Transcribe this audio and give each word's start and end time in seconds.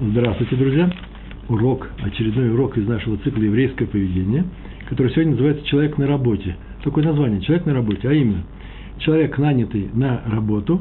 Здравствуйте, 0.00 0.54
друзья! 0.54 0.88
Урок, 1.48 1.88
очередной 2.00 2.52
урок 2.52 2.78
из 2.78 2.86
нашего 2.86 3.16
цикла 3.16 3.42
«Еврейское 3.42 3.84
поведение», 3.84 4.44
который 4.88 5.10
сегодня 5.10 5.32
называется 5.32 5.66
«Человек 5.66 5.98
на 5.98 6.06
работе». 6.06 6.54
Такое 6.84 7.02
название 7.02 7.40
«Человек 7.40 7.66
на 7.66 7.74
работе», 7.74 8.08
а 8.08 8.12
именно 8.12 8.44
человек, 9.00 9.36
нанятый 9.38 9.88
на 9.92 10.22
работу, 10.24 10.80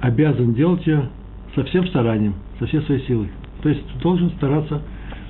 обязан 0.00 0.54
делать 0.54 0.86
ее 0.86 1.10
со 1.54 1.62
всем 1.64 1.86
старанием, 1.88 2.36
со 2.58 2.64
всей 2.68 2.80
своей 2.84 3.06
силой. 3.06 3.28
То 3.62 3.68
есть 3.68 3.82
должен 4.00 4.30
стараться 4.30 4.80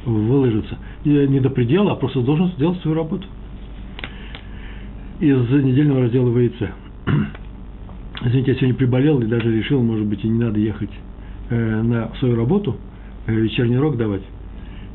выложиться. 0.07 0.79
И 1.03 1.09
не 1.09 1.41
до 1.41 1.51
предела, 1.51 1.91
а 1.91 1.97
просто 1.97 2.21
должен 2.21 2.53
сделать 2.53 2.81
свою 2.83 2.97
работу. 2.97 3.27
Из 5.19 5.51
недельного 5.51 6.03
раздела 6.03 6.31
ВИЦ. 6.31 6.71
Извините, 8.27 8.53
я 8.53 8.59
сегодня 8.59 8.75
приболел 8.77 9.21
и 9.21 9.27
даже 9.27 9.53
решил, 9.53 9.83
может 9.83 10.07
быть, 10.07 10.25
и 10.25 10.29
не 10.29 10.39
надо 10.39 10.61
ехать 10.61 10.91
на 11.55 12.11
свою 12.19 12.37
работу, 12.37 12.77
э, 13.27 13.35
вечерний 13.35 13.79
урок 13.79 13.97
давать, 13.97 14.23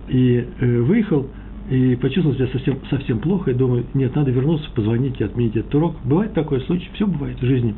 и 0.07 0.45
э, 0.59 0.79
выехал, 0.81 1.27
и 1.69 1.95
почувствовал 1.95 2.35
себя 2.35 2.47
совсем, 2.47 2.77
совсем 2.89 3.19
плохо, 3.19 3.51
и 3.51 3.53
думаю, 3.53 3.85
нет, 3.93 4.15
надо 4.15 4.31
вернуться, 4.31 4.69
позвонить 4.75 5.19
и 5.19 5.23
отменить 5.23 5.55
этот 5.55 5.73
урок. 5.75 5.95
Бывает 6.03 6.33
такой 6.33 6.61
случай, 6.61 6.89
все 6.93 7.07
бывает 7.07 7.41
в 7.41 7.45
жизни. 7.45 7.75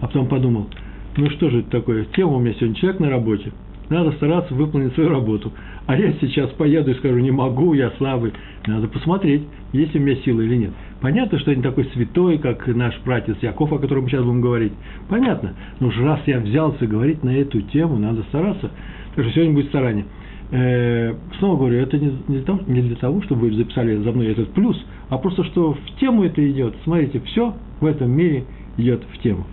А 0.00 0.06
потом 0.06 0.26
подумал, 0.26 0.68
ну 1.16 1.30
что 1.30 1.48
же 1.50 1.60
это 1.60 1.70
такое, 1.70 2.04
тема 2.16 2.32
у 2.32 2.40
меня 2.40 2.54
сегодня 2.54 2.74
человек 2.76 3.00
на 3.00 3.10
работе, 3.10 3.52
надо 3.88 4.12
стараться 4.12 4.54
выполнить 4.54 4.92
свою 4.94 5.08
работу. 5.08 5.52
А 5.86 5.96
я 5.96 6.12
сейчас 6.20 6.50
поеду 6.50 6.90
и 6.90 6.94
скажу, 6.94 7.18
не 7.18 7.30
могу, 7.30 7.72
я 7.74 7.90
слабый. 7.98 8.32
Надо 8.66 8.88
посмотреть, 8.88 9.42
есть 9.72 9.94
у 9.94 10.00
меня 10.00 10.16
силы 10.16 10.44
или 10.44 10.56
нет. 10.56 10.70
Понятно, 11.00 11.38
что 11.38 11.52
я 11.52 11.56
не 11.56 11.62
такой 11.62 11.84
святой, 11.92 12.38
как 12.38 12.66
наш 12.66 12.98
братец 13.04 13.36
Яков, 13.40 13.72
о 13.72 13.78
котором 13.78 14.04
мы 14.04 14.10
сейчас 14.10 14.24
будем 14.24 14.40
говорить. 14.40 14.72
Понятно. 15.08 15.54
Но 15.78 15.88
уж 15.88 15.98
раз 15.98 16.20
я 16.26 16.40
взялся 16.40 16.86
говорить 16.86 17.22
на 17.22 17.36
эту 17.36 17.60
тему, 17.60 17.98
надо 17.98 18.22
стараться. 18.24 18.70
Так 19.14 19.24
что 19.24 19.34
сегодня 19.34 19.54
будет 19.54 19.68
старание. 19.68 20.06
Э, 20.50 21.14
снова 21.38 21.56
говорю, 21.58 21.78
это 21.78 21.98
не, 21.98 22.10
для 22.28 22.42
того, 22.42 22.60
не 22.66 22.82
для 22.82 22.96
того, 22.96 23.22
чтобы 23.22 23.42
вы 23.42 23.52
записали 23.52 23.96
за 23.96 24.10
мной 24.12 24.28
этот 24.28 24.52
плюс, 24.52 24.76
а 25.08 25.18
просто 25.18 25.44
что 25.44 25.74
в 25.74 26.00
тему 26.00 26.24
это 26.24 26.48
идет. 26.50 26.74
Смотрите, 26.84 27.20
все 27.20 27.54
в 27.80 27.86
этом 27.86 28.10
мире 28.10 28.44
идет 28.76 29.02
в 29.12 29.18
тему. 29.22 29.46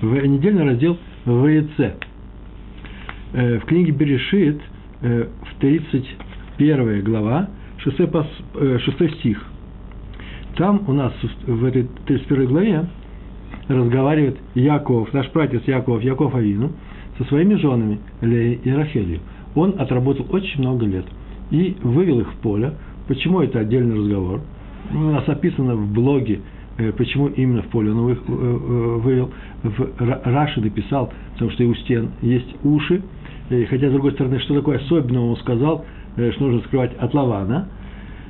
В 0.00 0.14
недельный 0.26 0.64
раздел 0.64 0.96
ВЕЦ. 1.24 1.94
Э, 3.32 3.58
в 3.58 3.64
книге 3.66 3.92
Берешит, 3.92 4.60
э, 5.02 5.26
в 5.42 5.60
31 5.60 7.04
глава, 7.04 7.48
6, 7.78 7.96
6 7.96 9.00
э, 9.00 9.08
стих– 9.18 9.44
там 10.58 10.82
у 10.88 10.92
нас 10.92 11.12
в 11.46 11.64
этой 11.64 11.86
31 12.06 12.46
главе 12.46 12.86
разговаривает 13.68 14.38
Яков, 14.56 15.12
наш 15.12 15.30
братец 15.30 15.62
Яков, 15.66 16.02
Яков 16.02 16.34
Авину, 16.34 16.72
со 17.16 17.24
своими 17.24 17.54
женами 17.54 18.00
Леей 18.20 18.60
и 18.64 18.70
Рахелью. 18.72 19.20
Он 19.54 19.76
отработал 19.78 20.26
очень 20.30 20.60
много 20.60 20.84
лет 20.84 21.04
и 21.52 21.76
вывел 21.80 22.20
их 22.20 22.32
в 22.32 22.36
поле. 22.38 22.72
Почему 23.06 23.40
это 23.40 23.60
отдельный 23.60 23.96
разговор? 23.98 24.40
У 24.92 24.98
нас 24.98 25.28
описано 25.28 25.76
в 25.76 25.92
блоге, 25.92 26.40
э, 26.76 26.90
почему 26.90 27.28
именно 27.28 27.62
в 27.62 27.68
поле 27.68 27.92
он 27.92 28.10
их 28.10 28.18
э, 28.26 28.32
вывел. 28.32 29.30
В 29.62 29.90
Раши 30.00 30.60
написал, 30.60 31.12
потому 31.34 31.52
что 31.52 31.62
и 31.62 31.66
у 31.66 31.74
стен 31.76 32.10
есть 32.20 32.52
уши. 32.64 33.00
Хотя, 33.48 33.88
с 33.88 33.92
другой 33.92 34.12
стороны, 34.12 34.38
что 34.40 34.54
такое 34.54 34.78
особенного 34.78 35.30
он 35.30 35.36
сказал, 35.38 35.84
что 36.14 36.44
нужно 36.44 36.60
скрывать 36.66 36.94
от 36.98 37.14
Лавана– 37.14 37.68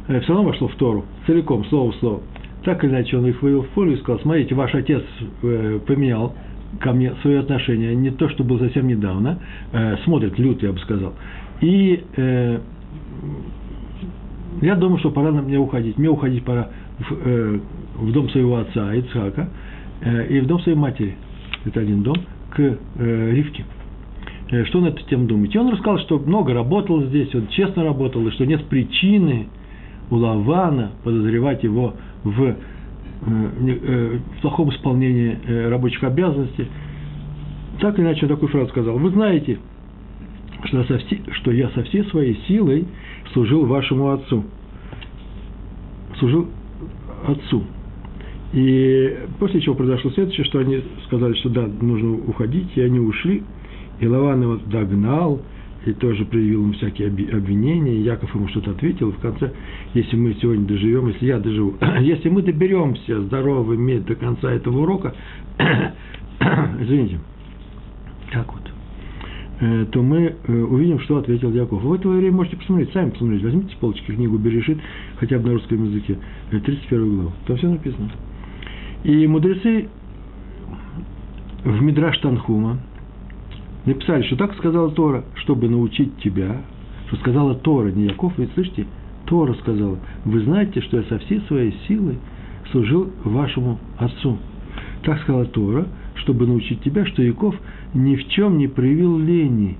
Э, 0.08 0.20
все 0.20 0.32
равно 0.32 0.48
вошло 0.48 0.68
в 0.68 0.74
Тору, 0.76 1.04
целиком, 1.26 1.64
слово 1.66 1.92
в 1.92 1.96
слово. 1.96 2.22
Так 2.64 2.82
или 2.82 2.90
иначе, 2.90 3.16
он 3.16 3.26
их 3.26 3.40
вывел 3.42 3.62
в 3.62 3.68
поле 3.68 3.94
и 3.94 3.96
сказал, 3.98 4.20
смотрите, 4.20 4.54
ваш 4.54 4.74
отец 4.74 5.02
э, 5.42 5.80
поменял 5.86 6.34
ко 6.80 6.92
мне 6.92 7.14
свои 7.22 7.36
отношения, 7.36 7.94
не 7.94 8.10
то, 8.10 8.28
что 8.28 8.44
было 8.44 8.58
совсем 8.58 8.88
недавно, 8.88 9.38
э, 9.72 9.96
смотрит 10.04 10.38
лютый, 10.38 10.66
я 10.66 10.72
бы 10.72 10.78
сказал. 10.80 11.14
И 11.60 12.04
я 14.62 14.74
думаю, 14.76 14.98
что 14.98 15.10
пора 15.10 15.32
мне 15.32 15.58
уходить. 15.58 15.98
Мне 15.98 16.08
уходить 16.08 16.44
пора 16.44 16.68
в, 16.98 17.60
в 17.96 18.12
дом 18.12 18.28
своего 18.30 18.58
отца 18.58 18.94
Ицхака 18.94 19.48
и 20.28 20.38
в 20.40 20.46
дом 20.46 20.60
своей 20.60 20.78
матери. 20.78 21.16
Это 21.64 21.80
один 21.80 22.02
дом, 22.02 22.16
к 22.50 22.60
э, 22.60 23.30
Ривке. 23.32 23.64
Что 24.48 24.80
на 24.80 24.86
эту 24.88 25.04
тему 25.04 25.26
думаете? 25.26 25.58
И 25.58 25.58
он 25.60 25.70
рассказал, 25.70 25.98
что 25.98 26.18
много 26.18 26.54
работал 26.54 27.02
здесь, 27.04 27.34
он 27.34 27.48
честно 27.48 27.84
работал, 27.84 28.26
и 28.26 28.30
что 28.30 28.46
нет 28.46 28.64
причины 28.66 29.48
у 30.10 30.16
Лавана 30.16 30.92
подозревать 31.04 31.62
его 31.62 31.94
в, 32.24 32.42
э, 32.42 32.54
э, 33.26 34.18
в 34.38 34.40
плохом 34.40 34.70
исполнении 34.70 35.38
э, 35.46 35.68
рабочих 35.68 36.02
обязанностей. 36.02 36.66
Так 37.80 37.98
или 37.98 38.06
иначе, 38.06 38.22
он 38.22 38.30
такую 38.30 38.48
фразу 38.48 38.70
сказал. 38.70 38.98
Вы 38.98 39.10
знаете, 39.10 39.58
что 40.64 40.78
я, 40.78 40.84
со 40.84 40.98
все, 40.98 41.20
что 41.32 41.52
я 41.52 41.68
со 41.70 41.82
всей 41.84 42.04
своей 42.04 42.38
силой 42.48 42.86
служил 43.32 43.66
вашему 43.66 44.10
отцу. 44.10 44.44
Служил 46.18 46.48
отцу. 47.26 47.64
И 48.54 49.18
после 49.38 49.60
чего 49.60 49.74
произошло 49.74 50.10
следующее, 50.12 50.46
что 50.46 50.60
они 50.60 50.82
сказали, 51.04 51.34
что 51.34 51.50
да, 51.50 51.66
нужно 51.66 52.14
уходить, 52.14 52.68
и 52.76 52.80
они 52.80 52.98
ушли. 52.98 53.42
И 54.00 54.06
Лаван 54.06 54.42
его 54.42 54.56
догнал, 54.56 55.40
и 55.86 55.92
тоже 55.92 56.24
проявил 56.24 56.62
ему 56.62 56.72
всякие 56.74 57.08
обвинения, 57.08 58.00
Яков 58.00 58.34
ему 58.34 58.48
что-то 58.48 58.72
ответил, 58.72 59.10
и 59.10 59.12
в 59.12 59.18
конце, 59.18 59.52
если 59.94 60.16
мы 60.16 60.34
сегодня 60.34 60.66
доживем, 60.66 61.08
если 61.08 61.26
я 61.26 61.38
доживу, 61.38 61.74
если 62.00 62.28
мы 62.28 62.42
доберемся 62.42 63.22
здоровыми 63.22 63.98
до 63.98 64.14
конца 64.14 64.52
этого 64.52 64.80
урока, 64.80 65.14
извините, 66.80 67.20
так 68.32 68.52
вот, 68.52 68.62
э, 69.60 69.86
то 69.90 70.02
мы 70.02 70.34
э, 70.46 70.52
увидим, 70.52 71.00
что 71.00 71.18
ответил 71.18 71.52
Яков. 71.52 71.82
В 71.82 71.92
это 71.92 72.08
время 72.08 72.36
можете 72.36 72.56
посмотреть, 72.56 72.92
сами 72.92 73.10
посмотреть, 73.10 73.42
возьмите 73.42 73.74
с 73.74 73.78
полочки 73.78 74.12
книгу 74.12 74.36
Берешит, 74.36 74.78
хотя 75.18 75.38
бы 75.38 75.48
на 75.48 75.54
русском 75.54 75.84
языке, 75.84 76.18
31 76.50 77.02
э, 77.02 77.14
главу, 77.14 77.32
там 77.46 77.56
все 77.56 77.68
написано. 77.68 78.10
И 79.04 79.26
мудрецы 79.26 79.88
в 81.64 81.82
Мидраш 81.82 82.18
Танхума, 82.18 82.78
написали, 83.88 84.22
что 84.22 84.36
так 84.36 84.54
сказала 84.56 84.90
Тора, 84.90 85.24
чтобы 85.36 85.68
научить 85.68 86.16
тебя, 86.18 86.62
что 87.08 87.16
сказала 87.16 87.54
Тора, 87.54 87.90
не 87.90 88.04
Яков, 88.04 88.32
ведь 88.36 88.52
слышите, 88.54 88.86
Тора 89.26 89.54
сказала, 89.54 89.98
вы 90.24 90.40
знаете, 90.40 90.80
что 90.80 90.98
я 90.98 91.02
со 91.04 91.18
всей 91.18 91.40
своей 91.42 91.74
силой 91.86 92.18
служил 92.70 93.10
вашему 93.24 93.78
отцу. 93.98 94.38
Так 95.02 95.20
сказала 95.22 95.46
Тора, 95.46 95.86
чтобы 96.16 96.46
научить 96.46 96.82
тебя, 96.82 97.06
что 97.06 97.22
Яков 97.22 97.54
ни 97.94 98.16
в 98.16 98.28
чем 98.28 98.58
не 98.58 98.68
проявил 98.68 99.18
лени, 99.18 99.78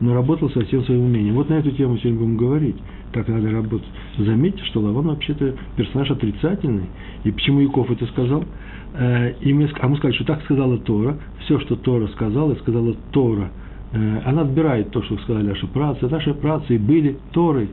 но 0.00 0.14
работал 0.14 0.50
со 0.50 0.64
всем 0.64 0.84
своим 0.84 1.04
умением. 1.04 1.34
Вот 1.34 1.48
на 1.48 1.54
эту 1.54 1.70
тему 1.70 1.96
сегодня 1.98 2.18
будем 2.18 2.36
говорить. 2.36 2.76
Так 3.12 3.28
надо 3.28 3.50
работать. 3.50 3.86
Заметьте, 4.18 4.64
что 4.64 4.80
Лаван 4.80 5.08
вообще-то 5.08 5.54
персонаж 5.76 6.10
отрицательный. 6.10 6.86
И 7.24 7.30
почему 7.30 7.60
Яков 7.60 7.90
это 7.90 8.06
сказал? 8.06 8.44
Э, 8.94 9.34
и 9.40 9.52
мы, 9.52 9.70
а 9.80 9.88
мы 9.88 9.96
сказали, 9.96 10.14
что 10.14 10.24
так 10.24 10.42
сказала 10.42 10.78
Тора, 10.78 11.16
все, 11.40 11.58
что 11.60 11.76
Тора 11.76 12.08
сказала, 12.08 12.54
сказала 12.56 12.94
Тора. 13.10 13.50
Э, 13.92 14.20
она 14.24 14.42
отбирает 14.42 14.90
то, 14.90 15.02
что 15.02 15.16
сказали 15.18 15.46
наши 15.46 15.66
працы. 15.66 16.08
Наши 16.08 16.34
працы 16.34 16.78
были 16.78 17.16
Торой. 17.32 17.70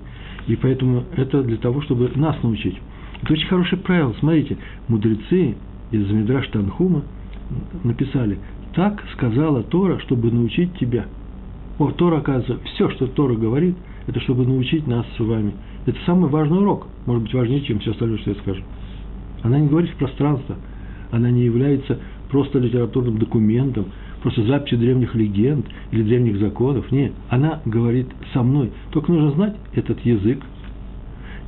И 0.48 0.56
поэтому 0.56 1.04
это 1.16 1.44
для 1.44 1.58
того, 1.58 1.82
чтобы 1.82 2.10
нас 2.16 2.42
научить. 2.42 2.78
Это 3.22 3.34
очень 3.34 3.48
хорошее 3.48 3.82
правило. 3.82 4.16
Смотрите, 4.20 4.58
мудрецы 4.88 5.56
из 5.92 6.10
Мидраш 6.10 6.48
Танхума 6.48 7.04
написали, 7.84 8.40
так 8.74 9.04
сказала 9.14 9.64
Тора, 9.64 10.00
чтобы 10.00 10.32
научить 10.32 10.74
тебя. 10.78 11.06
О, 11.80 11.92
Тора, 11.92 12.20
оказывается, 12.20 12.60
все, 12.66 12.90
что 12.92 13.08
Тора 13.08 13.36
говорит, 13.36 13.76
это 14.08 14.20
чтобы 14.22 14.46
научить 14.46 14.88
нас 14.88 15.06
с 15.18 15.20
вами. 15.20 15.54
Это 15.86 15.98
самый 16.06 16.30
важный 16.30 16.60
урок, 16.60 16.88
может 17.06 17.24
быть, 17.24 17.34
важнее, 17.34 17.62
чем 17.62 17.80
все 17.80 17.92
остальное, 17.92 18.20
что 18.20 18.32
я 18.32 18.36
скажу. 18.38 18.62
Она 19.44 19.60
не 19.60 19.68
говорит 19.68 19.92
в 19.92 19.96
пространство– 19.96 20.56
она 21.12 21.32
не 21.32 21.44
является 21.44 22.00
просто 22.30 22.60
литературным 22.60 23.18
документом, 23.18 23.88
просто 24.22 24.44
записью 24.44 24.80
древних 24.80 25.16
легенд 25.16 25.66
или 25.92 26.04
древних 26.04 26.38
законов. 26.40 26.92
Нет, 26.92 27.14
она 27.30 27.62
говорит 27.66 28.08
со 28.34 28.44
мной. 28.44 28.72
Только 28.92 29.12
нужно 29.12 29.32
знать 29.32 29.56
этот 29.74 30.00
язык 30.06 30.40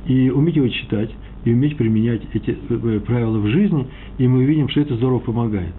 и 0.06 0.30
уметь 0.30 0.56
его 0.56 0.68
читать, 0.68 1.10
и 1.44 1.52
уметь 1.52 1.76
применять 1.76 2.22
эти 2.32 2.56
э, 2.68 3.00
правила 3.00 3.38
в 3.38 3.46
жизни, 3.48 3.86
и 4.18 4.26
мы 4.26 4.38
увидим, 4.38 4.68
что 4.68 4.80
это 4.80 4.96
здорово 4.96 5.20
помогает. 5.20 5.74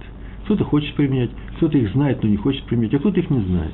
Кто-то 0.45 0.63
хочет 0.65 0.93
применять, 0.95 1.29
кто-то 1.57 1.77
их 1.77 1.91
знает, 1.91 2.21
но 2.21 2.29
не 2.29 2.37
хочет 2.37 2.63
применять, 2.63 2.93
а 2.93 2.99
кто-то 2.99 3.19
их 3.19 3.29
не 3.29 3.41
знает. 3.41 3.73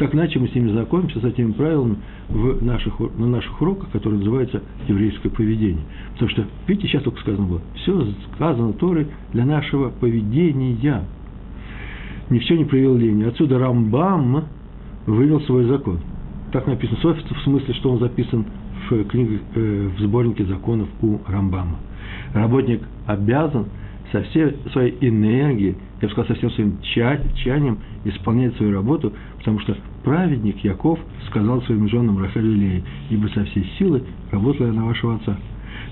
Так 0.00 0.14
иначе 0.14 0.38
мы 0.38 0.48
с 0.48 0.54
ними 0.54 0.70
знакомимся, 0.70 1.20
с 1.20 1.24
этими 1.24 1.52
правилами 1.52 1.96
в 2.30 2.64
наших, 2.64 2.98
на 3.18 3.26
наших 3.26 3.60
уроках, 3.60 3.90
которые 3.90 4.20
называются 4.20 4.62
еврейское 4.88 5.28
поведение. 5.28 5.82
Потому 6.14 6.30
что, 6.30 6.46
видите, 6.66 6.88
сейчас 6.88 7.02
только 7.02 7.20
сказано 7.20 7.46
было, 7.46 7.60
все 7.74 8.06
сказано 8.34 8.72
Торой 8.72 9.08
для 9.34 9.44
нашего 9.44 9.90
поведения. 9.90 11.04
Ни 12.30 12.38
все 12.38 12.56
не 12.56 12.64
проявил 12.64 12.96
лени. 12.96 13.24
Отсюда 13.24 13.58
Рамбам 13.58 14.44
вывел 15.04 15.42
свой 15.42 15.66
закон. 15.66 15.98
Так 16.50 16.66
написано. 16.66 16.98
В 16.98 17.42
смысле, 17.44 17.74
что 17.74 17.90
он 17.90 17.98
записан 17.98 18.46
в, 18.88 19.04
книге, 19.04 19.40
э, 19.54 19.90
в 19.98 20.00
сборнике 20.00 20.46
законов 20.46 20.88
у 21.02 21.18
Рамбама. 21.28 21.76
Работник 22.32 22.80
обязан 23.06 23.66
со 24.12 24.22
всей 24.22 24.56
своей 24.72 24.96
энергией, 25.02 25.76
я 26.00 26.08
бы 26.08 26.12
сказал, 26.14 26.28
со 26.28 26.34
всем 26.36 26.50
своим 26.52 26.78
тщанием 26.80 27.78
исполняет 28.04 28.56
свою 28.56 28.72
работу, 28.72 29.12
потому 29.38 29.60
что 29.60 29.76
праведник 30.04 30.62
Яков 30.64 30.98
сказал 31.28 31.62
своим 31.62 31.88
женам 31.88 32.18
Рахель 32.18 32.46
и 32.46 32.54
Лее, 32.54 32.82
ибо 33.10 33.28
со 33.28 33.44
всей 33.44 33.64
силы 33.78 34.02
работала 34.30 34.66
я 34.66 34.72
на 34.72 34.86
вашего 34.86 35.16
отца. 35.16 35.36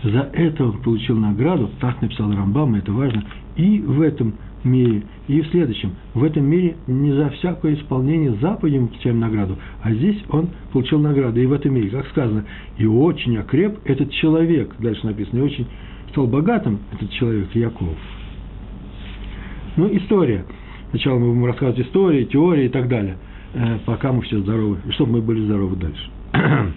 За 0.05 0.31
это 0.33 0.65
он 0.65 0.79
получил 0.79 1.17
награду, 1.17 1.71
так 1.81 2.01
написал 2.01 2.33
Рамбам, 2.33 2.77
и 2.77 2.79
это 2.79 2.93
важно, 2.93 3.25
и 3.57 3.81
в 3.81 4.01
этом 4.01 4.35
мире, 4.65 5.03
и 5.27 5.41
в 5.41 5.47
следующем. 5.49 5.93
В 6.15 6.25
этом 6.25 6.45
мире 6.45 6.77
не 6.87 7.13
за 7.13 7.31
всякое 7.31 7.75
исполнение 7.75 8.33
заповедей 8.35 8.81
мы 8.81 8.89
получаем 8.89 9.21
награду, 9.21 9.57
а 9.83 9.93
здесь 9.93 10.23
он 10.31 10.51
получил 10.73 10.99
награду 11.01 11.41
и 11.41 11.47
в 11.47 11.53
этом 11.53 11.75
мире, 11.75 11.91
как 11.91 12.07
сказано, 12.09 12.45
и 12.77 12.87
очень 12.87 13.37
окреп 13.37 13.79
этот 13.85 14.11
человек, 14.13 14.75
дальше 14.79 15.07
написано, 15.07 15.39
и 15.39 15.43
очень 15.43 15.67
стал 16.11 16.27
богатым 16.27 16.81
этот 16.93 17.11
человек 17.13 17.55
Яков. 17.55 17.97
Ну, 19.77 19.97
история. 19.97 20.45
Сначала 20.91 21.19
мы 21.19 21.29
будем 21.29 21.47
рассказывать 21.47 21.87
истории, 21.87 22.25
теории 22.25 22.67
и 22.67 22.69
так 22.69 22.89
далее, 22.89 23.17
э, 23.55 23.79
пока 23.85 24.13
мы 24.13 24.23
все 24.23 24.39
здоровы, 24.39 24.79
и 24.87 24.91
чтобы 24.93 25.13
мы 25.13 25.23
были 25.23 25.45
здоровы 25.45 25.77
дальше. 25.77 26.11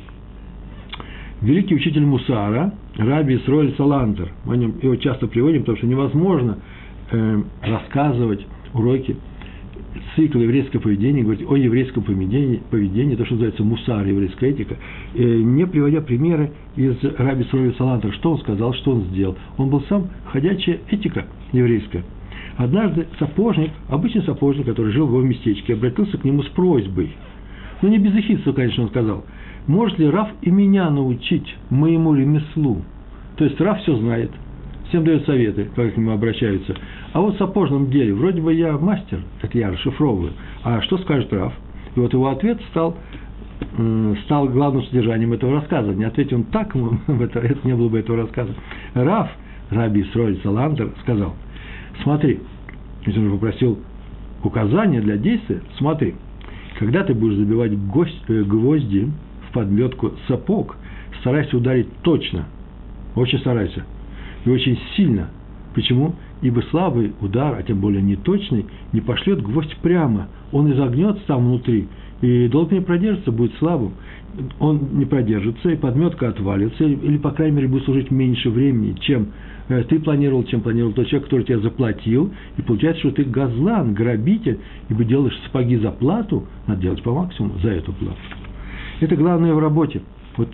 Великий 1.42 1.76
учитель 1.76 2.06
Мусара, 2.06 2.74
Раби 2.98 3.38
Исроэль 3.38 3.74
Саландер, 3.76 4.32
мы 4.46 4.56
его 4.56 4.96
часто 4.98 5.28
приводим, 5.28 5.62
потому 5.62 5.78
что 5.78 5.88
невозможно 5.88 6.58
э, 7.12 7.42
рассказывать 7.62 8.46
уроки 8.74 9.16
цикл 10.16 10.40
еврейского 10.40 10.82
поведения, 10.82 11.24
говорить 11.24 11.46
о 11.50 11.56
еврейском 11.56 12.04
поведении, 12.04 12.62
поведении, 12.70 13.16
то, 13.16 13.26
что 13.26 13.36
называется 13.36 13.64
мусар, 13.64 14.06
еврейская 14.06 14.50
этика, 14.50 14.76
э, 15.14 15.24
не 15.24 15.66
приводя 15.66 16.02
примеры 16.02 16.52
из 16.76 16.96
Раби 17.18 17.46
Срови 17.46 17.74
Салантера, 17.78 18.12
что 18.14 18.34
он 18.34 18.40
сказал, 18.40 18.74
что 18.74 18.92
он 18.92 19.04
сделал. 19.06 19.38
Он 19.58 19.70
был 19.70 19.82
сам 19.88 20.10
ходячая 20.26 20.80
этика 20.90 21.26
еврейская. 21.54 22.04
Однажды 22.58 23.08
сапожник, 23.20 23.72
обычный 23.90 24.24
сапожник, 24.24 24.66
который 24.66 24.92
жил 24.92 25.08
в 25.08 25.12
его 25.12 25.22
местечке, 25.22 25.74
обратился 25.74 26.18
к 26.18 26.24
нему 26.24 26.44
с 26.44 26.48
просьбой. 26.50 27.12
Ну, 27.82 27.90
не 27.90 27.98
без 27.98 28.14
эхидства, 28.14 28.52
конечно, 28.52 28.84
он 28.84 28.90
сказал, 28.90 29.26
может 29.68 29.98
ли 30.00 30.10
Раф 30.10 30.30
и 30.42 30.52
меня 30.52 30.90
научить 30.90 31.56
моему 31.70 32.14
ремеслу? 32.14 32.82
То 33.38 33.46
есть 33.46 33.60
Раф 33.60 33.80
все 33.82 33.96
знает, 33.96 34.32
всем 34.90 35.04
дает 35.04 35.26
советы, 35.26 35.70
как 35.76 35.94
к 35.94 35.98
нему 35.98 36.12
обращаются. 36.12 36.76
А 37.14 37.22
вот 37.22 37.36
в 37.36 37.38
сапожном 37.38 37.90
деле, 37.90 38.14
вроде 38.14 38.42
бы 38.42 38.54
я 38.54 38.78
мастер, 38.78 39.22
это 39.42 39.58
я 39.58 39.72
расшифровываю, 39.72 40.34
а 40.64 40.82
что 40.82 40.98
скажет 41.00 41.32
Раф? 41.34 41.54
И 41.96 42.00
вот 42.00 42.14
его 42.14 42.30
ответ 42.30 42.60
стал, 42.70 42.98
стал 44.26 44.48
главным 44.48 44.84
содержанием 44.84 45.34
этого 45.34 45.54
рассказа. 45.54 45.94
Не 45.94 46.06
ответил 46.06 46.38
он 46.38 46.44
так, 46.46 46.76
это, 47.08 47.40
это 47.40 47.68
не 47.68 47.76
было 47.76 47.90
бы 47.90 48.00
этого 48.00 48.20
рассказа. 48.20 48.54
Раф, 48.94 49.30
Раби 49.70 50.04
Сроль 50.12 50.38
Саландер, 50.44 50.92
сказал, 51.02 51.36
смотри, 52.04 52.40
если 53.06 53.20
он 53.20 53.32
попросил 53.32 53.80
указания 54.44 55.02
для 55.02 55.18
действия, 55.18 55.62
смотри, 55.78 56.16
когда 56.80 57.04
ты 57.04 57.14
будешь 57.14 57.38
забивать 57.38 57.78
гость, 57.88 58.24
э, 58.28 58.44
гвозди 58.44 59.12
в 59.48 59.54
подметку 59.54 60.14
сапог, 60.28 60.78
старайся 61.20 61.58
ударить 61.58 61.88
точно, 62.02 62.46
очень 63.16 63.40
старайся, 63.40 63.86
и 64.46 64.50
очень 64.50 64.80
сильно. 64.96 65.30
Почему? 65.74 66.16
Ибо 66.42 66.62
слабый 66.70 67.14
удар, 67.22 67.56
а 67.58 67.64
тем 67.64 67.80
более 67.80 68.02
неточный, 68.02 68.66
не 68.92 69.00
пошлет 69.00 69.42
гвоздь 69.42 69.76
прямо. 69.78 70.28
Он 70.52 70.72
изогнется 70.74 71.22
там 71.28 71.46
внутри, 71.46 71.88
и 72.22 72.48
долго 72.48 72.76
не 72.76 72.82
продержится, 72.82 73.32
будет 73.32 73.54
слабым. 73.56 73.94
Он 74.60 74.80
не 74.94 75.06
продержится, 75.06 75.70
и 75.70 75.76
подметка 75.76 76.30
отвалится, 76.30 76.84
или, 76.84 77.18
по 77.18 77.32
крайней 77.32 77.58
мере, 77.58 77.68
будет 77.68 77.84
служить 77.84 78.12
меньше 78.12 78.50
времени, 78.50 78.96
чем 79.02 79.28
э, 79.68 79.84
ты 79.84 80.00
планировал, 80.00 80.44
чем 80.46 80.62
планировал 80.62 80.94
тот 80.94 81.08
человек, 81.08 81.26
который 81.26 81.44
тебя 81.44 81.60
заплатил, 81.60 82.32
и 82.58 82.62
получается, 82.62 83.02
что 83.02 83.12
ты 83.12 83.24
газлан, 83.24 83.94
грабитель, 83.94 84.60
ибо 84.90 85.04
делаешь 85.04 85.38
сапоги 85.46 85.78
за 85.78 85.92
плату, 85.92 86.46
надо 86.68 86.82
делать 86.82 87.04
по 87.04 87.14
максимуму 87.14 87.60
за 87.60 87.70
эту 87.70 87.92
плату. 87.94 88.18
Это 89.02 89.16
главное 89.16 89.54
в 89.54 89.60
работе. 89.60 90.02
Вот, 90.38 90.50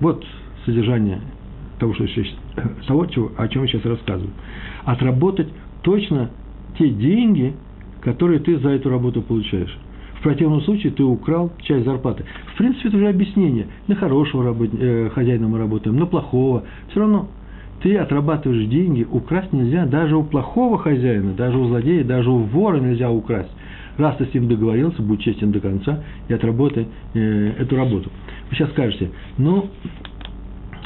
вот 0.00 0.24
содержание 0.64 1.20
того, 1.78 1.94
что 1.94 2.06
сейчас, 2.06 2.26
того, 2.86 3.06
чего, 3.06 3.32
о 3.36 3.48
чем 3.48 3.62
я 3.62 3.68
сейчас 3.68 3.84
рассказываю. 3.84 4.32
Отработать 4.84 5.48
точно 5.82 6.30
те 6.78 6.88
деньги, 6.90 7.54
которые 8.02 8.40
ты 8.40 8.58
за 8.58 8.70
эту 8.70 8.90
работу 8.90 9.22
получаешь. 9.22 9.76
Противном 10.26 10.60
случае 10.62 10.90
ты 10.90 11.04
украл 11.04 11.52
часть 11.62 11.84
зарплаты. 11.84 12.24
В 12.52 12.58
принципе, 12.58 12.88
это 12.88 12.96
уже 12.96 13.08
объяснение. 13.10 13.68
На 13.86 13.94
хорошего 13.94 14.42
работ... 14.42 14.70
э, 14.72 15.08
хозяина 15.14 15.46
мы 15.46 15.56
работаем, 15.56 15.96
на 15.96 16.06
плохого. 16.06 16.64
Все 16.90 16.98
равно 16.98 17.28
ты 17.80 17.96
отрабатываешь 17.96 18.66
деньги, 18.66 19.06
украсть 19.08 19.52
нельзя 19.52 19.86
даже 19.86 20.16
у 20.16 20.24
плохого 20.24 20.78
хозяина, 20.78 21.32
даже 21.34 21.56
у 21.56 21.68
злодея, 21.68 22.02
даже 22.02 22.28
у 22.28 22.38
вора 22.38 22.80
нельзя 22.80 23.08
украсть. 23.08 23.52
Раз 23.98 24.16
ты 24.16 24.26
с 24.26 24.34
ним 24.34 24.48
договорился, 24.48 25.00
будь 25.00 25.22
честен 25.22 25.52
до 25.52 25.60
конца 25.60 26.02
и 26.26 26.34
отработай 26.34 26.88
э, 27.14 27.52
эту 27.60 27.76
работу. 27.76 28.10
Вы 28.50 28.56
сейчас 28.56 28.70
скажете, 28.70 29.10
ну, 29.38 29.66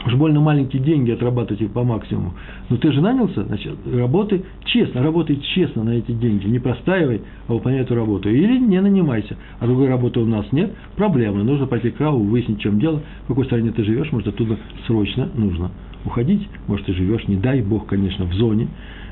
уж 0.06 0.14
больно 0.14 0.40
маленькие 0.40 0.82
деньги 0.82 1.10
отрабатывать 1.10 1.60
их 1.60 1.72
по 1.72 1.84
максимуму. 1.84 2.34
Но 2.68 2.76
ты 2.76 2.92
же 2.92 3.00
нанялся, 3.00 3.44
значит, 3.44 3.74
работай 3.92 4.44
честно, 4.64 5.02
работай 5.02 5.36
честно 5.54 5.84
на 5.84 5.90
эти 5.90 6.12
деньги. 6.12 6.46
Не 6.46 6.58
простаивай, 6.58 7.20
а 7.48 7.52
выполняй 7.52 7.82
эту 7.82 7.94
работу. 7.94 8.28
Или 8.30 8.58
не 8.58 8.80
нанимайся. 8.80 9.36
А 9.58 9.66
другой 9.66 9.88
работы 9.88 10.20
у 10.20 10.26
нас 10.26 10.46
нет, 10.52 10.72
проблемы. 10.96 11.42
Нужно 11.42 11.66
пойти 11.66 11.90
к 11.90 12.00
РАУ, 12.00 12.22
выяснить, 12.22 12.58
в 12.58 12.62
чем 12.62 12.78
дело, 12.78 13.02
в 13.24 13.28
какой 13.28 13.44
стране 13.44 13.70
ты 13.72 13.84
живешь, 13.84 14.10
может, 14.12 14.28
оттуда 14.28 14.58
срочно 14.86 15.28
нужно 15.34 15.70
уходить. 16.04 16.48
Может, 16.66 16.86
ты 16.86 16.94
живешь, 16.94 17.28
не 17.28 17.36
дай 17.36 17.60
бог, 17.60 17.86
конечно, 17.86 18.24
в 18.24 18.32
зоне, 18.34 18.68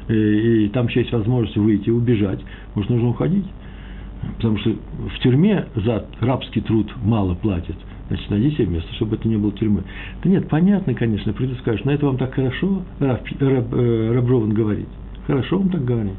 и, 0.08 0.64
и 0.64 0.68
там 0.68 0.88
еще 0.88 1.00
есть 1.00 1.12
возможность 1.12 1.56
выйти, 1.56 1.90
убежать. 1.90 2.40
Может, 2.74 2.90
нужно 2.90 3.08
уходить. 3.08 3.44
Потому 4.36 4.58
что 4.58 4.70
в 4.70 5.18
тюрьме 5.20 5.66
за 5.76 6.06
рабский 6.20 6.60
труд 6.60 6.92
мало 7.04 7.34
платят– 7.34 7.76
Значит, 8.08 8.30
найди 8.30 8.50
себе 8.52 8.66
место, 8.66 8.92
чтобы 8.94 9.16
это 9.16 9.28
не 9.28 9.36
было 9.36 9.52
тюрьмы. 9.52 9.82
Да 10.22 10.30
нет, 10.30 10.48
понятно, 10.48 10.94
конечно, 10.94 11.32
приду 11.32 11.54
скажешь, 11.56 11.84
но 11.84 11.92
это 11.92 12.06
вам 12.06 12.16
так 12.16 12.34
хорошо, 12.34 12.82
Раб, 13.00 13.20
Раб, 13.40 13.66
э, 13.72 14.12
Раброван 14.14 14.54
говорит. 14.54 14.88
Хорошо 15.26 15.58
он 15.58 15.68
так 15.68 15.84
говорит. 15.84 16.14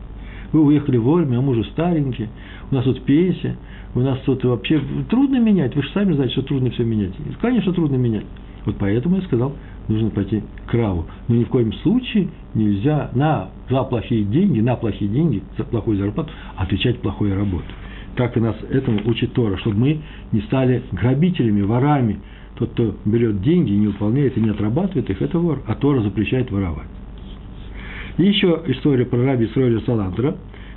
Вы 0.51 0.63
уехали 0.63 0.97
вовремя, 0.97 1.37
а 1.37 1.41
мы 1.41 1.51
уже 1.51 1.63
старенькие, 1.65 2.29
у 2.71 2.75
нас 2.75 2.83
тут 2.83 3.01
пенсия, 3.03 3.57
у 3.95 3.99
нас 3.99 4.19
тут 4.25 4.43
вообще 4.43 4.81
трудно 5.09 5.39
менять, 5.39 5.75
вы 5.75 5.83
же 5.83 5.89
сами 5.89 6.13
знаете, 6.13 6.33
что 6.33 6.43
трудно 6.43 6.69
все 6.71 6.83
менять. 6.83 7.13
Конечно, 7.41 7.73
трудно 7.73 7.95
менять. 7.95 8.25
Вот 8.65 8.75
поэтому 8.77 9.15
я 9.15 9.21
сказал, 9.23 9.53
нужно 9.87 10.09
пойти 10.09 10.43
к 10.67 10.73
Раву. 10.73 11.05
Но 11.27 11.35
ни 11.35 11.43
в 11.43 11.49
коем 11.49 11.73
случае 11.73 12.27
нельзя 12.53 13.09
на 13.13 13.49
за 13.69 13.83
плохие 13.83 14.23
деньги, 14.23 14.59
на 14.59 14.75
плохие 14.75 15.09
деньги, 15.09 15.41
за 15.57 15.63
плохую 15.63 15.97
зарплату 15.97 16.29
отвечать 16.55 16.99
плохой 16.99 17.33
работой. 17.33 17.73
Так 18.19 18.35
и 18.35 18.41
нас 18.41 18.57
этому 18.69 18.99
учит 19.05 19.31
Тора, 19.31 19.55
чтобы 19.59 19.77
мы 19.77 20.01
не 20.33 20.41
стали 20.41 20.83
грабителями, 20.91 21.61
ворами. 21.61 22.19
Тот, 22.55 22.71
кто 22.71 22.93
берет 23.05 23.41
деньги, 23.41 23.71
не 23.71 23.87
выполняет 23.87 24.37
и 24.37 24.41
не 24.41 24.49
отрабатывает 24.49 25.09
их, 25.09 25.21
это 25.21 25.39
вор, 25.39 25.61
а 25.65 25.75
Тора 25.75 26.01
запрещает 26.01 26.51
воровать. 26.51 26.89
И 28.17 28.23
еще 28.23 28.61
история 28.67 29.05
про 29.05 29.23
раби 29.23 29.45
Исроиля 29.45 29.79
Саландра. 29.85 30.35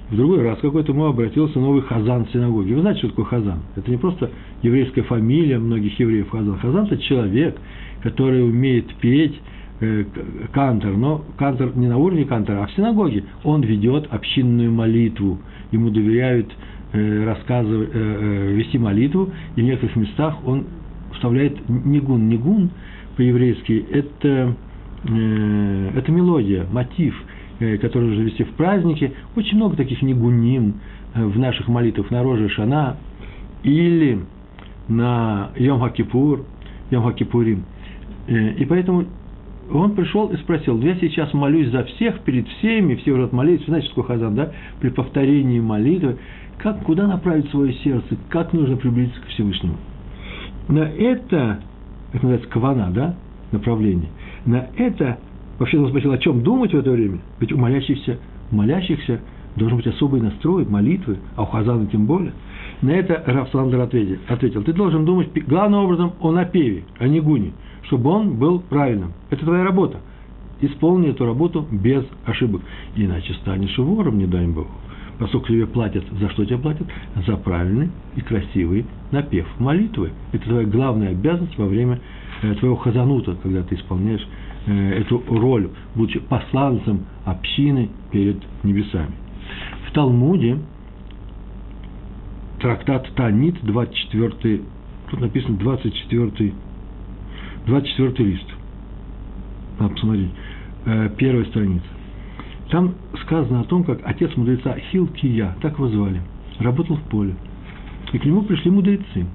В 0.09 0.17
другой 0.17 0.43
раз 0.43 0.61
какой-то 0.61 0.93
ему 0.93 1.07
обратился 1.07 1.59
новый 1.59 1.83
хазан 1.83 2.27
в 2.27 2.31
синагоге. 2.31 2.77
Вы 2.77 2.83
знаете, 2.83 3.01
что 3.01 3.09
такое 3.09 3.25
хазан? 3.25 3.59
Это 3.75 3.91
не 3.91 3.97
просто 3.97 4.31
еврейская 4.63 5.03
фамилия 5.03 5.59
многих 5.59 5.99
евреев 5.99 6.31
хазан. 6.31 6.59
Хазан– 6.59 6.85
это 6.93 6.99
человек, 6.99 7.59
который 8.05 8.45
умеет 8.49 8.95
петь, 9.01 9.35
э, 9.81 10.05
кантор, 10.53 10.93
но 10.93 11.25
кантор 11.37 11.77
не 11.77 11.89
на 11.89 11.99
уровне 11.99 12.25
кантора, 12.25 12.63
а 12.63 12.67
в 12.69 12.73
синагоге. 12.75 13.25
Он 13.43 13.63
ведет 13.63 14.07
общинную 14.13 14.71
молитву, 14.71 15.41
ему 15.73 15.91
доверяют 15.91 16.47
рассказывать, 16.93 17.91
э, 17.93 17.99
э, 17.99 18.53
вести 18.53 18.79
молитву, 18.79 19.31
и 19.57 19.63
в 19.63 19.65
некоторых 19.65 19.97
местах 19.97 20.37
он 20.47 20.67
вставляет 21.15 21.57
нигун. 21.69 22.29
Нигун 22.29 22.71
по-еврейски– 23.17 23.87
это, 23.93 24.55
это 25.05 26.13
мелодия, 26.13 26.67
мотив, 26.73 27.15
который 27.59 28.09
нужно 28.09 28.23
вести 28.23 28.45
в 28.45 28.53
празднике. 28.53 29.13
Очень 29.37 29.57
много 29.57 29.77
таких 29.77 30.01
нигуним 30.03 30.75
в 31.15 31.39
наших 31.39 31.69
молитвах 31.69 32.11
на 32.11 32.23
Роже 32.23 32.49
Шана 32.49 32.97
или 33.63 34.21
на 34.89 35.51
Йом 35.57 35.81
Хакипур, 35.81 36.47
Йом 36.91 37.05
Хакипурим. 37.05 37.65
И 38.29 38.65
поэтому 38.69 39.05
он 39.71 39.95
пришел 39.95 40.29
и 40.29 40.37
спросил, 40.39 40.81
я 40.81 40.97
сейчас 40.97 41.33
молюсь 41.35 41.69
за 41.69 41.85
всех, 41.85 42.21
перед 42.21 42.49
всеми, 42.49 42.97
все 42.97 43.13
уже 43.13 43.25
отмолились, 43.25 43.65
знаете, 43.67 43.89
такое 43.89 44.05
хазан, 44.05 44.35
да? 44.35 44.53
При 44.81 44.91
повторении 44.91 45.61
молитвы 45.61 46.19
как, 46.59 46.83
куда 46.85 47.07
направить 47.07 47.51
свое 47.51 47.73
сердце, 47.75 48.17
как 48.29 48.53
нужно 48.53 48.77
приблизиться 48.77 49.21
к 49.21 49.27
Всевышнему. 49.27 49.77
На 50.69 50.81
это, 50.81 51.61
это 52.13 52.25
называется 52.25 52.49
кавана, 52.49 52.91
да, 52.91 53.15
направление, 53.51 54.09
на 54.47 54.67
это, 54.77 55.19
вообще 55.59 55.79
он 55.79 55.89
спросил, 55.89 56.13
о 56.13 56.19
чем 56.19 56.43
думать 56.43 56.73
в 56.73 56.77
это 56.77 56.91
время, 56.91 57.19
ведь 57.41 57.53
у 57.53 57.59
молящихся, 57.59 58.19
молящихся 58.51 59.21
должен 59.57 59.77
быть 59.77 59.87
особый 59.87 60.21
настрой, 60.21 60.65
молитвы, 60.65 61.19
а 61.37 61.43
у 61.43 61.47
Хазана 61.47 61.87
тем 61.87 62.07
более. 62.07 62.33
На 62.81 62.91
это 62.91 63.23
Раф 63.27 63.51
Саландер 63.51 63.81
ответил, 63.81 64.19
ответил, 64.29 64.63
ты 64.65 64.73
должен 64.73 65.05
думать 65.05 65.29
главным 65.47 65.85
образом 65.85 66.13
о 66.21 66.33
напеве, 66.33 66.85
о 66.99 67.07
негуне, 67.07 67.53
чтобы 67.83 68.11
он 68.11 68.37
был 68.37 68.61
правильным. 68.61 69.13
Это 69.31 69.45
твоя 69.45 69.63
работа. 69.65 69.99
исполни 70.61 71.11
эту 71.11 71.27
работу 71.27 71.67
без 71.71 72.05
ошибок. 72.25 72.63
Иначе 72.97 73.35
станешь 73.35 73.77
вором, 73.79 74.19
не 74.19 74.27
дай 74.27 74.47
Бог. 74.47 74.69
Поскольку 75.23 75.47
тебе 75.47 75.69
платят, 75.69 76.03
за 76.19 76.29
что 76.31 76.45
тебе 76.45 76.59
платят? 76.59 76.89
За 77.25 77.37
правильный 77.37 77.91
и 78.17 78.21
красивый 78.23 78.85
напев 79.13 79.47
молитвы. 79.61 80.11
Это 80.33 80.43
твоя 80.43 80.67
главная 80.67 81.11
обязанность 81.11 81.57
во 81.57 81.67
время 81.67 82.01
э, 82.43 82.53
твоего 82.57 82.75
хазанута, 82.75 83.37
когда 83.41 83.63
ты 83.63 83.77
исполняешь 83.77 84.27
э, 84.67 84.95
эту 84.95 85.23
роль, 85.29 85.71
будучи 85.95 86.19
посланцем 86.19 87.05
общины 87.25 87.89
перед 88.11 88.43
небесами. 88.65 89.13
В 89.87 89.93
Талмуде 89.93 90.59
трактат 92.61 93.09
Танит, 93.15 93.55
24, 93.63 94.61
тут 95.09 95.21
написано 95.21 95.57
24, 95.57 96.53
24 97.67 98.29
лист. 98.29 98.47
Надо 99.79 99.95
посмотреть. 99.95 100.31
Э, 100.87 101.11
первая 101.17 101.45
страница. 101.45 101.87
Там 102.73 102.95
сказано 103.25 103.61
о 103.61 103.65
том, 103.65 103.85
как 103.85 104.01
отец 104.03 104.35
мудреца 104.35 104.75
Хилкия, 104.91 105.55
так 105.61 105.75
его 105.75 105.89
звали, 105.89 106.23
работал 106.59 106.97
в 106.97 107.03
поле. 107.03 107.35
И 108.15 108.19
к 108.19 108.25
нему 108.25 108.45
пришли 108.45 108.71
мудрецы. 108.71 109.27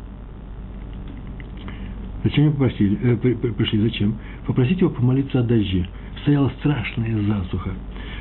Зачем 2.24 2.46
его 2.46 2.54
попросили, 2.54 2.98
э, 3.00 3.16
пришли? 3.16 3.80
Зачем? 3.80 4.16
Попросить 4.48 4.82
его 4.82 4.90
помолиться 4.90 5.40
о 5.40 5.44
дожде. 5.44 5.88
Стояла 6.24 6.52
страшная 6.60 7.16
засуха. 7.22 7.74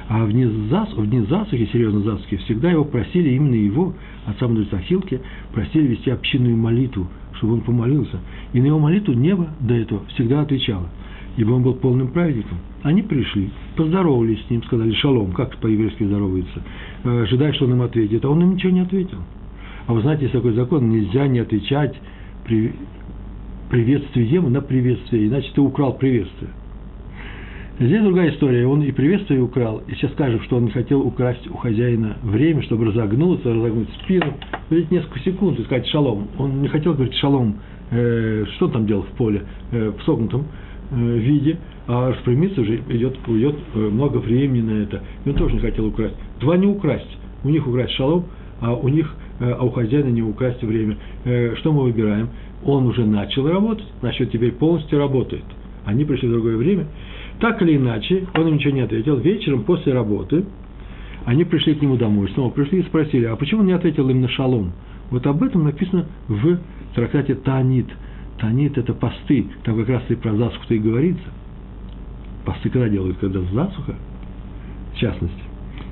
А 0.08 0.22
в 0.22 0.32
дни, 0.32 0.44
зас, 0.68 0.92
в 0.92 1.06
дни 1.08 1.20
засухи, 1.20 1.66
серьезно 1.72 2.00
засухи, 2.00 2.36
всегда 2.36 2.70
его 2.70 2.84
просили, 2.84 3.30
именно 3.30 3.54
его, 3.54 3.94
отца 4.26 4.46
мудреца 4.46 4.78
Хилки, 4.80 5.22
просили 5.54 5.86
вести 5.86 6.10
общинную 6.10 6.58
молитву, 6.58 7.08
чтобы 7.36 7.54
он 7.54 7.62
помолился. 7.62 8.18
И 8.52 8.60
на 8.60 8.66
его 8.66 8.78
молитву 8.78 9.14
небо 9.14 9.48
до 9.60 9.76
этого 9.76 10.04
всегда 10.08 10.42
отвечало, 10.42 10.90
ибо 11.38 11.52
он 11.52 11.62
был 11.62 11.72
полным 11.72 12.08
праведником. 12.08 12.58
Они 12.86 13.02
пришли, 13.02 13.50
поздоровались 13.74 14.46
с 14.46 14.48
ним, 14.48 14.62
сказали 14.62 14.92
«шалом», 14.92 15.32
как 15.32 15.56
по-еврейски 15.56 16.04
здоровается, 16.04 16.62
э, 17.02 17.22
ожидая, 17.24 17.52
что 17.52 17.64
он 17.64 17.72
им 17.72 17.82
ответит, 17.82 18.24
а 18.24 18.28
он 18.28 18.40
им 18.40 18.54
ничего 18.54 18.70
не 18.70 18.78
ответил. 18.78 19.18
А 19.88 19.92
вы 19.92 20.02
знаете, 20.02 20.22
есть 20.22 20.34
такой 20.34 20.52
закон, 20.52 20.88
нельзя 20.88 21.26
не 21.26 21.40
отвечать 21.40 21.96
при 22.44 22.72
приветствием 23.70 24.52
на 24.52 24.60
приветствие, 24.60 25.26
иначе 25.26 25.50
ты 25.52 25.60
украл 25.62 25.94
приветствие. 25.94 26.52
Здесь 27.80 28.04
другая 28.04 28.30
история. 28.30 28.68
Он 28.68 28.80
и 28.82 28.92
приветствие 28.92 29.42
украл, 29.42 29.82
и 29.88 29.94
сейчас 29.94 30.12
скажем, 30.12 30.40
что 30.44 30.56
он 30.56 30.70
хотел 30.70 31.00
украсть 31.00 31.44
у 31.50 31.56
хозяина 31.56 32.18
время, 32.22 32.62
чтобы 32.62 32.84
разогнуться, 32.84 33.52
разогнуть 33.52 33.88
спину, 34.04 34.32
видеть 34.70 34.92
несколько 34.92 35.18
секунд 35.18 35.58
и 35.58 35.64
сказать 35.64 35.88
шалом. 35.88 36.28
Он 36.38 36.62
не 36.62 36.68
хотел 36.68 36.94
говорить 36.94 37.16
шалом, 37.16 37.56
э, 37.90 38.44
что 38.54 38.66
он 38.66 38.72
там 38.72 38.86
делал 38.86 39.02
в 39.02 39.16
поле, 39.16 39.42
э, 39.72 39.90
в 39.90 40.04
согнутом 40.04 40.46
виде, 40.90 41.58
а 41.86 42.10
распрямиться 42.10 42.60
уже 42.60 42.76
идет, 42.88 43.16
уйдет 43.26 43.56
э, 43.74 43.78
много 43.78 44.18
времени 44.18 44.62
на 44.62 44.82
это. 44.82 45.02
И 45.24 45.28
он 45.28 45.34
тоже 45.34 45.54
не 45.54 45.60
хотел 45.60 45.86
украсть. 45.86 46.14
Два 46.40 46.56
не 46.56 46.66
украсть. 46.66 47.18
У 47.44 47.48
них 47.48 47.66
украсть 47.66 47.94
шалом, 47.94 48.26
а 48.60 48.74
у 48.74 48.88
них, 48.88 49.14
э, 49.40 49.50
а 49.50 49.64
у 49.64 49.70
хозяина 49.70 50.08
не 50.08 50.22
украсть 50.22 50.62
время. 50.62 50.96
Э, 51.24 51.54
что 51.56 51.72
мы 51.72 51.82
выбираем? 51.84 52.28
Он 52.64 52.86
уже 52.86 53.04
начал 53.04 53.48
работать, 53.48 53.86
значит, 54.00 54.32
теперь 54.32 54.52
полностью 54.52 54.98
работает. 54.98 55.44
Они 55.84 56.04
пришли 56.04 56.28
в 56.28 56.32
другое 56.32 56.56
время– 56.56 56.86
так 57.40 57.60
или 57.60 57.76
иначе, 57.76 58.26
он 58.34 58.48
им 58.48 58.54
ничего 58.54 58.74
не 58.74 58.80
ответил. 58.80 59.16
Вечером 59.16 59.64
после 59.64 59.92
работы 59.92 60.44
они 61.24 61.44
пришли 61.44 61.74
к 61.74 61.82
нему 61.82 61.96
домой, 61.96 62.30
снова 62.34 62.50
пришли 62.50 62.80
и 62.80 62.82
спросили, 62.82 63.24
а 63.24 63.36
почему 63.36 63.60
он 63.60 63.66
не 63.66 63.72
ответил 63.72 64.08
им 64.08 64.20
на 64.20 64.28
шалом? 64.28 64.72
Вот 65.10 65.26
об 65.26 65.42
этом 65.42 65.64
написано 65.64 66.06
в 66.28 66.58
трактате 66.94 67.34
Танит. 67.34 67.86
Танит– 68.38 68.76
это 68.78 68.92
посты, 68.92 69.46
там 69.64 69.76
как 69.76 69.88
раз 69.88 70.02
и 70.08 70.14
про 70.14 70.34
засуху-то 70.34 70.74
и 70.74 70.78
говорится. 70.78 71.24
Посты 72.44 72.68
когда 72.68 72.88
делают? 72.88 73.16
Когда 73.18 73.40
засуха, 73.40 73.94
в 74.94 74.96
частности. 74.98 75.42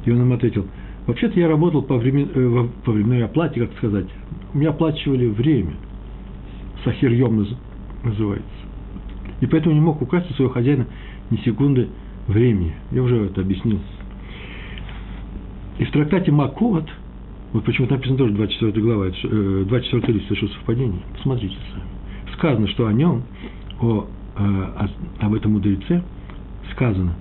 И 0.04 0.10
он 0.10 0.20
им 0.22 0.32
ответил, 0.32 0.66
вообще-то 1.06 1.38
я 1.40 1.48
работал 1.48 1.82
по, 1.82 1.96
времен, 1.96 2.28
э, 2.34 2.68
по 2.84 2.92
временной 2.92 3.24
оплате, 3.24 3.66
как 3.66 3.76
сказать. 3.78 4.06
Меня 4.52 4.70
оплачивали 4.70 5.26
время. 5.26 5.74
Сахирьем 6.84 7.46
называется. 8.02 8.48
И 9.40 9.46
поэтому 9.46 9.74
не 9.74 9.80
мог 9.80 10.02
украсть 10.02 10.30
у 10.30 10.34
своего 10.34 10.52
хозяина 10.52 10.86
ни 11.30 11.38
секунды 11.38 11.88
времени. 12.28 12.74
Я 12.92 13.02
уже 13.02 13.24
это 13.24 13.40
объяснил. 13.40 13.80
И 15.78 15.84
в 15.84 15.90
трактате 15.90 16.30
Макот, 16.30 16.88
вот 17.52 17.64
почему-то 17.64 17.94
написано 17.94 18.18
тоже 18.18 18.34
24 18.34 18.82
глава, 18.82 19.06
24 19.06 20.02
э, 20.02 20.12
лист, 20.12 20.30
это 20.30 20.52
совпадение. 20.52 21.00
Посмотрите 21.14 21.56
сами. 21.72 21.93
Сказано, 22.34 22.68
что 22.68 22.86
о 22.86 22.92
нем, 22.92 23.22
о, 23.80 24.06
э, 24.36 24.42
о, 24.42 24.88
об 25.20 25.34
этом 25.34 25.52
мудреце 25.52 26.02
сказано. 26.72 27.14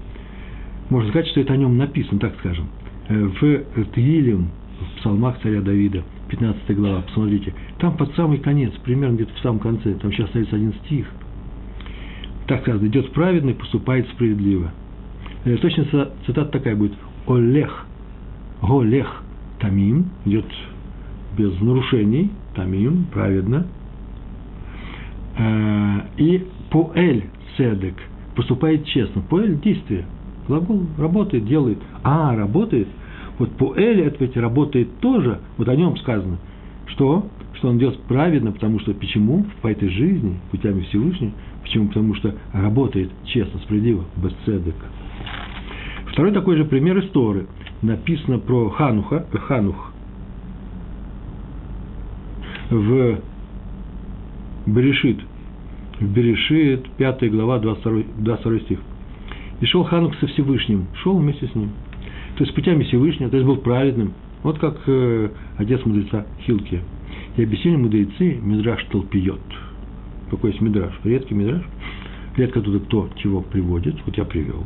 Можно 0.89 1.09
сказать, 1.09 1.27
что 1.29 1.41
это 1.41 1.53
о 1.53 1.57
нем 1.57 1.77
написано, 1.77 2.19
так 2.19 2.35
скажем. 2.39 2.67
Э, 3.09 3.15
в 3.15 3.85
Тилим, 3.93 4.49
в 4.79 4.99
псалмах 4.99 5.39
царя 5.41 5.61
Давида, 5.61 6.03
15 6.29 6.75
глава, 6.75 7.01
посмотрите. 7.01 7.53
Там 7.79 7.97
под 7.97 8.15
самый 8.15 8.39
конец, 8.39 8.71
примерно 8.83 9.15
где-то 9.15 9.33
в 9.33 9.39
самом 9.39 9.59
конце, 9.59 9.93
там 9.95 10.11
сейчас 10.11 10.27
остается 10.27 10.55
один 10.55 10.73
стих– 10.85 11.07
так 12.47 12.61
сказано, 12.61 12.87
идет 12.87 13.11
праведный, 13.13 13.53
поступает 13.53 14.07
справедливо. 14.09 14.71
Э, 15.45 15.55
точно 15.57 16.09
цитата 16.25 16.51
такая 16.51 16.75
будет. 16.75 16.93
Олех, 17.27 17.85
голех, 18.61 19.23
тамим, 19.59 20.09
идет 20.25 20.45
без 21.37 21.59
нарушений, 21.61 22.31
тамим, 22.55 23.05
праведно. 23.13 23.65
Э, 25.37 26.01
и 26.17 26.45
поэль 26.69 27.25
седек, 27.57 27.95
поступает 28.35 28.85
честно. 28.85 29.21
Поэль– 29.21 29.59
действие. 29.63 30.05
Глагол 30.47 30.83
работает, 30.97 31.45
делает. 31.45 31.79
А, 32.03 32.35
работает. 32.35 32.87
Вот 33.39 33.51
поэль– 33.57 34.01
это 34.01 34.23
ведь 34.23 34.37
работает 34.37 34.99
тоже. 34.99 35.39
Вот 35.57 35.67
о 35.67 35.75
нем 35.75 35.97
сказано. 35.97 36.37
Что? 36.87 37.27
Что 37.55 37.69
он 37.69 37.77
делает 37.77 37.99
праведно, 38.01 38.51
потому 38.51 38.79
что 38.79 38.93
почему? 38.93 39.45
По 39.61 39.67
этой 39.69 39.89
жизни, 39.89 40.39
путями 40.51 40.81
Всевышнего, 40.81 41.31
Почему? 41.63 41.87
Потому 41.87 42.13
что 42.15 42.35
работает 42.51 43.09
честно, 43.25 43.59
справедливо, 43.61 44.03
без 44.17 44.33
цедек. 44.45 44.75
Второй 46.11 46.33
такой 46.33 46.57
же 46.57 46.65
пример 46.65 46.99
истории. 46.99 47.47
Написано 47.81 48.37
про 48.37 48.69
Хануха, 48.69 49.25
Ханух 49.31 49.93
в 52.69 53.19
Берешит. 54.65 55.19
Берешит, 55.99 56.89
5 56.97 57.31
глава, 57.31 57.59
22, 57.59 58.03
22 58.17 58.59
стих. 58.59 58.79
И 59.61 59.65
шел 59.65 59.83
Ханух 59.83 60.15
со 60.19 60.27
Всевышним, 60.27 60.87
шел 61.03 61.17
вместе 61.17 61.47
с 61.47 61.55
ним. 61.55 61.69
То 62.37 62.43
есть 62.43 62.55
путями 62.55 62.83
Всевышнего, 62.83 63.29
то 63.29 63.37
есть 63.37 63.47
был 63.47 63.57
праведным. 63.57 64.13
Вот 64.41 64.59
как 64.59 64.81
э, 64.87 65.29
отец 65.57 65.85
мудреца 65.85 66.25
Хилки. 66.45 66.81
И 67.37 67.43
объяснили 67.43 67.75
мудрецы 67.77 68.39
Мидраш 68.41 68.83
Толпиот– 68.85 69.41
какой 70.33 70.49
есть 70.49 70.61
мидраж, 70.61 70.91
редкий 71.03 71.35
мидраж, 71.35 71.61
редко 72.37 72.61
туда 72.61 72.79
кто 72.79 73.09
чего 73.17 73.41
приводит, 73.41 73.95
вот 74.05 74.17
я 74.17 74.25
привел. 74.25 74.63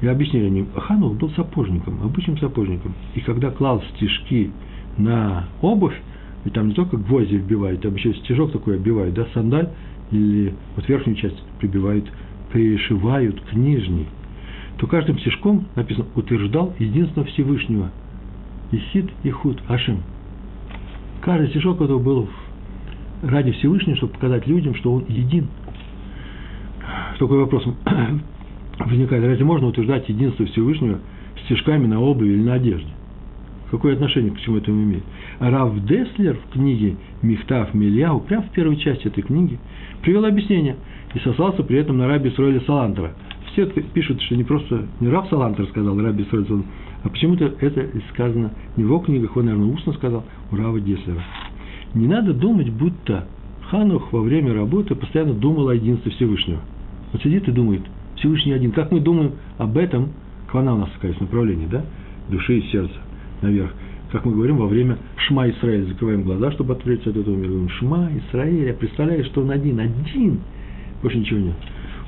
И 0.00 0.06
объяснили 0.06 0.46
они, 0.46 0.66
Ханух 0.76 1.16
был 1.16 1.30
сапожником, 1.30 2.02
обычным 2.02 2.38
сапожником. 2.38 2.94
И 3.14 3.20
когда 3.20 3.50
клал 3.50 3.82
стежки 3.94 4.52
на 4.96 5.48
обувь, 5.60 5.96
и 6.44 6.50
там 6.50 6.68
не 6.68 6.74
только 6.74 6.96
гвозди 6.96 7.36
вбивают, 7.36 7.82
там 7.82 7.94
еще 7.94 8.14
стежок 8.14 8.52
такой 8.52 8.76
оббивают, 8.76 9.14
да, 9.14 9.26
сандаль, 9.34 9.70
или 10.10 10.54
вот 10.76 10.88
верхнюю 10.88 11.16
часть 11.16 11.42
прибивают, 11.58 12.10
пришивают 12.52 13.40
к 13.40 13.52
нижней, 13.54 14.06
то 14.78 14.86
каждым 14.86 15.18
стежком 15.18 15.66
написано 15.74 16.06
утверждал 16.14 16.74
единственного 16.78 17.28
Всевышнего. 17.30 17.90
Исид 18.72 19.10
и 19.22 19.30
Худ 19.30 19.62
Ашим. 19.68 20.02
Каждый 21.22 21.48
стежок 21.50 21.80
этого 21.80 21.98
был 21.98 22.28
ради 23.22 23.52
Всевышнего, 23.52 23.96
чтобы 23.96 24.12
показать 24.14 24.46
людям, 24.46 24.74
что 24.74 24.92
он 24.92 25.04
един. 25.08 25.48
Такой 27.18 27.38
вопрос 27.38 27.64
возникает, 28.78 29.24
разве 29.24 29.44
можно 29.44 29.68
утверждать 29.68 30.08
единство 30.08 30.46
Всевышнего 30.46 31.00
стежками 31.44 31.86
на 31.86 32.00
обуви 32.00 32.30
или 32.30 32.42
на 32.42 32.54
одежде? 32.54 32.88
Какое 33.70 33.94
отношение 33.94 34.32
к 34.32 34.38
чему 34.40 34.58
это 34.58 34.70
имеет? 34.70 35.02
Рав 35.40 35.74
Деслер 35.84 36.36
в 36.36 36.52
книге 36.52 36.96
Михтав 37.22 37.74
Мильяу, 37.74 38.20
прямо 38.20 38.44
в 38.44 38.50
первой 38.50 38.76
части 38.76 39.08
этой 39.08 39.22
книги, 39.22 39.58
привел 40.02 40.24
объяснение 40.24 40.76
и 41.14 41.18
сослался 41.18 41.64
при 41.64 41.78
этом 41.78 41.98
на 41.98 42.06
раби 42.06 42.30
Сройля 42.30 42.60
Салантера. 42.60 43.12
Все 43.52 43.66
пишут, 43.66 44.22
что 44.22 44.36
не 44.36 44.44
просто 44.44 44.86
не 45.00 45.08
Рав 45.08 45.28
Салантер 45.28 45.66
сказал, 45.66 46.00
раби 46.00 46.24
Сройля 46.24 46.46
Салантер, 46.46 46.70
а 47.02 47.08
почему-то 47.08 47.44
это 47.60 47.88
сказано 48.12 48.52
не 48.76 48.84
в 48.84 48.86
его 48.86 49.00
книгах, 49.00 49.36
он, 49.36 49.46
наверное, 49.46 49.72
устно 49.72 49.92
сказал 49.94 50.24
у 50.52 50.56
Рава 50.56 50.80
Деслера. 50.80 51.22
Не 51.94 52.06
надо 52.06 52.34
думать, 52.34 52.70
будто 52.70 53.26
Ханух 53.70 54.12
во 54.12 54.20
время 54.20 54.54
работы 54.54 54.94
постоянно 54.94 55.34
думал 55.34 55.68
о 55.68 55.74
единстве 55.74 56.12
Всевышнего. 56.12 56.60
Вот 57.12 57.22
сидит 57.22 57.48
и 57.48 57.52
думает, 57.52 57.82
Всевышний 58.16 58.52
один. 58.52 58.70
Как 58.70 58.92
мы 58.92 59.00
думаем 59.00 59.32
об 59.58 59.76
этом, 59.76 60.10
квана 60.50 60.74
у 60.74 60.78
нас, 60.78 60.90
конечно, 61.00 61.24
направление, 61.24 61.68
да? 61.68 61.84
Души 62.28 62.58
и 62.58 62.62
сердца 62.70 62.96
наверх. 63.42 63.72
Как 64.12 64.24
мы 64.24 64.32
говорим 64.32 64.58
во 64.58 64.66
время 64.66 64.98
Шма 65.16 65.50
Исраиль, 65.50 65.86
закрываем 65.86 66.22
глаза, 66.22 66.52
чтобы 66.52 66.74
отвлечься 66.74 67.10
от 67.10 67.16
этого 67.16 67.34
мира. 67.34 67.48
Говорим, 67.48 67.68
Шма 67.70 68.10
Исраиль, 68.16 68.68
я 68.68 68.74
представляю, 68.74 69.24
что 69.24 69.42
он 69.42 69.50
один, 69.50 69.80
один. 69.80 70.40
Больше 71.02 71.18
ничего 71.18 71.40
нет. 71.40 71.54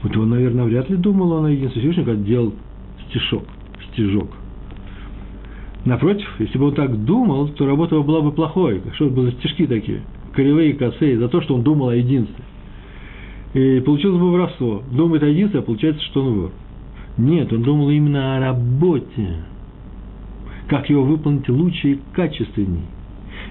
Вот 0.03 0.17
он, 0.17 0.31
наверное, 0.31 0.65
вряд 0.65 0.89
ли 0.89 0.97
думал 0.97 1.33
он 1.33 1.47
о 1.47 1.51
единстве 1.51 1.81
Всевышнего, 1.81 2.07
когда 2.07 2.23
делал 2.23 2.55
стишок, 3.09 3.45
стежок. 3.93 4.29
Напротив, 5.85 6.29
если 6.39 6.59
бы 6.59 6.67
он 6.67 6.75
так 6.75 7.05
думал, 7.05 7.49
то 7.49 7.67
работа 7.67 7.95
его 7.95 8.05
была 8.05 8.21
бы 8.21 8.33
плохой. 8.33 8.81
Что 8.95 9.07
это 9.07 9.15
были 9.15 9.31
за 9.31 9.37
стежки 9.39 9.67
такие? 9.67 10.03
Кривые, 10.35 10.75
косые, 10.75 11.19
за 11.19 11.29
то, 11.29 11.41
что 11.41 11.55
он 11.55 11.63
думал 11.63 11.89
о 11.89 11.97
единстве. 11.97 12.45
И 13.55 13.81
получилось 13.81 14.21
бы 14.21 14.31
воровство. 14.31 14.83
Думает 14.93 15.23
о 15.23 15.27
единстве, 15.27 15.61
а 15.61 15.63
получается, 15.63 16.03
что 16.05 16.23
он 16.23 16.41
вор. 16.41 16.51
Нет, 17.17 17.53
он 17.53 17.63
думал 17.63 17.91
именно 17.91 18.37
о 18.37 18.41
работе. 18.41 19.39
Как 20.69 20.91
его 20.91 21.03
выполнить 21.05 21.49
лучше 21.49 21.93
и 21.93 22.01
качественней. 22.13 22.83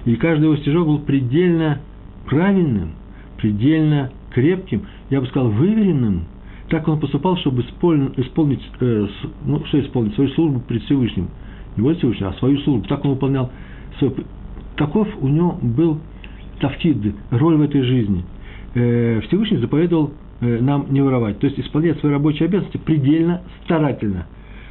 И 0.04 0.14
каждый 0.16 0.44
его 0.44 0.56
стежок 0.56 0.86
был 0.86 0.98
предельно 1.00 1.80
правильным, 2.26 2.92
предельно 3.36 4.10
крепким, 4.30 4.82
я 5.10 5.20
бы 5.20 5.26
сказал, 5.26 5.50
выверенным. 5.50 6.24
Так 6.68 6.86
он 6.86 7.00
поступал, 7.00 7.36
чтобы 7.38 7.62
исполнить, 7.62 8.62
э, 8.80 9.06
ну, 9.44 9.64
что 9.66 9.80
исполнить, 9.80 10.14
свою 10.14 10.30
службу 10.30 10.60
перед 10.60 10.82
Всевышним. 10.82 11.28
Не 11.76 11.82
вот 11.82 11.96
Всевышним, 11.96 12.28
а 12.28 12.32
свою 12.34 12.58
службу. 12.58 12.86
Так 12.86 13.04
он 13.04 13.12
выполнял 13.12 13.50
свой... 13.98 14.14
Таков 14.76 15.08
у 15.20 15.28
него 15.28 15.58
был 15.60 15.98
тафтид, 16.60 17.14
роль 17.30 17.56
в 17.56 17.62
этой 17.62 17.82
жизни. 17.82 18.24
Э, 18.74 19.20
Всевышний 19.26 19.56
заповедовал 19.58 20.12
э, 20.40 20.58
нам 20.60 20.86
не 20.90 21.00
воровать, 21.00 21.38
то 21.38 21.46
есть 21.46 21.58
исполнять 21.58 21.98
свои 22.00 22.12
рабочие 22.12 22.46
обязанности 22.46 22.76
предельно 22.76 23.42
старательно. 23.64 24.26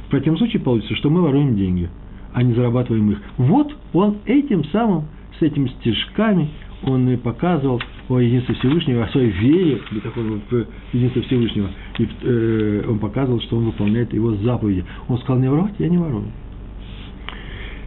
В 0.06 0.10
противном 0.10 0.38
случае 0.38 0.62
получится, 0.62 0.94
что 0.96 1.10
мы 1.10 1.20
воруем 1.20 1.56
деньги, 1.56 1.90
а 2.32 2.42
не 2.42 2.54
зарабатываем 2.54 3.10
их. 3.12 3.18
Вот 3.36 3.74
он 3.92 4.18
этим 4.26 4.64
самым, 4.64 5.04
с 5.38 5.42
этими 5.42 5.68
стежками, 5.80 6.48
он 6.82 7.08
и 7.08 7.16
показывал 7.16 7.80
о 8.08 8.18
единстве 8.20 8.54
Всевышнего, 8.56 9.04
о 9.04 9.08
своей 9.08 9.30
вере 9.30 9.80
в 9.90 10.66
единство 10.92 11.22
Всевышнего. 11.22 11.70
И 11.98 12.08
э, 12.22 12.84
он 12.88 12.98
показывал, 12.98 13.40
что 13.40 13.56
он 13.56 13.64
выполняет 13.64 14.12
его 14.12 14.34
заповеди. 14.36 14.84
Он 15.08 15.18
сказал, 15.18 15.40
не 15.40 15.50
воровать, 15.50 15.74
я 15.78 15.88
не 15.88 15.98
ворую. 15.98 16.26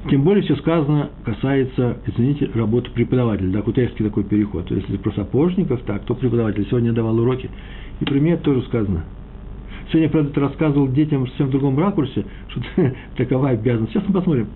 Тем 0.09 0.23
более 0.23 0.43
все 0.43 0.55
сказано 0.55 1.11
касается, 1.23 1.99
извините, 2.07 2.49
работы 2.55 2.89
преподавателя, 2.89 3.51
да, 3.51 3.61
кутайский 3.61 4.03
такой 4.03 4.23
переход. 4.23 4.69
Если 4.71 4.97
про 4.97 5.11
сапожников, 5.11 5.81
так, 5.83 6.03
то 6.05 6.15
преподаватель. 6.15 6.65
Сегодня 6.69 6.91
давал 6.91 7.19
уроки, 7.19 7.49
и 7.99 8.05
при 8.05 8.19
мне 8.19 8.33
это 8.33 8.43
тоже 8.43 8.63
сказано. 8.63 9.03
Сегодня 9.91 10.09
правда, 10.09 10.29
это 10.29 10.39
рассказывал 10.39 10.87
детям 10.87 11.27
совсем 11.27 11.47
в 11.47 11.51
другом 11.51 11.77
ракурсе, 11.77 12.25
что 12.47 12.61
такова 13.17 13.49
обязанность. 13.49 13.91
Сейчас 13.91 14.07
мы 14.07 14.13
посмотрим. 14.13 14.47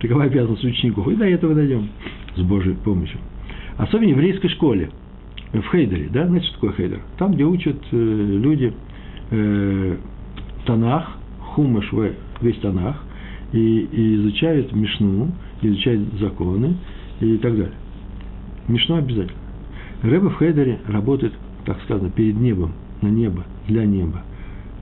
Такова 0.00 0.24
обязанность 0.24 0.62
учеников. 0.62 1.08
И 1.08 1.16
до 1.16 1.24
этого 1.24 1.54
дойдем 1.54 1.88
с 2.36 2.42
Божьей 2.42 2.74
помощью. 2.74 3.18
Особенно 3.78 4.08
в 4.08 4.10
еврейской 4.10 4.48
школе, 4.48 4.90
в 5.52 5.62
Хейдере, 5.72 6.08
да, 6.12 6.26
знаете, 6.26 6.46
что 6.46 6.54
такое 6.54 6.72
Хейдер? 6.74 7.00
Там, 7.18 7.32
где 7.32 7.44
учат 7.44 7.76
э, 7.90 7.96
люди 7.96 8.72
э, 9.30 9.96
Танах, 10.66 11.16
Хумаш, 11.40 11.90
весь 12.40 12.58
Танах, 12.58 13.02
и, 13.52 13.58
и 13.58 14.16
изучают 14.16 14.72
Мишну, 14.72 15.32
изучают 15.62 16.02
законы 16.20 16.76
и 17.20 17.36
так 17.38 17.52
далее. 17.52 17.74
Мишну 18.68 18.96
обязательно. 18.96 19.38
Рэба 20.02 20.30
в 20.30 20.38
Хейдере 20.38 20.78
работает, 20.86 21.32
так 21.64 21.80
сказано, 21.82 22.10
перед 22.10 22.36
небом, 22.36 22.72
на 23.02 23.08
небо, 23.08 23.44
для 23.66 23.84
неба. 23.84 24.22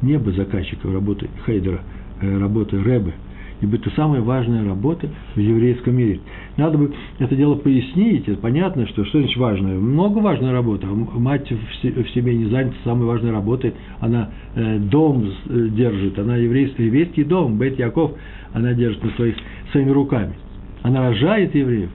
Небо 0.05 0.33
заказчиков 0.33 0.93
работы 0.93 1.29
Хейдера, 1.47 1.81
э, 2.21 2.39
работы 2.39 2.83
Рэбы– 2.83 3.15
ибо 3.61 3.77
это 3.77 3.91
самая 3.91 4.21
важная 4.21 4.65
работа 4.65 5.09
в 5.35 5.39
еврейском 5.39 5.97
мире. 5.97 6.21
Надо 6.57 6.79
бы 6.79 6.93
это 7.19 7.35
дело 7.35 7.55
пояснить, 7.55 8.29
это 8.29 8.39
понятно, 8.39 8.87
что 8.89 9.05
что 9.05 9.21
значит 9.21 9.37
важное. 9.37 9.79
Много 9.79 10.19
важная 10.19 10.53
работа. 10.53 10.87
Мать 10.87 11.51
в 11.51 12.09
себе 12.11 12.35
не 12.35 12.47
занята 12.47 12.77
самой 12.85 13.07
важной 13.07 13.31
работой, 13.31 13.73
она 14.01 14.31
э, 14.55 14.79
дом 14.79 15.31
э, 15.49 15.69
держит, 15.71 16.19
она 16.19 16.37
еврейский, 16.37 16.87
еврейский 16.87 17.25
дом, 17.25 17.59
Бет 17.59 17.79
Яков, 17.79 18.13
она 18.53 18.75
держит 18.75 19.03
на 19.03 19.11
своих, 19.13 19.37
своими 19.73 19.91
руками. 19.91 20.35
Она 20.83 21.09
рожает 21.09 21.55
евреев. 21.55 21.91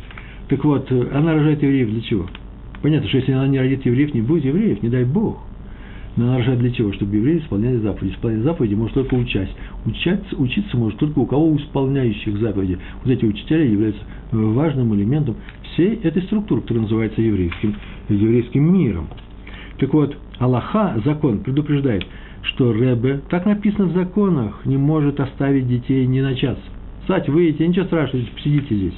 Так 0.50 0.64
вот, 0.66 0.92
она 0.92 1.36
рожает 1.36 1.62
евреев 1.62 1.92
для 1.92 2.02
чего? 2.02 2.26
Понятно, 2.82 3.08
что 3.10 3.18
если 3.18 3.34
она 3.34 3.48
не 3.48 3.60
родит 3.60 3.86
евреев, 3.86 4.14
не 4.14 4.22
будет 4.22 4.46
евреев, 4.46 4.82
не 4.82 4.90
дай 4.90 5.04
Бог. 5.04 5.38
Но 6.20 6.26
она 6.26 6.38
рожает 6.40 6.60
для 6.60 6.72
чего? 6.72 6.92
Чтобы 6.92 7.16
евреи 7.16 7.38
исполняли 7.40 7.78
заповеди. 7.78 8.12
Исполнять 8.12 8.44
заповеди 8.44 8.74
может 8.74 8.94
только 8.94 9.14
учась. 9.14 9.48
Учаться, 9.86 10.36
учиться 10.36 10.76
может 10.76 11.00
только 11.00 11.18
у 11.18 11.26
кого 11.26 11.48
у 11.48 11.56
исполняющих 11.56 12.38
заповеди. 12.40 12.78
Вот 13.06 13.10
эти 13.10 13.24
учителя 13.24 13.64
являются 13.64 14.02
важным 14.34 14.94
элементом 14.96 15.38
всей 15.64 15.96
этой 16.04 16.22
структуры, 16.24 16.60
которая 16.60 16.84
называется 16.84 17.22
еврейским, 17.22 17.74
еврейским 18.10 18.74
миром. 18.74 19.08
Так 19.78 19.94
вот, 19.94 20.18
Аллаха, 20.40 21.02
закон, 21.06 21.40
предупреждает, 21.40 22.06
что 22.42 22.74
Ребе, 22.74 23.22
так 23.30 23.46
написано 23.46 23.86
в 23.86 23.94
законах, 23.94 24.66
не 24.66 24.76
может 24.76 25.22
оставить 25.22 25.70
детей 25.70 26.06
ни 26.06 26.20
на 26.20 26.36
час. 26.36 26.58
Кстати, 27.04 27.30
выйдите, 27.30 27.66
ничего 27.66 27.86
страшного, 27.86 28.26
сидите 28.44 28.76
здесь. 28.76 28.98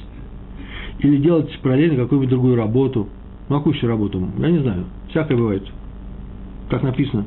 Или 0.98 1.18
делать 1.18 1.56
параллельно 1.62 1.98
какую-нибудь 1.98 2.30
другую 2.30 2.56
работу. 2.56 3.06
Ну, 3.48 3.54
а 3.54 3.58
какую 3.60 3.76
работу? 3.82 4.28
Я 4.38 4.50
не 4.50 4.58
знаю. 4.58 4.86
Всякое 5.10 5.36
бывает 5.36 5.62
как 6.72 6.82
написано. 6.82 7.26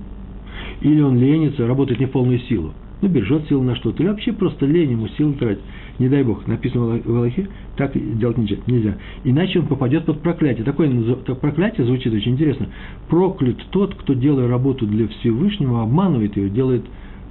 Или 0.81 1.01
он 1.01 1.19
ленится, 1.19 1.67
работает 1.67 1.99
не 1.99 2.07
в 2.07 2.11
полную 2.11 2.39
силу. 2.39 2.73
Ну, 3.01 3.09
бережет 3.09 3.47
силы 3.47 3.63
на 3.63 3.75
что-то. 3.75 4.01
Или 4.01 4.09
вообще 4.09 4.33
просто 4.33 4.65
лень 4.65 4.91
ему 4.91 5.07
силы 5.09 5.33
тратить. 5.33 5.61
Не 5.99 6.09
дай 6.09 6.23
Бог, 6.23 6.47
написано 6.47 6.99
в 7.05 7.15
Аллахе, 7.15 7.47
так 7.77 7.91
делать 8.17 8.37
нельзя. 8.37 8.95
Иначе 9.23 9.59
он 9.59 9.67
попадет 9.67 10.05
под 10.05 10.21
проклятие. 10.21 10.65
Такое 10.65 10.89
проклятие 11.35 11.85
звучит 11.85 12.11
очень 12.11 12.31
интересно. 12.31 12.67
Проклят 13.07 13.57
тот, 13.69 13.93
кто, 13.93 14.13
делая 14.13 14.47
работу 14.47 14.87
для 14.87 15.07
Всевышнего, 15.07 15.83
обманывает 15.83 16.35
ее, 16.35 16.49
делает 16.49 16.83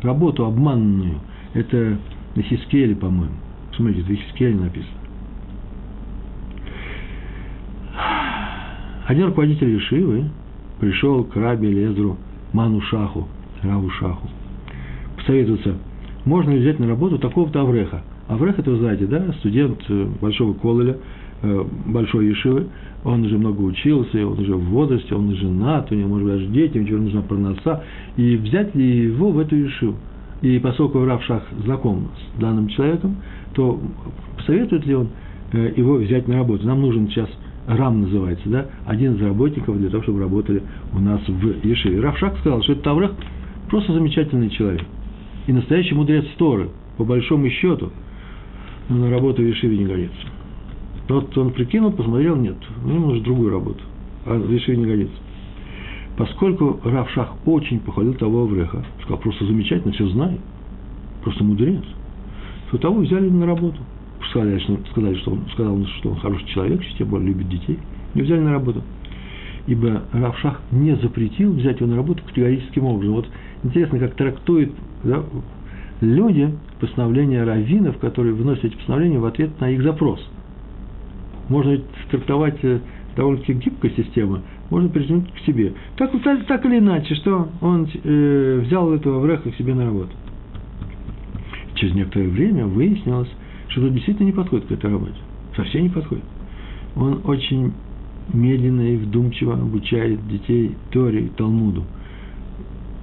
работу 0.02 0.44
обманную. 0.44 1.18
Это 1.52 1.98
на 2.36 2.42
Хискеле, 2.42 2.94
по-моему. 2.94 3.34
Смотрите, 3.74 4.02
в 4.02 4.06
Хискеле 4.06 4.54
написано. 4.54 4.92
Один 9.06 9.26
руководитель 9.26 9.70
Ешивы, 9.74 10.30
пришел 10.80 11.24
к 11.24 11.36
Раби 11.36 11.68
Лезру 11.68 12.16
Ману 12.52 12.80
Шаху, 12.82 13.28
Раву 13.62 13.90
Шаху, 13.90 14.28
посоветоваться, 15.16 15.74
можно 16.24 16.50
ли 16.50 16.60
взять 16.60 16.78
на 16.78 16.88
работу 16.88 17.18
такого-то 17.18 17.60
Авреха. 17.60 18.02
Аврех, 18.28 18.58
это 18.58 18.70
вы 18.70 18.78
знаете, 18.78 19.06
да, 19.06 19.32
студент 19.40 19.78
э, 19.88 20.06
большого 20.20 20.54
кололя, 20.54 20.96
э, 21.42 21.64
большой 21.86 22.28
Ешивы, 22.28 22.68
он 23.04 23.22
уже 23.24 23.36
много 23.36 23.60
учился, 23.60 24.26
он 24.26 24.38
уже 24.38 24.54
в 24.54 24.64
возрасте, 24.70 25.14
он 25.14 25.34
женат, 25.34 25.92
у 25.92 25.94
него, 25.94 26.08
может 26.08 26.26
быть, 26.26 26.34
даже 26.36 26.46
дети, 26.46 26.78
ему 26.78 27.02
нужна 27.02 27.20
проноса, 27.20 27.84
и 28.16 28.36
взять 28.36 28.74
ли 28.74 29.04
его 29.04 29.30
в 29.30 29.38
эту 29.38 29.56
Ешиву. 29.56 29.96
И 30.40 30.58
поскольку 30.58 31.04
Рав 31.04 31.22
Шах 31.24 31.42
знаком 31.64 32.08
с 32.16 32.40
данным 32.40 32.68
человеком, 32.68 33.16
то 33.54 33.78
посоветует 34.36 34.86
ли 34.86 34.94
он 34.94 35.08
э, 35.52 35.72
его 35.76 35.94
взять 35.96 36.26
на 36.28 36.36
работу. 36.36 36.66
Нам 36.66 36.80
нужен 36.80 37.08
сейчас 37.08 37.28
Рам 37.66 38.02
называется, 38.02 38.46
да, 38.48 38.66
один 38.84 39.14
из 39.14 39.22
работников 39.22 39.78
для 39.78 39.88
того, 39.88 40.02
чтобы 40.02 40.20
работали 40.20 40.62
у 40.92 40.98
нас 40.98 41.20
в 41.26 41.66
Ешиве. 41.66 42.00
Равшак 42.00 42.36
сказал, 42.38 42.62
что 42.62 42.72
это 42.72 42.82
Таврех 42.82 43.12
просто 43.70 43.94
замечательный 43.94 44.50
человек. 44.50 44.84
И 45.46 45.52
настоящий 45.52 45.94
мудрец 45.94 46.26
Торы, 46.36 46.68
по 46.98 47.04
большому 47.04 47.48
счету, 47.48 47.90
но 48.88 48.96
на 48.96 49.10
работу 49.10 49.42
в 49.42 49.46
Ешиве 49.46 49.78
не 49.78 49.86
годится. 49.86 50.26
Вот 51.08 51.36
он 51.38 51.50
прикинул, 51.52 51.92
посмотрел, 51.92 52.36
нет, 52.36 52.56
ему 52.84 53.06
нужно 53.06 53.24
другую 53.24 53.50
работу, 53.50 53.80
а 54.26 54.34
в 54.34 54.50
Ешиве 54.52 54.76
не 54.76 54.86
годится. 54.86 55.16
Поскольку 56.18 56.80
Равшах 56.84 57.34
очень 57.46 57.80
похвалил 57.80 58.14
того 58.14 58.42
Авреха, 58.42 58.84
сказал, 59.02 59.18
просто 59.18 59.46
замечательно, 59.46 59.92
все 59.94 60.06
знает, 60.08 60.40
просто 61.22 61.42
мудрец, 61.42 61.82
то 62.70 62.78
того 62.78 63.00
взяли 63.00 63.30
на 63.30 63.46
работу– 63.46 63.78
сказали, 64.34 64.58
что, 64.58 64.78
сказали, 64.90 65.14
что 65.16 65.30
он 65.30 65.46
сказал, 65.52 65.86
что 65.86 66.10
он 66.10 66.16
хороший 66.16 66.46
человек, 66.48 66.80
тем 66.98 67.08
более 67.08 67.28
любит 67.28 67.48
детей, 67.48 67.78
не 68.14 68.22
взяли 68.22 68.40
на 68.40 68.52
работу. 68.52 68.82
Ибо 69.66 70.02
Равшах 70.12 70.60
не 70.72 70.96
запретил 70.96 71.52
взять 71.54 71.80
его 71.80 71.88
на 71.88 71.96
работу 71.96 72.22
категорическим 72.26 72.84
образом. 72.84 73.14
Вот 73.14 73.28
интересно, 73.62 73.98
как 73.98 74.14
трактуют 74.14 74.72
да, 75.04 75.22
люди 76.00 76.52
постановления 76.80 77.44
раввинов, 77.44 77.96
которые 77.98 78.34
выносят 78.34 78.64
эти 78.64 78.74
постановления 78.74 79.18
в 79.18 79.24
ответ 79.24 79.58
на 79.60 79.70
их 79.70 79.82
запрос. 79.82 80.20
Можно 81.48 81.78
трактовать 82.10 82.58
э, 82.62 82.80
довольно-таки 83.16 83.54
гибкая 83.54 83.92
система, 83.96 84.42
можно 84.70 84.88
притянуть 84.88 85.32
к 85.32 85.38
себе. 85.46 85.74
Так, 85.96 86.10
так, 86.22 86.44
так 86.46 86.66
или 86.66 86.78
иначе, 86.78 87.14
что 87.14 87.48
он 87.60 87.88
э, 88.02 88.62
взял 88.64 88.92
этого 88.92 89.18
Авреха 89.18 89.50
к 89.50 89.54
себе 89.54 89.74
на 89.74 89.86
работу. 89.86 90.10
Через 91.74 91.94
некоторое 91.94 92.28
время 92.28 92.66
выяснилось, 92.66 93.28
что 93.74 93.82
тот 93.82 93.94
действительно 93.94 94.26
не 94.26 94.32
подходит 94.32 94.66
к 94.66 94.72
этой 94.72 94.88
работе. 94.88 95.16
Совсем 95.56 95.82
не 95.82 95.88
подходит. 95.88 96.22
Он 96.94 97.20
очень 97.24 97.72
медленно 98.32 98.82
и 98.82 98.96
вдумчиво 98.96 99.54
обучает 99.54 100.26
детей 100.28 100.76
Торе 100.92 101.24
и 101.24 101.28
Талмуду. 101.30 101.82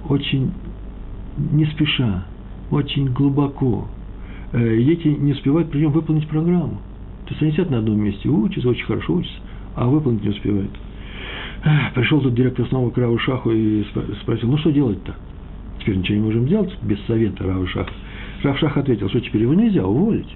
Очень 0.08 0.50
не 1.52 1.66
спеша, 1.66 2.24
очень 2.70 3.12
глубоко. 3.12 3.86
Э, 4.52 4.78
дети 4.78 5.08
не 5.08 5.32
успевают 5.32 5.70
при 5.70 5.80
нем 5.80 5.92
выполнить 5.92 6.26
программу. 6.26 6.80
То 7.26 7.30
есть 7.30 7.42
они 7.42 7.52
сидят 7.52 7.70
на 7.70 7.78
одном 7.78 8.02
месте, 8.02 8.30
учатся, 8.30 8.70
очень 8.70 8.86
хорошо 8.86 9.16
учатся, 9.16 9.36
а 9.74 9.86
выполнить 9.86 10.24
не 10.24 10.30
успевают. 10.30 10.70
Пришел 11.94 12.22
тут 12.22 12.34
директор 12.34 12.66
снова 12.68 12.90
к 12.90 12.96
Раву 12.96 13.18
Шаху 13.18 13.50
и 13.50 13.84
спросил, 14.22 14.48
ну 14.48 14.56
что 14.56 14.72
делать-то? 14.72 15.14
Теперь 15.80 15.98
ничего 15.98 16.16
не 16.16 16.24
можем 16.24 16.46
делать 16.46 16.72
без 16.82 16.98
совета 17.04 17.44
Равшаха. 17.44 17.92
Равшах 18.42 18.76
ответил, 18.78 19.10
что 19.10 19.20
теперь 19.20 19.42
его 19.42 19.52
нельзя 19.52 19.86
уволить. 19.86 20.34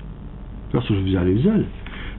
Раз 0.76 0.90
уже 0.90 1.00
взяли, 1.00 1.32
взяли. 1.32 1.64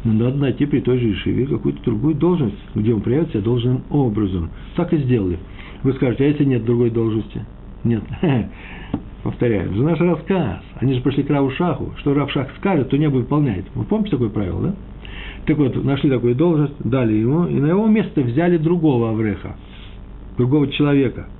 Но 0.03 0.13
надо 0.13 0.37
найти 0.37 0.65
при 0.65 0.79
той 0.79 0.97
же 0.97 1.11
Ишиве 1.11 1.45
какую-то 1.45 1.83
другую 1.83 2.15
должность, 2.15 2.57
где 2.73 2.91
он 2.91 3.01
проявит 3.01 3.29
себя 3.29 3.41
должным 3.41 3.83
образом. 3.91 4.49
Так 4.75 4.91
и 4.93 4.97
сделали. 4.97 5.37
Вы 5.83 5.93
скажете, 5.93 6.23
а 6.23 6.27
если 6.27 6.43
нет 6.43 6.65
другой 6.65 6.89
должности? 6.89 7.45
Нет. 7.83 8.01
Повторяю, 9.23 9.75
за 9.75 9.83
наш 9.83 9.99
рассказ. 9.99 10.63
Они 10.77 10.95
же 10.95 11.01
пришли 11.01 11.21
к 11.21 11.29
Равшаху. 11.29 11.93
Что 11.97 12.15
Равшах 12.15 12.47
скажет, 12.57 12.89
то 12.89 12.97
небо 12.97 13.17
выполняет. 13.17 13.65
Вы 13.75 13.83
помните 13.83 14.09
такое 14.11 14.29
правило, 14.29 14.61
да? 14.69 14.75
Так 15.45 15.59
вот, 15.59 15.83
нашли 15.83 16.09
такую 16.09 16.33
должность, 16.33 16.73
дали 16.83 17.13
ему, 17.13 17.45
и 17.45 17.59
на 17.59 17.67
его 17.67 17.85
место 17.85 18.21
взяли 18.21 18.57
другого 18.57 19.11
Авреха, 19.11 19.55
другого 20.35 20.67
человека– 20.69 21.27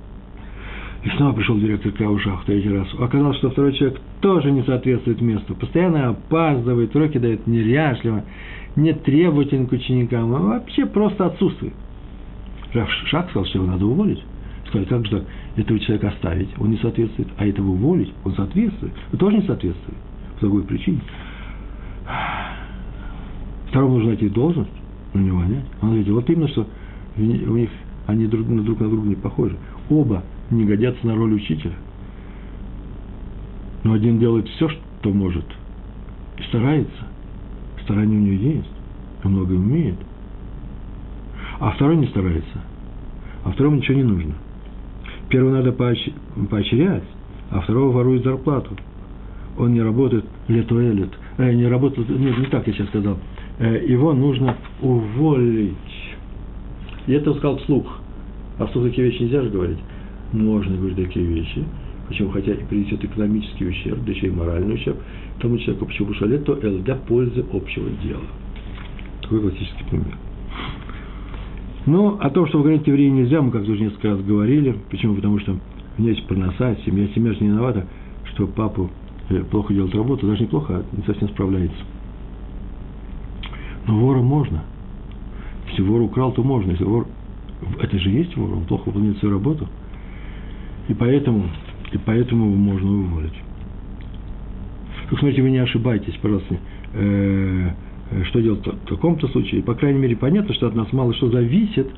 и 1.08 1.16
снова 1.16 1.32
пришел 1.32 1.58
директор 1.58 1.90
к 1.90 1.98
в 1.98 2.44
третий 2.44 2.68
раз. 2.68 2.86
Оказалось, 2.98 3.38
что 3.38 3.50
второй 3.50 3.72
человек 3.72 3.98
тоже 4.20 4.50
не 4.50 4.62
соответствует 4.62 5.22
месту. 5.22 5.54
Постоянно 5.54 6.10
опаздывает, 6.10 6.94
уроки 6.94 7.16
дает 7.16 7.46
неряшливо, 7.46 8.24
не 8.76 8.92
требователен 8.92 9.66
к 9.68 9.72
ученикам, 9.72 10.34
а 10.34 10.38
вообще 10.38 10.84
просто 10.84 11.26
отсутствует. 11.26 11.72
Раф 12.74 12.90
Шах 13.06 13.30
сказал, 13.30 13.46
что 13.46 13.58
его 13.58 13.66
надо 13.66 13.86
уволить. 13.86 14.22
Сказали, 14.66 14.84
как 14.84 15.06
же 15.06 15.10
так, 15.10 15.24
этого 15.56 15.78
человека 15.78 16.08
оставить, 16.08 16.50
он 16.58 16.70
не 16.72 16.76
соответствует, 16.76 17.28
а 17.38 17.46
этого 17.46 17.70
уволить, 17.70 18.12
он 18.24 18.34
соответствует. 18.34 18.92
Он 19.10 19.18
тоже 19.18 19.36
не 19.38 19.46
соответствует. 19.46 19.98
По 20.34 20.40
другой 20.40 20.64
причине. 20.64 21.00
Второму 23.70 23.94
нужно 23.94 24.08
найти 24.08 24.28
должность, 24.28 24.68
на 25.14 25.20
него 25.20 25.38
нанять. 25.38 25.64
Он 25.80 25.88
говорит, 25.88 26.08
вот 26.08 26.28
именно, 26.28 26.48
что 26.48 26.66
у 27.16 27.20
них 27.22 27.70
они 28.06 28.26
друг 28.26 28.46
на 28.46 28.62
друг 28.62 28.80
на 28.80 28.90
друга 28.90 29.08
не 29.08 29.16
похожи. 29.16 29.56
Оба 29.88 30.22
не 30.50 30.64
годятся 30.64 31.06
на 31.06 31.14
роль 31.14 31.34
учителя. 31.34 31.74
Но 33.84 33.92
один 33.92 34.18
делает 34.18 34.48
все, 34.48 34.68
что 34.68 35.10
может, 35.10 35.44
и 36.38 36.42
старается. 36.44 37.06
Старание 37.84 38.18
у 38.18 38.22
него 38.22 38.42
есть, 38.56 38.70
он 39.24 39.32
много 39.32 39.52
умеет. 39.52 39.96
А 41.60 41.70
второй 41.72 41.96
не 41.96 42.06
старается, 42.06 42.62
а 43.44 43.50
второму 43.50 43.76
ничего 43.76 43.96
не 43.96 44.04
нужно. 44.04 44.34
Первого 45.28 45.52
надо 45.52 45.72
поощ... 45.72 46.08
поощрять, 46.50 47.04
а 47.50 47.60
второго 47.60 47.92
ворует 47.92 48.24
зарплату. 48.24 48.76
Он 49.58 49.72
не 49.72 49.82
работает 49.82 50.24
летуэлет, 50.46 51.10
э, 51.38 51.52
не 51.52 51.66
работает, 51.66 52.08
нет, 52.08 52.38
не 52.38 52.46
так 52.46 52.66
я 52.66 52.72
сейчас 52.72 52.88
сказал. 52.88 53.18
Э, 53.58 53.84
его 53.86 54.12
нужно 54.12 54.56
уволить. 54.80 55.74
И 57.06 57.12
это 57.12 57.34
сказал 57.34 57.58
вслух. 57.58 58.00
А 58.58 58.66
вслух 58.66 58.84
такие 58.84 59.08
вещи 59.08 59.22
нельзя 59.22 59.42
же 59.42 59.50
говорить 59.50 59.78
можно 60.32 60.76
говорить 60.76 60.96
такие 60.96 61.24
вещи, 61.24 61.64
почему 62.06 62.30
хотя 62.30 62.52
и 62.52 62.64
принесет 62.64 63.04
экономический 63.04 63.66
ущерб, 63.66 64.04
да 64.04 64.12
еще 64.12 64.26
и 64.26 64.30
моральный 64.30 64.74
ущерб 64.74 64.98
тому 65.40 65.58
человеку, 65.58 65.86
почему 65.86 66.14
шалет, 66.14 66.44
то 66.44 66.58
эл 66.60 66.78
для 66.80 66.96
пользы 66.96 67.44
общего 67.52 67.88
дела. 68.02 68.24
Такой 69.22 69.40
классический 69.40 69.84
пример. 69.88 70.16
Ну, 71.86 72.18
о 72.20 72.30
том, 72.30 72.46
что 72.48 72.60
говорить 72.60 72.86
евреи 72.86 73.08
нельзя, 73.08 73.40
мы 73.40 73.50
как-то 73.50 73.70
уже 73.70 73.82
несколько 73.82 74.08
раз 74.08 74.20
говорили. 74.20 74.76
Почему? 74.90 75.14
Потому 75.14 75.38
что 75.38 75.52
у 75.96 76.02
меня 76.02 76.10
есть 76.12 76.26
проноса, 76.26 76.76
семья, 76.84 77.08
семья 77.14 77.32
же 77.32 77.40
не 77.40 77.48
виновата, 77.48 77.86
что 78.24 78.46
папу 78.46 78.90
э, 79.30 79.42
плохо 79.44 79.72
делает 79.72 79.94
работу, 79.94 80.26
даже 80.26 80.42
неплохо, 80.42 80.82
а 80.82 80.96
не 80.96 81.02
совсем 81.04 81.28
справляется. 81.28 81.78
Но 83.86 83.98
вора 83.98 84.20
можно. 84.20 84.64
Если 85.70 85.82
вор 85.82 86.02
украл, 86.02 86.32
то 86.32 86.42
можно. 86.42 86.72
Если 86.72 86.84
вор... 86.84 87.06
Это 87.80 87.98
же 87.98 88.10
есть 88.10 88.36
вор, 88.36 88.52
он 88.52 88.64
плохо 88.64 88.88
выполняет 88.88 89.18
свою 89.18 89.34
работу– 89.34 89.66
и 90.88 90.94
поэтому, 90.94 91.48
и 91.92 91.98
поэтому 91.98 92.46
его 92.46 92.56
можно 92.56 92.90
уволить. 92.90 93.34
Как 95.08 95.18
смотрите, 95.18 95.42
вы 95.42 95.50
не 95.50 95.58
ошибайтесь, 95.58 96.14
пожалуйста, 96.20 96.56
э, 96.94 97.70
э, 98.10 98.24
что 98.24 98.40
делать 98.40 98.66
в 98.66 98.86
таком-то 98.86 99.28
случае. 99.28 99.62
По 99.62 99.74
крайней 99.74 99.98
мере, 99.98 100.16
понятно, 100.16 100.54
что 100.54 100.66
от 100.66 100.74
нас 100.74 100.92
мало 100.92 101.14
что 101.14 101.30
зависит, 101.30 101.88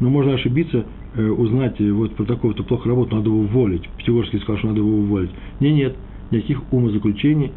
но 0.00 0.10
можно 0.10 0.34
ошибиться, 0.34 0.84
э, 1.14 1.28
узнать, 1.28 1.80
вот 1.80 2.14
про 2.16 2.24
такого-то 2.24 2.62
плохо 2.64 2.88
работу, 2.88 3.14
надо 3.14 3.28
его 3.28 3.40
уволить. 3.40 3.88
Пятигорский 3.98 4.40
сказал, 4.40 4.58
что 4.58 4.68
надо 4.68 4.80
его 4.80 4.90
уволить. 4.90 5.30
Нет, 5.60 5.74
нет, 5.74 5.96
никаких 6.30 6.72
умозаключений. 6.72 7.52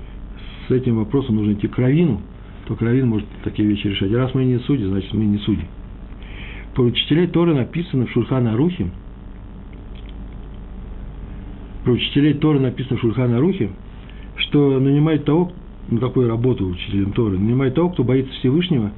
С 0.67 0.71
этим 0.71 0.97
вопросом 0.97 1.35
нужно 1.35 1.53
идти 1.53 1.67
к 1.67 1.77
Равину. 1.77 2.21
Только 2.67 2.85
Равин 2.85 3.09
может 3.09 3.27
такие 3.43 3.67
вещи 3.67 3.87
решать. 3.87 4.11
Раз 4.13 4.33
мы 4.33 4.45
не 4.45 4.59
судьи, 4.59 4.85
значит 4.85 5.13
мы 5.13 5.25
не 5.25 5.37
судьи. 5.39 5.65
По 6.75 6.81
учителей 6.81 7.27
Торы 7.27 7.53
написано 7.53 8.05
в 8.05 8.11
Шурхана 8.11 8.53
Арухе, 8.53 8.87
про 11.83 11.91
учителей 11.91 12.33
Торы 12.35 12.59
написано 12.59 12.97
в 12.97 13.01
Шульхана 13.01 13.39
Рухе, 13.39 13.69
что 14.37 14.79
нанимает 14.79 15.25
того, 15.25 15.51
на 15.89 15.99
такую 15.99 16.29
работу 16.29 16.67
учителем 16.67 17.11
Торы, 17.11 17.37
нанимает 17.37 17.75
того, 17.75 17.89
кто 17.89 18.03
боится 18.03 18.33
Всевышнего, 18.35 18.91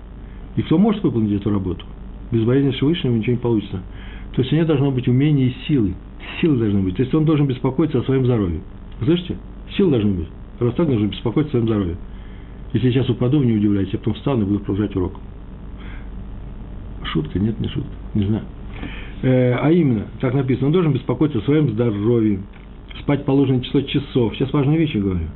и 0.56 0.62
кто 0.62 0.78
может 0.78 1.04
выполнить 1.04 1.42
эту 1.42 1.50
работу. 1.50 1.86
Без 2.32 2.44
боязни 2.44 2.72
Всевышнего 2.72 3.14
ничего 3.14 3.34
не 3.34 3.42
получится. 3.42 3.82
То 4.34 4.42
есть 4.42 4.52
у 4.52 4.56
него 4.56 4.68
должно 4.68 4.92
быть 4.92 5.08
умение 5.08 5.50
и 5.50 5.56
силы. 5.68 5.96
Силы 6.42 6.58
должны 6.58 6.82
быть. 6.82 6.96
То 6.96 7.04
есть 7.04 7.14
он 7.14 7.26
должен 7.26 7.48
беспокоиться 7.48 8.00
о 8.00 8.04
своем 8.04 8.26
здоровье. 8.26 8.62
слышите? 9.04 9.38
Силы 9.76 9.92
должны 9.92 10.14
быть. 10.14 10.28
Раз 10.60 10.74
так, 10.76 10.88
должен 10.88 11.10
беспокоиться 11.10 11.50
о 11.50 11.52
своем 11.52 11.68
здоровье. 11.68 11.98
Если 12.74 12.88
я 12.88 12.94
сейчас 12.94 13.10
упаду, 13.10 13.42
не 13.44 13.54
удивляйтесь, 13.54 13.94
я 13.94 14.00
потом 14.00 14.14
встану 14.16 14.44
и 14.44 14.46
буду 14.46 14.60
продолжать 14.60 14.96
урок. 14.96 15.14
Шутка? 17.04 17.40
Нет, 17.40 17.60
не 17.60 17.68
шутка. 17.70 17.90
Не 18.14 18.26
знаю. 18.26 18.44
Э, 19.22 19.54
а 19.54 19.72
именно, 19.72 20.08
так 20.20 20.34
написано, 20.34 20.68
он 20.68 20.74
должен 20.74 20.94
беспокоиться 20.94 21.40
о 21.40 21.42
своем 21.42 21.70
здоровье, 21.70 22.42
спать 23.02 23.26
положенное 23.26 23.62
число 23.62 23.82
часов. 23.82 24.36
Сейчас 24.36 24.52
важные 24.54 24.78
вещи 24.78 24.98
говорю. 24.98 25.28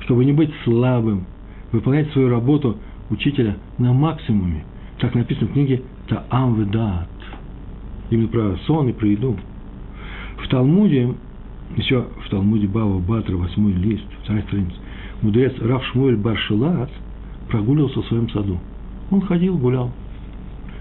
Чтобы 0.00 0.24
не 0.24 0.32
быть 0.32 0.50
слабым, 0.64 1.26
выполнять 1.70 2.10
свою 2.12 2.28
работу 2.28 2.76
учителя 3.10 3.56
на 3.78 3.92
максимуме. 3.92 4.64
Так 4.98 5.14
написано 5.14 5.48
в 5.48 5.52
книге 5.52 5.82
Таам 6.08 6.60
Ведат. 6.60 7.08
Именно 8.10 8.28
про 8.28 8.56
сон 8.66 8.88
и 8.88 8.92
про 8.92 9.08
еду. 9.08 9.36
В 10.38 10.48
Талмуде, 10.48 11.14
еще 11.76 12.06
в 12.24 12.28
Талмуде 12.30 12.66
Бава 12.66 12.98
Батра, 12.98 13.36
восьмой 13.36 13.72
лист, 13.72 14.04
вторая 14.22 14.42
страница, 14.42 14.76
мудрец 15.22 15.54
Рав 15.60 15.84
Шмуэль 15.86 16.16
Баршилац 16.16 16.90
прогуливался 17.48 18.00
в 18.02 18.06
своем 18.06 18.28
саду. 18.30 18.58
Он 19.10 19.20
ходил, 19.20 19.56
гулял. 19.56 19.90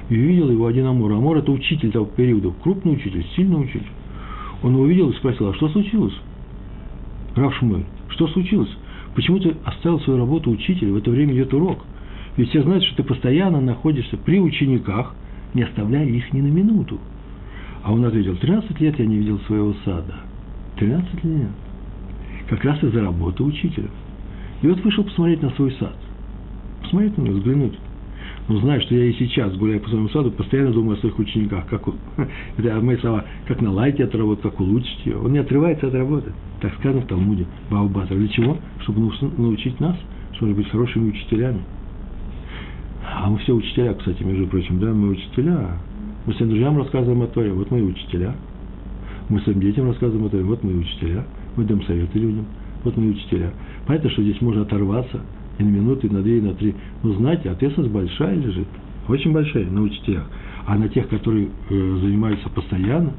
И 0.09 0.17
увидел 0.17 0.49
его 0.51 0.65
один 0.65 0.87
Амор. 0.87 1.13
Амор– 1.13 1.37
это 1.39 1.51
учитель 1.51 1.91
того 1.91 2.05
периода, 2.05 2.51
крупный 2.63 2.93
учитель, 2.93 3.25
сильный 3.35 3.61
учитель. 3.61 3.87
Он 4.63 4.73
его 4.73 4.83
увидел 4.83 5.09
и 5.09 5.15
спросил, 5.15 5.49
а 5.49 5.53
что 5.53 5.69
случилось? 5.69 6.13
Рав 7.35 7.55
Шмуэль, 7.55 7.85
что 8.09 8.27
случилось? 8.27 8.69
Почему 9.15 9.39
ты 9.39 9.55
оставил 9.65 9.99
свою 10.01 10.19
работу 10.19 10.51
учителя, 10.51 10.93
в 10.93 10.97
это 10.97 11.09
время 11.11 11.33
идет 11.33 11.53
урок? 11.53 11.79
Ведь 12.37 12.49
все 12.49 12.61
знают, 12.63 12.83
что 12.83 12.97
ты 12.97 13.03
постоянно 13.03 13.59
находишься 13.59 14.17
при 14.17 14.39
учениках, 14.39 15.15
не 15.53 15.63
оставляя 15.63 16.05
их 16.05 16.31
ни 16.33 16.41
на 16.41 16.47
минуту. 16.47 16.99
А 17.83 17.91
он 17.91 18.05
ответил, 18.05 18.35
13 18.37 18.79
лет 18.79 18.99
я 18.99 19.05
не 19.05 19.17
видел 19.17 19.39
своего 19.47 19.73
сада. 19.83 20.15
13 20.77 21.23
лет. 21.23 21.49
Как 22.49 22.63
раз 22.63 22.81
из-за 22.83 23.01
работы 23.01 23.43
учителя. 23.43 23.89
И 24.61 24.67
вот 24.67 24.79
вышел 24.83 25.03
посмотреть 25.03 25.41
на 25.41 25.49
свой 25.51 25.71
сад. 25.73 25.95
Посмотреть 26.81 27.17
на 27.17 27.23
него, 27.23 27.37
взглянуть 27.37 27.73
но 28.51 28.59
знаю, 28.59 28.81
что 28.81 28.95
я 28.95 29.05
и 29.05 29.13
сейчас, 29.13 29.55
гуляя 29.55 29.79
по 29.79 29.87
своему 29.87 30.09
саду, 30.09 30.31
постоянно 30.31 30.71
думаю 30.71 30.97
о 30.97 30.99
своих 30.99 31.17
учениках, 31.19 31.67
как, 31.67 31.83
это 32.57 32.81
мои 32.81 32.97
слова, 32.97 33.23
как 33.47 33.61
наладить 33.61 33.99
эту 33.99 34.17
работу, 34.17 34.49
как 34.49 34.59
улучшить 34.59 35.05
ее. 35.05 35.17
Он 35.17 35.31
не 35.31 35.39
отрывается 35.39 35.87
от 35.87 35.93
работы. 35.93 36.33
Так 36.59 36.73
сказано 36.75 37.01
в 37.01 37.07
Талмуде, 37.07 37.45
Баубатр. 37.69 38.15
Для 38.15 38.27
чего? 38.27 38.57
Чтобы 38.81 39.11
научить 39.37 39.79
нас, 39.79 39.95
чтобы 40.33 40.53
быть 40.53 40.69
хорошими 40.69 41.09
учителями. 41.09 41.61
А 43.03 43.29
мы 43.29 43.37
все 43.39 43.53
учителя, 43.53 43.93
кстати, 43.93 44.21
между 44.23 44.47
прочим, 44.47 44.79
да, 44.79 44.91
мы 44.91 45.09
учителя. 45.09 45.77
Мы 46.25 46.33
своим 46.33 46.49
друзьям 46.51 46.77
рассказываем 46.77 47.21
о 47.21 47.27
Торе, 47.27 47.53
вот 47.53 47.71
мы 47.71 47.81
учителя. 47.81 48.35
Мы 49.29 49.39
своим 49.41 49.61
детям 49.61 49.87
рассказываем 49.87 50.25
о 50.25 50.29
Торе, 50.29 50.43
вот 50.43 50.63
мы 50.63 50.77
учителя. 50.77 51.25
Мы 51.55 51.63
даем 51.63 51.83
советы 51.83 52.19
людям, 52.19 52.45
вот 52.83 52.97
мы 52.97 53.11
учителя. 53.11 53.51
Понятно, 53.87 54.09
что 54.09 54.21
здесь 54.23 54.41
можно 54.41 54.63
оторваться– 54.63 55.21
и 55.61 55.63
на 55.63 55.69
минуту, 55.69 56.07
и 56.07 56.09
на 56.09 56.21
две, 56.21 56.39
и 56.39 56.41
на 56.41 56.53
три. 56.53 56.75
Но 57.03 57.13
знаете, 57.13 57.49
ответственность 57.49 57.93
большая 57.93 58.35
лежит, 58.35 58.67
очень 59.07 59.31
большая 59.31 59.65
на 59.69 59.81
учителях. 59.81 60.23
А 60.65 60.77
на 60.77 60.89
тех, 60.89 61.07
которые 61.07 61.47
э, 61.47 61.97
занимаются 62.01 62.49
постоянно, 62.49 63.11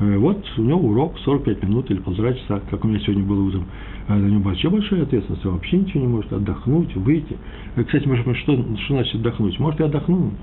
э, 0.00 0.16
вот 0.16 0.44
у 0.56 0.62
него 0.62 0.80
урок 0.80 1.18
45 1.20 1.62
минут 1.64 1.90
или 1.90 1.98
полтора 1.98 2.32
часа, 2.34 2.60
как 2.70 2.84
у 2.84 2.88
меня 2.88 3.00
сегодня 3.00 3.24
было 3.24 3.42
утром, 3.42 3.64
э, 4.08 4.14
на 4.14 4.26
нем 4.26 4.42
большая, 4.42 4.72
большая 4.72 5.02
ответственность, 5.02 5.44
он 5.46 5.52
вообще 5.54 5.78
ничего 5.78 6.00
не 6.00 6.08
может 6.08 6.32
отдохнуть, 6.32 6.94
выйти. 6.96 7.36
Э, 7.76 7.84
кстати, 7.84 8.06
может 8.06 8.26
быть, 8.26 8.36
что, 8.38 8.54
что 8.54 8.94
значит 8.94 9.14
отдохнуть? 9.16 9.58
Может 9.58 9.80
и 9.80 9.84
отдохнуть. 9.84 10.34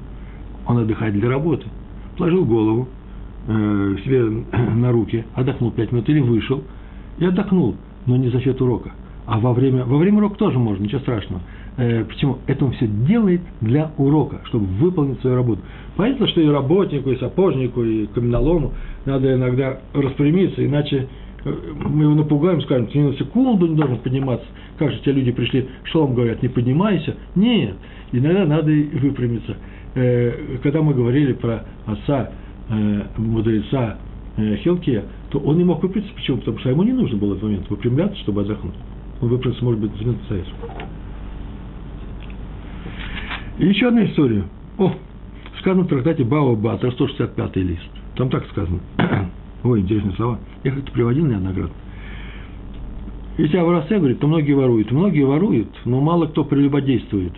Он 0.65 0.77
отдыхает 0.77 1.13
для 1.13 1.29
работы. 1.29 1.65
Положил 2.17 2.45
голову 2.45 2.87
э, 3.47 3.95
себе 4.03 4.45
на 4.75 4.91
руки, 4.91 5.25
отдохнул 5.33 5.71
5 5.71 5.91
минут 5.91 6.09
или 6.09 6.19
вышел 6.19 6.63
и 7.17 7.25
отдохнул, 7.25 7.75
но 8.05 8.17
не 8.17 8.29
за 8.29 8.39
счет 8.41 8.61
урока. 8.61 8.91
А 9.29 9.39
во 9.39 9.53
время, 9.53 9.85
во 9.85 9.97
время 9.97 10.17
урока 10.17 10.39
тоже 10.39 10.57
можно, 10.57 10.83
ничего 10.83 11.01
страшного. 11.01 11.43
Э, 11.77 12.03
почему? 12.03 12.39
Это 12.47 12.65
он 12.65 12.71
все 12.71 12.87
делает 12.87 13.41
для 13.61 13.91
урока, 13.99 14.41
чтобы 14.45 14.65
выполнить 14.65 15.21
свою 15.21 15.35
работу. 15.35 15.61
Понятно, 15.95 16.27
что 16.29 16.41
и 16.41 16.47
работнику, 16.47 17.11
и 17.11 17.17
сапожнику, 17.17 17.83
и 17.83 18.07
каменолому 18.07 18.73
надо 19.05 19.31
иногда 19.35 19.81
распрямиться, 19.93 20.65
иначе 20.65 21.07
мы 21.45 22.05
его 22.05 22.15
напугаем, 22.15 22.59
скажем, 22.63 22.87
ты 22.87 22.97
ни 22.97 23.03
на 23.03 23.13
секунду 23.13 23.67
не 23.67 23.75
должен 23.75 23.99
подниматься. 23.99 24.47
Как 24.79 24.91
же 24.91 24.99
те 25.05 25.11
люди 25.11 25.31
пришли, 25.31 25.67
шалом 25.83 26.15
говорят, 26.15 26.41
не 26.41 26.49
поднимайся. 26.49 27.15
Нет, 27.35 27.75
иногда 28.11 28.45
надо 28.45 28.71
и 28.71 28.83
выпрямиться. 28.97 29.57
Э, 29.93 30.57
когда 30.63 30.81
мы 30.81 30.95
говорили 30.95 31.33
про 31.33 31.65
отца, 31.85 32.31
э, 32.69 33.01
мудреца 33.17 33.97
э, 34.37 34.55
Хелкия, 34.63 35.03
то 35.29 35.37
он 35.37 35.59
не 35.59 35.65
мог 35.65 35.83
выпрямиться. 35.83 36.15
Почему? 36.15 36.37
Потому 36.37 36.57
что 36.57 36.69
ему 36.71 36.81
не 36.81 36.93
нужно 36.93 37.19
было 37.19 37.29
в 37.29 37.31
этот 37.33 37.43
момент 37.43 37.69
выпрямляться, 37.69 38.17
чтобы 38.21 38.41
отдохнуть. 38.41 38.73
Он 39.21 39.29
выпрямился, 39.29 39.63
может 39.63 39.81
быть, 39.81 40.05
на 40.05 40.15
Союз. 40.27 40.47
И 43.57 43.67
еще 43.67 43.89
одна 43.89 44.05
история. 44.05 44.43
О, 44.77 44.93
сказано 45.59 45.83
в 45.83 45.87
трактате 45.87 46.23
Бао 46.23 46.55
Батра, 46.55 46.91
165 46.91 47.55
лист. 47.57 47.89
Там 48.15 48.29
так 48.29 48.45
сказано. 48.47 48.79
Ой, 49.63 49.81
интересные 49.81 50.15
слова. 50.15 50.39
Я 50.63 50.71
как-то 50.71 50.91
приводил 50.91 51.25
неоднократно. 51.25 51.75
Если 53.37 53.57
воровстве 53.57 53.99
говорит, 53.99 54.19
то 54.19 54.27
многие 54.27 54.53
воруют. 54.53 54.91
Многие 54.91 55.25
воруют, 55.25 55.69
но 55.85 56.01
мало 56.01 56.25
кто 56.27 56.43
прелюбодействует. 56.43 57.33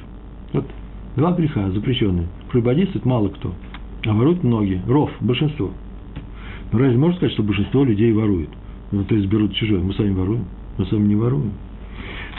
Вот 0.54 0.65
два 1.15 1.32
греха 1.34 1.70
запрещенные. 1.72 2.28
Прелюбодействует 2.52 3.06
мало 3.06 3.30
кто, 3.30 3.54
а 4.06 4.13
воруют 4.13 4.44
многие. 4.44 4.82
Ров, 4.88 5.12
большинство. 5.20 5.72
Но 6.72 6.80
разве 6.80 6.98
можно 6.98 7.17
сказать, 7.17 7.34
что 7.34 7.44
большинство 7.44 7.84
людей 7.84 8.12
ворует? 8.13 8.50
Ну, 8.91 9.04
то 9.04 9.15
есть 9.15 9.28
берут 9.28 9.54
чужое. 9.54 9.82
Мы 9.82 9.94
сами 9.94 10.12
воруем, 10.12 10.46
мы 10.78 10.86
сами 10.86 11.08
не 11.08 11.15
воруем. 11.15 11.54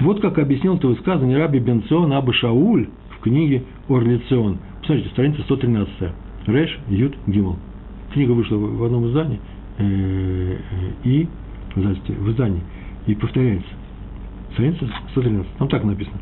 Вот 0.01 0.21
как 0.21 0.39
объяснил 0.39 0.77
это 0.77 0.89
высказывание 0.89 1.39
Раби 1.39 1.59
Бенцион 1.59 2.13
Аба 2.13 2.33
Шауль 2.33 2.89
в 3.11 3.21
книге 3.23 3.65
Орлицион. 3.89 4.59
Посмотрите, 4.81 5.11
страница 5.11 5.43
113. 5.43 5.95
Реш 6.47 6.79
Ют 6.89 7.15
Гимл. 7.27 7.57
Книга 8.13 8.33
вышла 8.33 8.57
в 8.57 8.85
одном 8.85 9.09
издании– 9.09 9.41
Э, 9.79 9.85
э, 9.85 10.59
и 11.05 11.29
в 11.75 12.31
издании, 12.31 12.63
и 13.07 13.15
повторяется. 13.15 13.71
Страница 14.53 14.87
113. 15.13 15.51
Там 15.59 15.69
так 15.69 15.83
написано. 15.85 16.19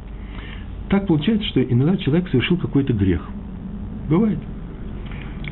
Так 0.88 1.06
получается, 1.08 1.46
что 1.48 1.62
иногда 1.62 1.96
человек 1.96 2.28
совершил 2.28 2.56
какой-то 2.58 2.92
грех. 2.92 3.28
Бывает. 4.08 4.38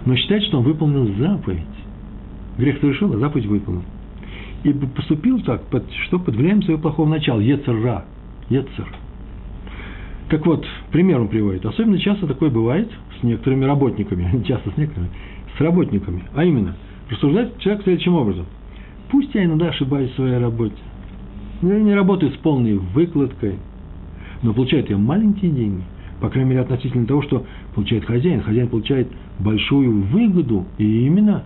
Но 0.05 0.15
считает, 0.15 0.45
что 0.45 0.59
он 0.59 0.65
выполнил 0.65 1.13
заповедь. 1.17 1.63
Грех 2.57 2.79
совершил, 2.81 3.13
а 3.15 3.19
заповедь 3.19 3.47
выполнил. 3.47 3.83
И 4.64 4.73
поступил 4.73 5.40
так, 5.42 5.62
что 6.07 6.18
под 6.18 6.37
влиянием 6.37 6.62
своего 6.62 6.81
плохого 6.81 7.09
начала. 7.09 7.40
Ецера. 7.40 8.05
Ецер. 8.49 8.87
Так 10.31 10.44
вот, 10.44 10.66
пример 10.90 11.21
он 11.21 11.29
приводит. 11.29 11.64
Особенно 11.64 11.99
часто 11.99 12.27
такое 12.27 12.51
бывает 12.51 12.90
с 13.21 13.23
некоторыми 13.23 13.64
работниками. 13.64 14.42
Часто 14.47 14.71
с 14.71 14.77
некоторыми. 14.77 15.11
С 15.57 15.61
работниками. 15.61 16.25
А 16.35 16.44
именно– 16.44 16.77
Рассуждает 17.11 17.59
человек 17.59 17.85
следующим 17.85 18.14
образом. 18.14 18.47
Пусть 19.11 19.35
я 19.35 19.44
иногда 19.44 19.68
ошибаюсь 19.68 20.11
в 20.11 20.16
своей 20.16 20.38
работе. 20.38 20.77
Я 21.62 21.81
не 21.81 21.94
работаю 21.94 22.33
с 22.33 22.37
полной 22.37 22.77
выкладкой, 22.77 23.57
но 24.42 24.53
получает 24.53 24.90
я 24.90 24.99
маленькие 24.99 25.51
деньги, 25.51 25.83
по 26.21 26.29
крайней 26.29 26.51
мере, 26.51 26.62
относительно 26.62 27.07
того, 27.07 27.23
что 27.23 27.47
получает 27.75 28.05
хозяин. 28.05 28.42
Хозяин 28.42 28.68
получает 28.68 29.09
большую 29.38 30.03
выгоду, 30.03 30.66
и 30.77 31.07
именно 31.07 31.44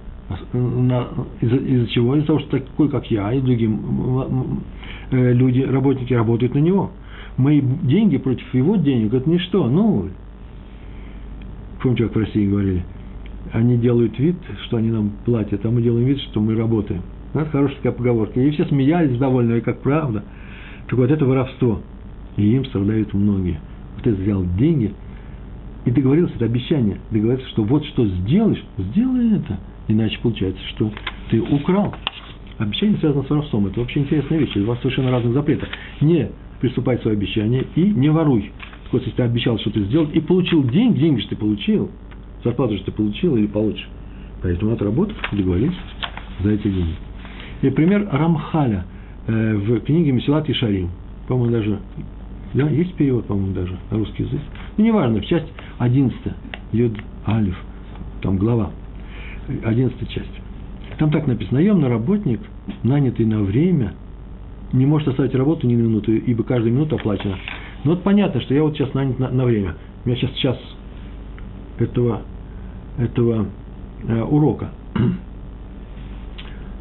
из-за, 1.41 1.57
из 1.57 1.89
чего? 1.91 2.17
Из-за 2.17 2.27
того, 2.27 2.39
что 2.41 2.59
такой, 2.59 2.89
как 2.89 3.11
я, 3.11 3.33
и 3.33 3.41
другие 3.41 3.71
э, 5.11 5.33
люди, 5.33 5.61
работники 5.61 6.13
работают 6.13 6.55
на 6.55 6.59
него. 6.59 6.91
Мои 7.37 7.61
деньги 7.61 8.19
против 8.19 8.53
его 8.55 8.77
денег– 8.77 9.15
это 9.15 9.29
ничто, 9.29 9.67
ну, 9.67 10.09
помните, 11.83 12.05
как 12.05 12.17
в 12.17 12.19
России 12.19 12.49
говорили– 12.49 12.85
они 13.51 13.77
делают 13.77 14.19
вид, 14.19 14.37
что 14.65 14.77
они 14.77 14.91
нам 14.91 15.13
платят, 15.25 15.65
а 15.65 15.71
мы 15.71 15.83
делаем 15.83 16.07
вид, 16.07 16.21
что 16.21 16.41
мы 16.41 16.55
работаем. 16.55 17.03
Это 17.35 17.47
хорошая 17.47 17.77
такая 17.79 17.93
поговорка. 17.93 18.41
И 18.41 18.51
все 18.51 18.65
смеялись 18.67 19.19
довольно, 19.19 19.55
и 19.55 19.61
как 19.61 19.81
правда. 19.81 20.23
Так 20.87 20.99
вот, 20.99 21.11
это 21.11 21.25
воровство. 21.25 21.81
И 22.37 22.57
им 22.57 22.65
страдают 22.67 23.13
многие. 23.13 23.61
Вот 23.95 24.05
ты 24.05 24.15
взял 24.15 24.45
деньги 24.57 24.93
и 25.85 25.91
договорился, 25.91 26.35
это 26.37 26.45
обещание, 26.45 26.99
договорился, 27.11 27.49
что 27.49 27.65
вот 27.65 27.85
что 27.87 28.07
сделаешь, 28.07 28.63
сделай 28.79 29.37
это. 29.37 29.59
Иначе 29.89 30.19
получается, 30.23 30.63
что 30.69 30.91
ты 31.31 31.41
украл. 31.41 31.95
Обещание 32.59 32.99
связано 32.99 33.25
с 33.25 33.31
воровством. 33.31 33.67
Это 33.67 33.81
вообще 33.81 34.01
интересная 34.01 34.39
вещь. 34.39 34.51
Это 34.51 34.61
два 34.61 34.77
совершенно 34.77 35.11
разных 35.11 35.33
запрета. 35.33 35.67
Не 36.01 36.31
приступай 36.61 36.97
к 36.99 37.03
своему 37.03 37.19
обещанию 37.19 37.67
и 37.75 37.83
не 37.83 38.09
воруй. 38.11 38.53
Так 38.85 38.93
вот, 38.93 39.03
если 39.03 39.17
ты 39.17 39.23
обещал 39.23 39.59
что-то 39.59 39.81
сделать 39.81 40.15
и 40.15 40.21
получил 40.21 40.63
деньги, 40.65 41.01
деньги 41.01 41.21
же 41.21 41.29
ты 41.29 41.37
получил– 41.37 41.91
Зарплату 42.45 42.77
же 42.77 42.85
ты 42.85 42.93
получил 42.93 43.37
или 43.37 43.47
получишь. 43.47 43.89
Поэтому 44.43 44.73
отработав, 44.73 45.17
договорились 45.33 45.77
за 46.41 46.51
эти 46.51 46.69
деньги. 46.69 46.97
И 47.63 47.71
пример 47.71 48.09
Рамхаля 48.11 48.85
э, 49.29 49.55
в 49.55 49.81
книге 49.81 50.13
Месилат 50.13 50.49
и 50.49 50.53
Шарим. 50.53 50.91
По-моему, 51.29 51.53
даже, 51.53 51.79
да, 52.55 52.69
есть 52.69 52.95
перевод, 52.95 53.27
по-моему, 53.27 53.55
даже 53.55 53.79
на 53.91 53.99
русский 53.99 54.25
язык. 54.25 54.41
Ну, 54.77 54.85
неважно, 54.85 55.21
в 55.21 55.27
часть 55.27 55.47
11, 55.79 56.19
Юд 56.73 56.99
Алиф, 57.27 57.57
там 58.21 58.37
глава, 58.39 58.71
11 59.65 60.09
часть. 60.11 60.29
Там 60.99 61.11
так 61.11 61.27
написано, 61.27 61.59
наемный 61.59 61.89
работник, 61.89 62.41
нанятый 62.83 63.27
на 63.27 63.43
время, 63.43 63.95
не 64.73 64.87
может 64.87 65.09
оставить 65.09 65.35
работу 65.35 65.67
ни 65.67 65.77
на 65.77 65.83
минуту, 65.83 66.13
ибо 66.13 66.45
каждая 66.45 66.73
минута 66.73 66.97
оплачена. 66.97 67.37
Ну, 67.85 67.91
вот 67.91 68.03
понятно, 68.03 68.41
что 68.41 68.55
я 68.55 68.63
вот 68.63 68.75
сейчас 68.77 68.95
нанят 68.95 69.19
на, 69.19 69.29
на 69.31 69.45
время. 69.45 69.75
У 70.05 70.09
меня 70.09 70.19
сейчас 70.19 70.31
час 70.33 70.59
этого 71.79 72.23
этого 72.99 73.47
э, 74.07 74.23
урока. 74.23 74.71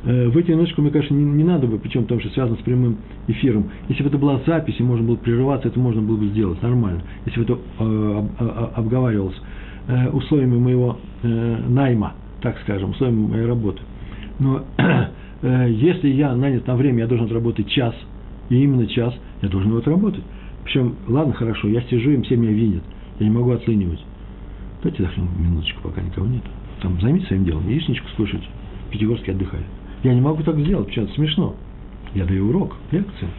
Э, 0.04 0.30
в 0.30 0.36
эти 0.36 0.50
минуточку, 0.50 0.82
мне 0.82 0.90
кажется, 0.90 1.14
не, 1.14 1.24
не 1.24 1.44
надо 1.44 1.68
бы, 1.68 1.78
причем 1.78 2.02
потому 2.02 2.22
что 2.22 2.32
связано 2.32 2.58
с 2.58 2.62
прямым 2.62 2.98
эфиром. 3.28 3.70
Если 3.88 4.02
бы 4.02 4.10
это 4.10 4.18
была 4.18 4.42
запись, 4.48 4.78
и 4.80 4.84
можно 4.84 5.06
было 5.06 5.16
прерываться, 5.16 5.68
это 5.68 5.80
можно 5.80 6.02
было 6.02 6.18
бы 6.18 6.26
сделать 6.30 6.60
нормально. 6.64 7.04
Если 7.28 7.40
бы 7.40 7.44
это 7.44 7.60
э, 7.80 8.28
об, 8.40 8.80
обговаривалось 8.80 9.40
э, 9.88 10.10
условиями 10.10 10.58
моего 10.58 10.98
э, 11.22 11.58
найма, 11.68 12.14
так 12.42 12.58
скажем, 12.64 12.92
условиями 12.92 13.28
моей 13.28 13.46
работы. 13.46 13.82
Но 14.40 14.64
э, 15.42 15.68
если 15.70 16.10
я 16.10 16.36
нанят 16.36 16.68
на 16.68 16.76
время, 16.76 17.00
я 17.00 17.08
должен 17.08 17.28
отработать 17.28 17.70
час, 17.70 17.96
и 18.50 18.64
именно 18.64 18.88
час, 18.88 19.14
я 19.42 19.50
должен 19.50 19.70
его 19.70 19.80
отработать. 19.80 20.24
Причем, 20.64 20.96
ладно, 21.08 21.34
хорошо, 21.34 21.68
я 21.68 21.82
сижу, 21.84 22.12
им 22.12 22.24
все 22.24 22.36
меня 22.36 22.52
видят, 22.52 22.84
я 23.20 23.28
не 23.28 23.32
могу 23.32 23.52
оценивать. 23.52 24.04
Давайте 24.84 25.04
отдохнем 25.04 25.30
минуточку, 25.38 25.82
пока 25.84 26.02
никого 26.02 26.28
нет. 26.28 26.44
Там 26.82 27.00
займитесь 27.00 27.28
своим 27.28 27.46
делом, 27.46 27.70
яичничку 27.70 28.08
слушайте. 28.16 28.46
Пятигорский 28.90 29.34
отдыхает. 29.34 29.66
Я 30.04 30.14
не 30.14 30.22
могу 30.22 30.42
так 30.44 30.58
сделать, 30.58 30.88
почему 30.88 31.06
это 31.06 31.14
смешно. 31.14 31.56
Я 32.16 32.26
даю 32.26 32.50
урок, 32.50 32.76
лекцию. 32.92 33.30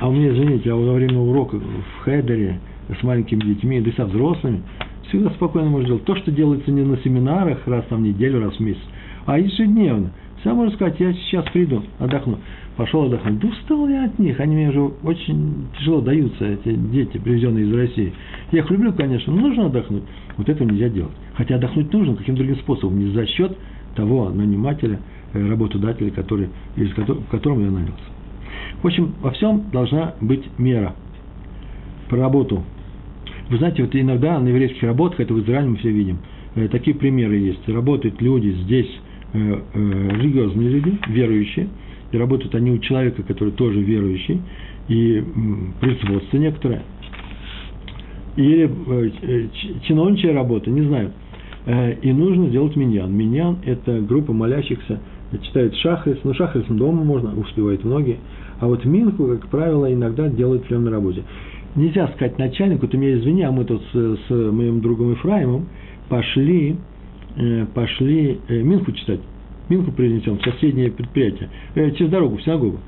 А 0.00 0.08
у 0.08 0.12
меня, 0.12 0.30
извините, 0.30 0.72
а 0.72 0.74
во 0.74 0.94
время 0.94 1.18
урока 1.18 1.56
в 1.58 2.04
хедере 2.04 2.58
с 2.88 3.02
маленькими 3.02 3.40
детьми, 3.40 3.80
да 3.80 3.90
и 3.90 3.94
со 3.94 4.06
взрослыми, 4.06 4.62
всегда 5.10 5.30
спокойно 5.30 5.68
можно 5.68 5.88
делать 5.88 6.04
то, 6.04 6.16
что 6.16 6.30
делается 6.30 6.70
не 6.70 6.82
на 6.82 6.96
семинарах 6.98 7.66
раз 7.66 7.84
там 7.88 8.00
в 8.00 8.02
неделю, 8.02 8.42
раз 8.42 8.54
в 8.54 8.60
месяц, 8.60 8.80
а 9.26 9.38
ежедневно. 9.38 10.12
Все 10.40 10.54
можно 10.54 10.74
сказать, 10.74 10.98
я 10.98 11.12
сейчас 11.12 11.44
приду, 11.52 11.82
отдохну. 11.98 12.38
Пошел 12.76 13.04
отдохнуть. 13.04 13.40
Да 13.40 13.48
устал 13.48 13.88
я 13.88 14.04
от 14.06 14.18
них, 14.18 14.40
они 14.40 14.56
мне 14.56 14.70
уже 14.70 14.80
очень 14.80 15.66
тяжело 15.78 16.00
даются, 16.00 16.46
эти 16.46 16.74
дети, 16.74 17.18
привезенные 17.18 17.66
из 17.66 17.74
России. 17.74 18.14
Я 18.50 18.60
их 18.60 18.70
люблю, 18.70 18.94
конечно, 18.94 19.34
но 19.34 19.48
нужно 19.48 19.66
отдохнуть. 19.66 20.04
Вот 20.38 20.48
этого 20.48 20.66
нельзя 20.66 20.88
делать. 20.88 21.12
Хотя 21.34 21.56
отдохнуть 21.56 21.92
нужно 21.92 22.16
каким-то 22.16 22.42
другим 22.42 22.56
способом, 22.62 22.98
не 22.98 23.12
за 23.12 23.26
счет 23.26 23.54
того 23.96 24.30
нанимателя, 24.30 24.98
э, 25.34 25.46
работодателя, 25.46 26.10
который, 26.10 26.48
из 26.76 26.94
которого, 26.94 27.22
которому 27.30 27.60
я 27.60 27.70
нанялся. 27.70 28.04
В 28.82 28.86
общем, 28.86 29.12
во 29.20 29.32
всем 29.32 29.64
должна 29.70 30.14
быть 30.22 30.44
мера. 30.58 30.94
Про 32.08 32.20
работу. 32.20 32.64
Вы 33.50 33.58
знаете, 33.58 33.82
вот 33.82 33.94
иногда 33.94 34.38
на 34.38 34.48
еврейских 34.48 34.82
работах, 34.82 35.20
это 35.20 35.34
в 35.34 35.40
Израиле 35.42 35.70
мы 35.70 35.76
все 35.76 35.90
видим, 35.90 36.18
э, 36.54 36.68
такие 36.68 36.96
примеры 36.96 37.36
есть. 37.36 37.68
Работают 37.68 38.22
люди 38.22 38.56
здесь, 38.62 38.90
э, 39.32 39.60
религиозные 39.74 40.68
люди, 40.70 40.98
верующие, 41.08 41.68
и 42.12 42.16
работают 42.16 42.54
они 42.54 42.70
у 42.70 42.78
человека, 42.78 43.22
который 43.24 43.52
тоже 43.52 43.80
верующий, 43.80 44.40
и 44.88 45.22
производство 45.80 46.36
некоторое, 46.36 46.82
или 48.36 48.70
э, 48.70 49.10
э, 49.22 49.48
чиновничья 49.82 50.32
работа, 50.32 50.70
не 50.70 50.82
знаю. 50.82 51.12
Э, 51.66 51.94
и 51.94 52.12
нужно 52.12 52.48
сделать 52.48 52.76
миньян. 52.76 53.12
Миньян– 53.12 53.58
это 53.64 54.00
группа 54.00 54.32
молящихся, 54.32 55.00
читают 55.42 55.74
шахрис, 55.76 56.18
но 56.24 56.34
шахрис 56.34 56.66
дома 56.68 57.04
можно, 57.04 57.38
успевают 57.38 57.84
многие. 57.84 58.18
А 58.60 58.66
вот 58.66 58.84
минху, 58.84 59.26
как 59.26 59.48
правило, 59.48 59.92
иногда 59.92 60.28
делают 60.28 60.64
прямо 60.64 60.84
на 60.84 60.90
работе. 60.90 61.22
Нельзя 61.76 62.08
сказать 62.08 62.38
начальнику, 62.38 62.88
ты 62.88 62.96
меня 62.96 63.14
извини, 63.18 63.42
а 63.42 63.52
мы 63.52 63.64
тут 63.64 63.82
с, 63.92 64.18
с 64.26 64.30
моим 64.30 64.80
другом 64.80 65.12
Ефраимом 65.12 65.66
пошли, 66.08 66.76
пошли 67.74 68.40
минху 68.48 68.90
читать. 68.92 69.20
Минху 69.68 69.92
принесем 69.92 70.38
в 70.38 70.42
соседнее 70.42 70.90
предприятие, 70.90 71.48
через 71.74 72.10
дорогу, 72.10 72.38
в 72.38 72.42
синагогу. 72.42 72.80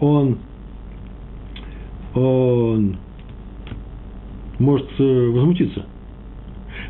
Он, 0.00 0.36
он 2.14 2.96
может 4.58 4.88
э, 4.98 5.28
возмутиться. 5.30 5.86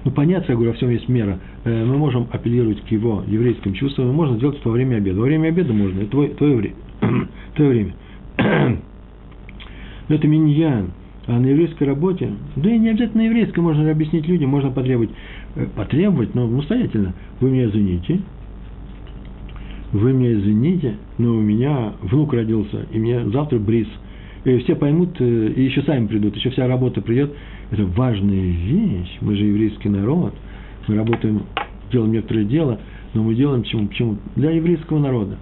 Ну, 0.05 0.11
понятно, 0.11 0.53
я 0.53 0.55
говорю, 0.55 0.71
во 0.71 0.77
всем 0.77 0.91
есть 0.91 1.09
мера. 1.09 1.39
Э, 1.65 1.85
мы 1.85 1.97
можем 1.97 2.29
апеллировать 2.31 2.81
к 2.83 2.89
его 2.89 3.23
еврейским 3.27 3.75
чувствам, 3.75 4.11
и 4.11 4.13
можно 4.13 4.37
сделать 4.37 4.59
это 4.59 4.69
во 4.69 4.75
время 4.75 4.97
обеда. 4.97 5.19
Во 5.19 5.25
время 5.25 5.49
обеда 5.49 5.73
можно, 5.73 6.01
это 6.01 6.11
твое, 6.37 6.57
время. 6.57 6.75
твое 7.55 7.71
время. 8.37 8.83
Но 10.09 10.15
это 10.15 10.27
миньян. 10.27 10.91
А 11.27 11.39
на 11.39 11.47
еврейской 11.47 11.85
работе, 11.85 12.33
да 12.57 12.71
и 12.71 12.79
не 12.79 12.89
обязательно 12.89 13.23
на 13.23 13.27
еврейской, 13.27 13.61
можно 13.61 13.91
объяснить 13.91 14.27
людям, 14.27 14.49
можно 14.49 14.71
потребовать, 14.71 15.11
э, 15.57 15.67
потребовать, 15.77 16.35
но 16.35 16.49
самостоятельно. 16.49 17.13
Вы 17.41 17.51
меня 17.51 17.67
извините, 17.67 18.21
вы 19.93 20.15
меня 20.15 20.33
извините, 20.33 20.97
но 21.19 21.37
у 21.37 21.41
меня 21.41 21.93
внук 22.01 22.33
родился, 22.33 22.87
и 22.91 22.99
мне 22.99 23.29
завтра 23.29 23.59
бриз. 23.59 23.89
И 24.45 24.57
все 24.61 24.75
поймут, 24.75 25.17
э, 25.21 25.53
и 25.55 25.65
еще 25.65 25.83
сами 25.83 26.07
придут, 26.07 26.35
еще 26.35 26.49
вся 26.49 26.67
работа 26.67 27.03
придет. 27.03 27.35
Это 27.71 27.85
важная 27.85 28.41
вещь. 28.41 29.19
Мы 29.21 29.37
же 29.37 29.45
еврейский 29.45 29.91
народ. 29.91 30.33
Мы 30.87 30.95
работаем, 30.95 31.43
делаем 31.93 32.13
некоторое 32.13 32.45
дело, 32.45 32.81
но 33.13 33.23
мы 33.23 33.35
делаем 33.35 33.61
почему? 33.61 33.89
почему? 33.89 34.17
Для 34.35 34.53
еврейского 34.53 34.99
народа. 34.99 35.37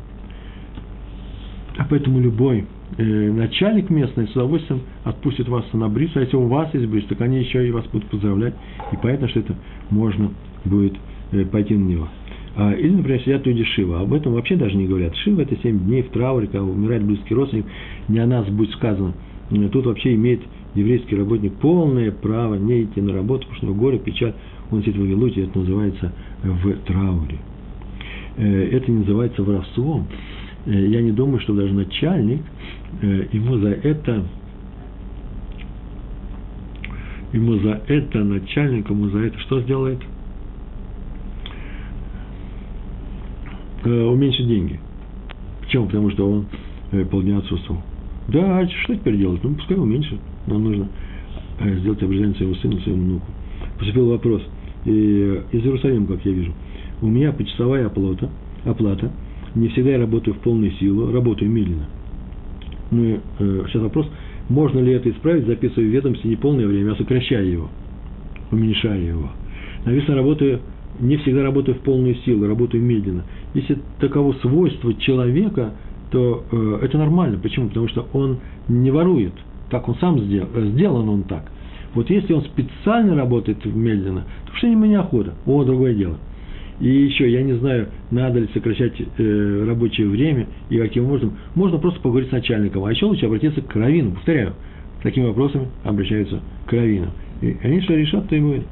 А 1.79 1.87
поэтому 1.89 2.19
любой 2.19 2.65
начальник 2.99 3.91
местный 3.91 4.29
с 4.29 4.33
удовольствием 4.33 4.81
отпустит 5.05 5.49
вас 5.49 5.65
на 5.73 5.89
бриз, 5.89 6.11
а 6.15 6.21
если 6.21 6.37
у 6.37 6.47
вас 6.47 6.73
есть 6.73 6.87
бриз, 6.87 7.05
так 7.07 7.21
они 7.21 7.39
еще 7.41 7.67
и 7.67 7.71
вас 7.71 7.85
будут 7.87 8.09
поздравлять. 8.09 8.55
И 8.93 8.97
понятно, 8.97 9.29
что 9.29 9.41
это 9.41 9.55
можно 9.91 10.31
будет 10.65 10.95
э, 11.33 11.45
пойти 11.45 11.75
на 11.75 11.85
него. 11.85 12.09
А, 12.57 12.73
или, 12.73 12.91
например, 12.91 13.21
сидят 13.21 13.47
люди 13.47 13.65
Шива. 13.65 14.01
Об 14.01 14.15
этом 14.15 14.33
вообще 14.33 14.57
даже 14.57 14.77
не 14.77 14.87
говорят. 14.87 15.15
Шива– 15.17 15.41
это 15.43 15.57
7 15.57 15.81
дней 15.81 16.03
в 16.03 16.11
трауре, 16.11 16.47
когда 16.47 16.65
умирает 16.65 17.05
близкий 17.05 17.35
родственник. 17.35 17.67
Не 18.09 18.21
о 18.21 18.27
нас 18.27 18.47
будет 18.49 18.71
сказано. 18.71 19.13
Тут 19.73 19.87
вообще 19.87 20.15
имеет 20.15 20.41
еврейский 20.75 21.17
работник 21.17 21.55
полное 21.55 22.11
право 22.11 22.55
не 22.55 22.85
идти 22.85 23.01
на 23.01 23.13
работу, 23.13 23.43
потому 23.43 23.57
что 23.57 23.67
у 23.67 23.71
него 23.71 23.81
горе, 23.81 23.99
печаль, 23.99 24.35
он 24.71 24.81
сидит 24.83 24.97
в 24.97 25.01
Вавилуте, 25.01 25.45
это 25.45 25.59
называется 25.59 26.13
в 26.43 26.73
трауре. 26.87 27.39
Э, 28.37 28.69
это 28.73 28.91
не 28.91 28.99
называется 28.99 29.43
воровством. 29.43 30.07
Э, 30.67 30.87
я 30.87 31.03
не 31.03 31.13
думаю, 31.13 31.41
что 31.41 31.55
даже 31.55 31.73
начальник, 31.73 32.43
э, 33.03 33.27
ему 33.33 33.59
за 33.59 33.71
это, 33.71 34.25
ему 37.33 37.57
за 37.59 37.81
это, 37.89 38.25
начальник 38.25 38.91
ему 38.91 39.09
за 39.09 39.19
это, 39.21 39.39
что 39.41 39.61
сделает– 39.63 40.01
Э, 43.87 44.03
уменьшить 44.03 44.49
деньги. 44.49 44.81
Почему? 45.61 45.87
Потому 45.87 46.11
что 46.11 46.29
он 46.29 46.47
полдня 47.09 47.39
отсутствовал. 47.39 47.83
Да, 48.27 48.59
а 48.59 48.69
что 48.69 48.97
теперь 48.97 49.17
делать? 49.17 49.43
Ну, 49.45 49.55
пускай 49.55 49.77
уменьшит. 49.77 50.19
Нам 50.49 50.65
нужно 50.65 50.89
сделать 51.61 52.03
обрезание 52.03 52.35
своему 52.35 52.55
сыну, 52.57 52.81
своему 52.81 53.05
внуку. 53.05 53.27
Поступил 53.79 54.09
вопрос. 54.09 54.43
И 54.87 54.91
из 55.53 55.65
Иерусалима, 55.65 56.07
как 56.09 56.25
я 56.25 56.33
вижу. 56.33 56.53
У 57.01 57.07
меня 57.07 57.31
почасовая 57.31 57.87
оплата, 57.87 58.29
оплата. 58.65 59.13
Не 59.57 59.69
всегда 59.69 59.91
я 59.91 59.99
работаю 59.99 60.35
в 60.35 60.39
полную 60.39 60.71
силу, 60.73 61.11
работаю 61.11 61.51
медленно. 61.51 61.87
Мы, 62.91 63.21
э, 63.39 63.65
сейчас 63.67 63.83
вопрос, 63.83 64.07
можно 64.49 64.79
ли 64.79 64.93
это 64.93 65.11
исправить, 65.11 65.47
записывая 65.47 65.89
в 65.89 65.91
ведомстве 65.91 66.31
не 66.31 66.37
полное 66.37 66.67
время, 66.67 66.93
а 66.93 66.97
сокращая 66.97 67.45
его, 67.45 67.69
уменьшая 68.53 69.01
его. 69.01 69.31
Написано, 69.85 70.17
работаю 70.17 70.61
не 71.01 71.17
всегда 71.19 71.43
работаю 71.43 71.77
в 71.77 71.81
полную 71.81 72.15
силу, 72.17 72.47
работаю 72.47 72.83
медленно. 72.83 73.25
Если 73.55 73.79
таково 74.01 74.35
свойство 74.35 74.95
человека, 74.95 75.73
то 76.11 76.45
э, 76.51 76.79
это 76.83 76.99
нормально. 76.99 77.39
Почему? 77.39 77.69
Потому 77.69 77.89
что 77.89 78.07
он 78.13 78.39
не 78.69 78.91
ворует. 78.91 79.33
Так 79.71 79.89
он 79.89 79.97
сам 79.97 80.19
сделал, 80.21 80.49
э, 80.55 80.67
сделан 80.69 81.09
он 81.09 81.23
так. 81.25 81.51
Вот 81.95 82.11
если 82.11 82.33
он 82.33 82.43
специально 82.43 83.17
работает 83.17 83.65
медленно, 83.65 84.25
то 84.47 84.57
что 84.57 84.67
ему 84.67 84.85
неохота. 84.85 85.35
О, 85.47 85.65
другое 85.65 85.95
дело. 85.95 86.19
И 86.81 86.89
еще, 86.89 87.31
я 87.31 87.43
не 87.43 87.55
знаю, 87.55 87.89
надо 88.11 88.41
ли 88.41 88.49
сокращать 88.53 88.95
э, 89.01 89.65
рабочее 89.67 90.09
время 90.09 90.47
и 90.69 90.79
каким 90.79 91.07
образом. 91.07 91.37
Можно 91.55 91.79
просто 91.79 92.01
поговорить 92.01 92.29
с 92.29 92.33
начальником. 92.33 92.85
А 92.85 92.91
еще 92.91 93.07
лучше 93.07 93.27
обратиться 93.27 93.63
к 93.63 93.75
раввину. 93.75 94.13
Повторяю, 94.13 94.53
такими 95.03 95.27
вопросами 95.27 95.69
обращаются 95.85 96.41
к 96.67 96.73
раввину. 96.73 97.11
И 97.41 97.57
они 97.63 97.81
что 97.81 97.95
решат, 97.95 98.29
то 98.29 98.37
и 98.37 98.41
будет. 98.41 98.65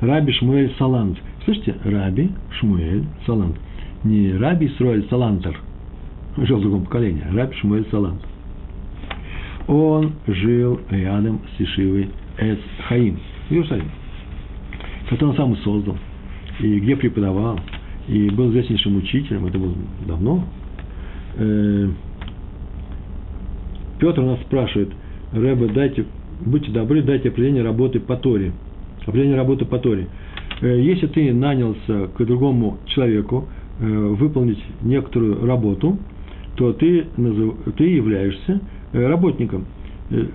Раби 0.00 0.32
Шмуэль 0.32 0.72
Салант. 0.78 1.18
Слышите? 1.44 1.74
Раби 1.84 2.30
Шмуэль 2.58 3.04
Салант. 3.26 3.56
Не 4.04 4.34
Раби 4.36 4.68
Сруэль 4.76 5.06
Салантер, 5.08 5.58
жил 6.36 6.58
в 6.58 6.60
другом 6.60 6.84
поколении, 6.84 7.22
Раби 7.32 7.56
Шмуэль 7.56 7.86
Салант. 7.90 8.20
Он 9.66 10.12
жил 10.26 10.78
рядом 10.90 11.40
с 11.56 11.60
Ишивой 11.62 12.10
Эс 12.36 12.58
Хаим 12.86 13.18
в 13.48 13.52
Иерусалиме, 13.52 13.88
который 15.08 15.30
он 15.30 15.36
сам 15.36 15.56
создал, 15.56 15.96
и 16.60 16.78
где 16.80 16.96
преподавал, 16.96 17.58
и 18.08 18.30
был 18.30 18.50
известнейшим 18.50 18.96
учителем, 18.96 19.46
это 19.46 19.58
было 19.58 19.74
давно. 20.06 20.44
Э, 21.36 21.88
Петр 23.98 24.22
нас 24.22 24.40
спрашивает, 24.42 24.90
Рэбе, 25.32 25.68
дайте, 25.68 26.04
будьте 26.44 26.70
добры, 26.70 27.02
дайте 27.02 27.28
определение 27.28 27.62
работы 27.62 28.00
по 28.00 28.16
Торе– 28.16 28.52
определение 29.06 29.36
работы 29.36 29.64
по 29.64 29.78
Торе. 29.78 30.08
Э, 30.60 30.80
если 30.80 31.06
ты 31.06 31.32
нанялся 31.32 32.08
к 32.16 32.24
другому 32.24 32.78
человеку 32.86 33.48
э, 33.80 33.84
выполнить 33.84 34.62
некоторую 34.82 35.46
работу, 35.46 35.98
то 36.56 36.72
ты, 36.72 37.06
ты 37.76 37.84
являешься 37.84 38.60
работником. 38.92 39.64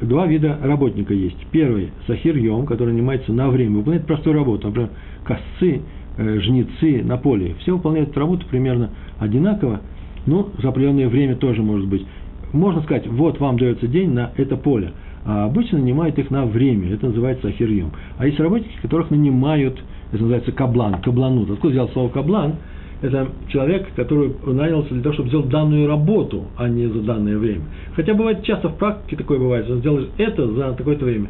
Два 0.01 0.27
вида 0.27 0.57
работника 0.61 1.13
есть. 1.13 1.37
Первый– 1.51 1.91
сахир 2.07 2.35
йом, 2.35 2.65
который 2.65 2.89
занимается 2.89 3.31
на 3.31 3.49
время, 3.49 3.77
выполняет 3.77 4.05
простую 4.05 4.35
работу. 4.35 4.67
Например, 4.67 4.89
косцы, 5.23 5.81
жнецы 6.17 7.03
на 7.03 7.17
поле. 7.17 7.55
Все 7.59 7.73
выполняют 7.73 8.17
работу 8.17 8.45
примерно 8.49 8.89
одинаково, 9.19 9.81
но 10.25 10.49
за 10.61 10.69
определенное 10.69 11.07
время 11.07 11.35
тоже 11.35 11.61
может 11.61 11.87
быть. 11.87 12.05
Можно 12.51 12.81
сказать, 12.81 13.07
вот 13.07 13.39
вам 13.39 13.57
дается 13.57 13.87
день 13.87 14.11
на 14.11 14.31
это 14.35 14.57
поле– 14.57 14.91
а 15.25 15.45
обычно 15.45 15.79
нанимают 15.79 16.17
их 16.17 16.31
на 16.31 16.45
время, 16.45 16.93
это 16.93 17.07
называется 17.07 17.49
ахирьем. 17.49 17.91
А 18.17 18.25
есть 18.25 18.39
работники, 18.39 18.75
которых 18.81 19.11
нанимают, 19.11 19.81
это 20.11 20.21
называется 20.21 20.51
каблан, 20.51 21.01
кабланут. 21.01 21.49
Откуда 21.51 21.71
взял 21.73 21.89
слово 21.89 22.09
каблан? 22.09 22.55
Это 23.01 23.29
человек, 23.47 23.87
который 23.95 24.33
нанялся 24.45 24.93
для 24.93 25.01
того, 25.01 25.13
чтобы 25.13 25.29
сделать 25.29 25.49
данную 25.49 25.87
работу, 25.87 26.45
а 26.57 26.67
не 26.67 26.87
за 26.87 27.01
данное 27.01 27.37
время. 27.37 27.61
Хотя 27.95 28.13
бывает 28.13 28.43
часто 28.43 28.69
в 28.69 28.77
практике 28.77 29.17
такое 29.17 29.39
бывает, 29.39 29.65
что 29.65 29.77
сделаешь 29.77 30.07
это 30.17 30.47
за 30.47 30.73
такое-то 30.73 31.05
время. 31.05 31.27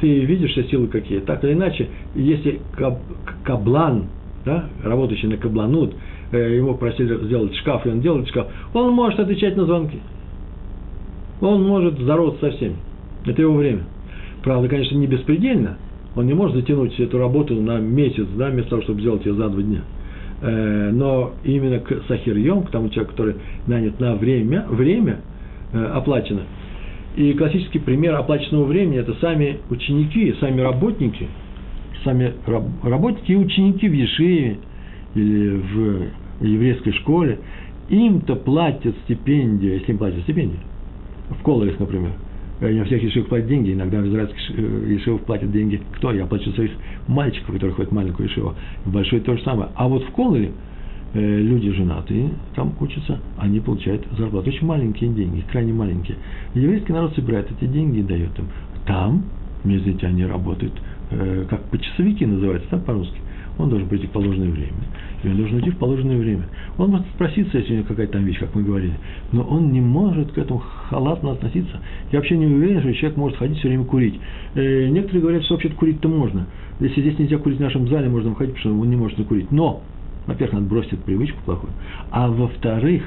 Ты 0.00 0.20
видишь 0.20 0.52
все 0.52 0.64
силы 0.64 0.86
какие. 0.86 1.20
Так 1.20 1.44
или 1.44 1.52
иначе, 1.52 1.88
если 2.14 2.60
каб, 2.76 3.00
каблан, 3.42 4.04
да, 4.44 4.66
работающий 4.82 5.28
на 5.28 5.36
кабланут, 5.36 5.94
э, 6.32 6.56
ему 6.56 6.74
просили 6.74 7.24
сделать 7.24 7.54
шкаф, 7.56 7.86
и 7.86 7.90
он 7.90 8.00
делает 8.00 8.28
шкаф, 8.28 8.46
он 8.74 8.92
может 8.92 9.20
отвечать 9.20 9.56
на 9.56 9.64
звонки. 9.64 9.98
Он 11.40 11.62
может 11.66 11.98
здороваться 11.98 12.40
со 12.40 12.56
всеми. 12.56 12.76
Это 13.24 13.42
его 13.42 13.54
время. 13.54 13.84
Правда, 14.42 14.68
конечно, 14.68 14.96
не 14.96 15.06
беспредельно. 15.06 15.78
Он 16.16 16.26
не 16.26 16.34
может 16.34 16.56
затянуть 16.56 16.98
эту 16.98 17.18
работу 17.18 17.54
на 17.54 17.78
месяц, 17.78 18.26
да, 18.36 18.48
вместо 18.48 18.70
того, 18.70 18.82
чтобы 18.82 19.00
сделать 19.00 19.24
ее 19.24 19.34
за 19.34 19.48
два 19.48 19.62
дня. 19.62 19.82
Э, 20.42 20.90
но 20.92 21.32
именно 21.44 21.80
к 21.80 22.02
сахирьем, 22.08 22.62
к 22.62 22.70
тому 22.70 22.88
человеку, 22.88 23.12
который 23.12 23.36
нанят 23.66 24.00
на 24.00 24.14
время, 24.16 24.66
время 24.68 25.20
э, 25.72 25.84
оплачено. 25.84 26.42
И 27.16 27.32
классический 27.34 27.78
пример 27.78 28.14
оплаченного 28.14 28.64
времени– 28.64 28.98
это 29.00 29.14
сами 29.20 29.58
ученики, 29.68 30.34
сами 30.40 30.60
работники, 30.60 31.28
сами 32.04 32.32
работники 32.82 33.32
и 33.32 33.36
ученики 33.36 33.88
в 33.88 33.92
Ешиве 33.92 34.58
или 35.14 35.48
в 35.56 36.44
еврейской 36.44 36.92
школе. 36.92 37.40
Им-то 37.88 38.36
платят 38.36 38.94
стипендию, 39.04 39.74
если 39.74 39.92
им 39.92 39.98
платят 39.98 40.22
стипендию, 40.22 40.60
в 41.30 41.42
колорах, 41.42 41.78
например– 41.78 42.12
не 42.68 42.84
всех 42.84 43.02
ешивах 43.02 43.28
платят 43.28 43.48
деньги, 43.48 43.72
иногда 43.72 44.00
в 44.00 44.08
израильских 44.08 44.50
ешивах 44.50 45.22
платят 45.22 45.50
деньги 45.50 45.80
кто? 45.96 46.12
Я 46.12 46.26
плачу 46.26 46.50
своих 46.52 46.72
мальчиков, 47.08 47.54
которые 47.54 47.74
ходят 47.74 47.90
в 47.90 47.94
маленькую 47.94 48.28
ешиву. 48.28 48.54
В 48.84 48.92
большой 48.92 49.20
то 49.20 49.34
же 49.36 49.42
самое. 49.42 49.70
А 49.74 49.88
вот 49.88 50.04
в 50.04 50.10
Колоре 50.10 50.52
э, 51.14 51.40
люди 51.40 51.70
женатые, 51.72 52.30
там 52.54 52.74
учатся, 52.78 53.18
они 53.38 53.60
получают 53.60 54.06
зарплату. 54.18 54.50
Очень 54.50 54.66
маленькие 54.66 55.10
деньги, 55.10 55.42
крайне 55.50 55.72
маленькие. 55.72 56.18
Еврейский 56.54 56.92
народ 56.92 57.14
собирает 57.14 57.50
эти 57.50 57.66
деньги 57.66 58.00
и 58.00 58.02
дает 58.02 58.38
им. 58.38 58.46
Там, 58.86 59.24
извините, 59.64 60.06
они 60.06 60.26
работают, 60.26 60.74
как 61.48 61.62
почасовики 61.70 62.24
называются, 62.24 62.68
да, 62.70 62.78
по-русски 62.78 63.20
он 63.62 63.68
должен 63.68 63.88
прийти 63.88 64.06
в 64.06 64.10
положенное 64.10 64.50
время. 64.50 64.72
И 65.22 65.28
он 65.28 65.36
должен 65.36 65.56
уйти 65.56 65.70
в 65.70 65.76
положенное 65.76 66.18
время. 66.18 66.44
Он 66.78 66.90
может 66.90 67.06
спроситься, 67.08 67.58
если 67.58 67.72
у 67.72 67.76
него 67.76 67.86
какая-то 67.88 68.14
там 68.14 68.24
вещь, 68.24 68.38
как 68.38 68.54
мы 68.54 68.62
говорили, 68.62 68.94
но 69.32 69.42
он 69.42 69.72
не 69.72 69.80
может 69.80 70.32
к 70.32 70.38
этому 70.38 70.60
халатно 70.60 71.32
относиться. 71.32 71.78
Я 72.10 72.18
вообще 72.18 72.36
не 72.36 72.46
уверен, 72.46 72.80
что 72.80 72.92
человек 72.94 73.18
может 73.18 73.38
ходить 73.38 73.58
все 73.58 73.68
время 73.68 73.84
курить. 73.84 74.18
Э, 74.54 74.88
некоторые 74.88 75.22
говорят, 75.22 75.44
что 75.44 75.54
вообще-то 75.54 75.74
курить-то 75.76 76.08
можно. 76.08 76.46
Если 76.80 77.00
здесь 77.00 77.18
нельзя 77.18 77.38
курить 77.38 77.58
в 77.58 77.62
нашем 77.62 77.88
зале, 77.88 78.08
можно 78.08 78.30
выходить, 78.30 78.54
потому 78.54 78.74
что 78.74 78.82
он 78.82 78.90
не 78.90 78.96
может 78.96 79.18
накурить. 79.18 79.50
Но, 79.50 79.82
во-первых, 80.26 80.54
надо 80.54 80.66
бросить 80.66 80.92
эту 80.94 81.02
привычку 81.02 81.38
плохую. 81.44 81.72
А 82.10 82.28
во-вторых, 82.28 83.02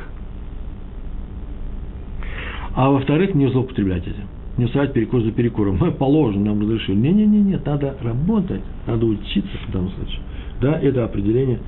а 2.75 2.89
во-вторых, 2.89 3.33
не 3.33 3.47
злоупотреблять 3.49 4.07
этим. 4.07 4.27
Не 4.57 4.65
устраивать 4.65 4.93
перекур 4.93 5.21
за 5.21 5.31
перекуром. 5.31 5.77
Мы 5.79 5.91
положено, 5.91 6.45
нам 6.45 6.61
разрешили. 6.61 6.95
Не-не-не, 6.95 7.59
надо 7.65 7.95
работать, 8.01 8.61
надо 8.85 9.05
учиться 9.05 9.57
в 9.67 9.71
данном 9.71 9.91
случае. 9.91 10.19
Да, 10.61 10.79
это 10.79 11.03
определение 11.05 11.59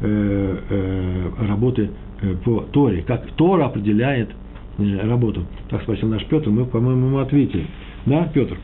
э, 0.00 0.58
э, 0.70 1.46
работы 1.46 1.90
э, 2.22 2.34
по 2.44 2.60
Торе. 2.72 3.02
Как 3.02 3.26
Тора 3.32 3.66
определяет 3.66 4.30
работу. 4.78 5.42
Так 5.68 5.82
спросил 5.82 6.08
наш 6.08 6.24
Петр, 6.26 6.48
мы, 6.50 6.64
по-моему, 6.64 7.06
ему 7.08 7.18
ответили. 7.18 7.66
Да, 8.06 8.30
Петр? 8.32 8.56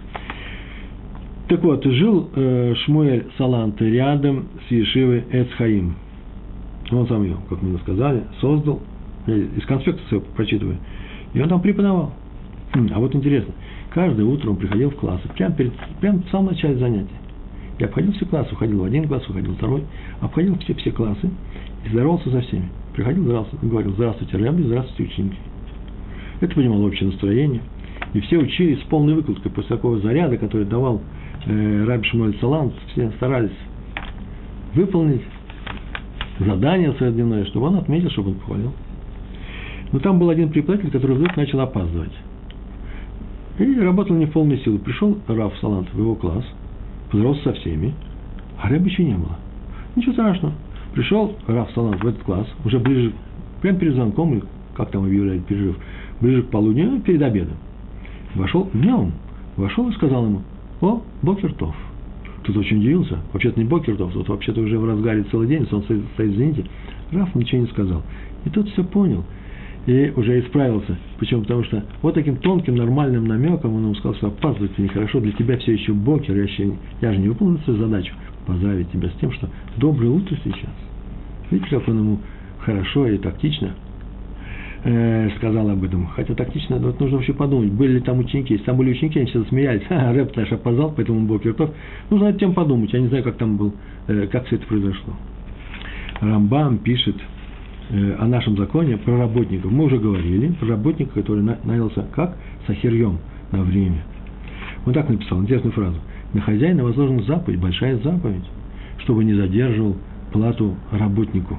Так 1.48 1.62
вот, 1.62 1.84
жил 1.84 2.28
э, 2.34 2.74
Шмуэль 2.84 3.26
Салант 3.38 3.80
рядом 3.80 4.46
с 4.66 4.70
Ешивой 4.70 5.24
Эцхаим. 5.30 5.94
Он 6.90 7.06
сам 7.06 7.22
ее, 7.22 7.36
как 7.48 7.62
мы 7.62 7.78
сказали, 7.78 8.24
создал. 8.40 8.80
Я 9.26 9.36
из 9.36 9.64
конспекта 9.66 10.02
все 10.06 10.20
прочитываю. 10.20 10.78
И 11.34 11.40
он 11.40 11.48
там 11.48 11.60
преподавал. 11.60 12.12
А 12.92 12.98
вот 12.98 13.14
интересно, 13.14 13.54
каждое 13.90 14.24
утро 14.26 14.50
он 14.50 14.56
приходил 14.56 14.90
в 14.90 14.96
класс, 14.96 15.20
прямо, 15.34 15.54
перед, 15.54 15.72
прямо 16.00 16.22
в 16.22 16.28
самом 16.30 16.46
начале 16.46 16.76
занятия. 16.76 17.08
Я 17.78 17.86
обходил 17.86 18.12
все 18.12 18.26
классы, 18.26 18.52
уходил 18.52 18.80
в 18.80 18.84
один 18.84 19.08
класс, 19.08 19.26
уходил 19.28 19.52
в 19.52 19.56
второй, 19.56 19.84
обходил 20.20 20.58
все, 20.58 20.74
все 20.74 20.90
классы 20.90 21.30
и 21.84 21.88
здоровался 21.88 22.30
со 22.30 22.40
всеми. 22.42 22.68
Приходил, 22.94 23.24
здравствуйте, 23.24 23.66
говорил, 23.66 23.92
здравствуйте, 23.92 24.36
Рэбби, 24.36 24.62
здравствуйте, 24.62 25.12
ученики. 25.12 25.38
Это 26.40 26.54
понимало 26.54 26.86
общее 26.86 27.08
настроение. 27.08 27.60
И 28.12 28.20
все 28.20 28.38
учились 28.38 28.80
с 28.80 28.84
полной 28.84 29.14
выкладкой. 29.14 29.50
После 29.50 29.76
такого 29.76 29.98
заряда, 30.00 30.36
который 30.36 30.66
давал 30.66 31.00
э, 31.46 31.84
Раби 31.86 32.04
Шмуэль 32.08 32.36
Салант, 32.40 32.74
все 32.92 33.10
старались 33.12 33.56
выполнить 34.74 35.22
задание 36.38 36.92
свое 36.94 37.12
дневное, 37.12 37.46
чтобы 37.46 37.66
он 37.66 37.76
отметил, 37.76 38.10
чтобы 38.10 38.30
он 38.30 38.34
похвалил. 38.36 38.72
Но 39.92 39.98
там 39.98 40.18
был 40.18 40.28
один 40.30 40.50
преподаватель, 40.50 40.90
который 40.90 41.16
вдруг 41.16 41.36
начал 41.36 41.60
опаздывать. 41.60 42.12
И 43.58 43.80
работал 43.80 44.14
не 44.14 44.26
в 44.26 44.32
полной 44.32 44.58
силы. 44.58 44.78
Пришел 44.78 45.16
Раф 45.26 45.56
Салант 45.60 45.88
в 45.92 45.98
его 45.98 46.14
класс, 46.14 46.44
поздоровался 47.10 47.44
со 47.44 47.52
всеми, 47.54 47.94
а 48.60 48.68
Рэба 48.68 48.84
еще 48.86 49.04
не 49.04 49.14
было. 49.14 49.38
Ничего 49.94 50.12
страшного. 50.12 50.54
Пришел 50.92 51.34
Раф 51.46 51.70
Салант 51.74 52.02
в 52.02 52.06
этот 52.06 52.22
класс, 52.22 52.46
уже 52.64 52.78
ближе, 52.78 53.12
прямо 53.62 53.78
перед 53.78 53.94
звонком, 53.94 54.42
как 54.74 54.90
там 54.90 55.04
объявляли 55.04 55.38
перерыв, 55.38 55.76
ближе 56.20 56.42
к 56.42 56.48
полудню, 56.48 56.90
ну, 56.90 57.00
перед 57.00 57.22
обедом. 57.22 57.56
Вошел 58.34 58.68
днем, 58.74 59.12
вошел 59.56 59.88
и 59.88 59.92
сказал 59.94 60.26
ему, 60.26 60.42
о, 60.82 61.02
Бокертов. 61.22 61.74
Тут 62.44 62.58
очень 62.58 62.78
удивился. 62.78 63.18
Вообще-то 63.32 63.58
не 63.58 63.66
Бокертов, 63.66 64.12
тут 64.12 64.28
вообще-то 64.28 64.60
уже 64.60 64.78
в 64.78 64.84
разгаре 64.84 65.24
целый 65.30 65.48
день, 65.48 65.66
солнце 65.68 65.98
стоит, 66.14 66.36
зените. 66.36 66.64
Раф 67.10 67.34
ничего 67.34 67.62
не 67.62 67.68
сказал. 67.68 68.02
И 68.44 68.50
тот 68.50 68.68
все 68.68 68.84
понял– 68.84 69.24
и 69.86 70.12
уже 70.16 70.40
исправился. 70.40 70.96
Почему? 71.18 71.42
Потому 71.42 71.64
что 71.64 71.84
вот 72.02 72.14
таким 72.14 72.36
тонким, 72.36 72.76
нормальным 72.76 73.26
намеком 73.26 73.74
он 73.74 73.84
ему 73.84 73.94
сказал, 73.94 74.16
что 74.16 74.26
опаздывать 74.28 74.76
нехорошо, 74.78 75.20
для 75.20 75.32
тебя 75.32 75.56
все 75.58 75.72
еще 75.72 75.92
бокер, 75.92 76.36
я, 76.36 76.42
еще, 76.42 76.72
я 77.00 77.12
же 77.12 77.18
не 77.18 77.28
выполнил 77.28 77.58
свою 77.60 77.78
задачу, 77.78 78.12
поздравить 78.46 78.90
тебя 78.90 79.08
с 79.08 79.20
тем, 79.20 79.32
что 79.32 79.48
доброе 79.76 80.08
утро 80.08 80.36
сейчас. 80.42 80.74
Видите, 81.50 81.70
как 81.70 81.88
он 81.88 81.98
ему 81.98 82.18
хорошо 82.58 83.06
и 83.06 83.18
тактично 83.18 83.74
э, 84.82 85.30
сказал 85.36 85.70
об 85.70 85.84
этом. 85.84 86.06
Хотя 86.08 86.34
тактично, 86.34 86.78
вот 86.78 86.98
нужно 86.98 87.18
вообще 87.18 87.32
подумать, 87.32 87.70
были 87.70 87.94
ли 87.94 88.00
там 88.00 88.18
ученики. 88.18 88.54
Если 88.54 88.66
там 88.66 88.76
были 88.76 88.90
ученики, 88.90 89.20
они 89.20 89.28
сейчас 89.28 89.46
смеялись. 89.48 89.84
Ха, 89.88 90.12
рэп 90.12 90.34
наш 90.34 90.50
опоздал, 90.50 90.92
поэтому 90.96 91.20
бокер 91.26 91.54
тов. 91.54 91.70
Нужно 92.10 92.28
над 92.28 92.40
тем 92.40 92.54
подумать. 92.54 92.92
Я 92.92 93.00
не 93.00 93.06
знаю, 93.06 93.22
как 93.22 93.36
там 93.36 93.56
был, 93.56 93.72
э, 94.08 94.26
как 94.26 94.46
все 94.46 94.56
это 94.56 94.66
произошло. 94.66 95.14
Рамбам 96.20 96.78
пишет– 96.78 97.16
о 97.90 98.26
нашем 98.26 98.56
законе 98.56 98.96
про 98.96 99.16
работников. 99.16 99.70
Мы 99.70 99.84
уже 99.84 99.98
говорили, 99.98 100.48
про 100.52 100.68
работника, 100.68 101.14
который 101.14 101.42
нанялся 101.42 102.04
как 102.14 102.36
сахирьем 102.66 103.18
на 103.52 103.62
время. 103.62 104.02
Он 104.84 104.92
так 104.92 105.08
написал, 105.08 105.40
интересную 105.40 105.72
фразу. 105.72 105.96
На 106.32 106.40
хозяина 106.40 106.82
возложена 106.82 107.22
заповедь, 107.22 107.60
большая 107.60 107.98
заповедь, 107.98 108.44
чтобы 108.98 109.24
не 109.24 109.34
задерживал 109.34 109.96
плату 110.32 110.74
работнику. 110.90 111.58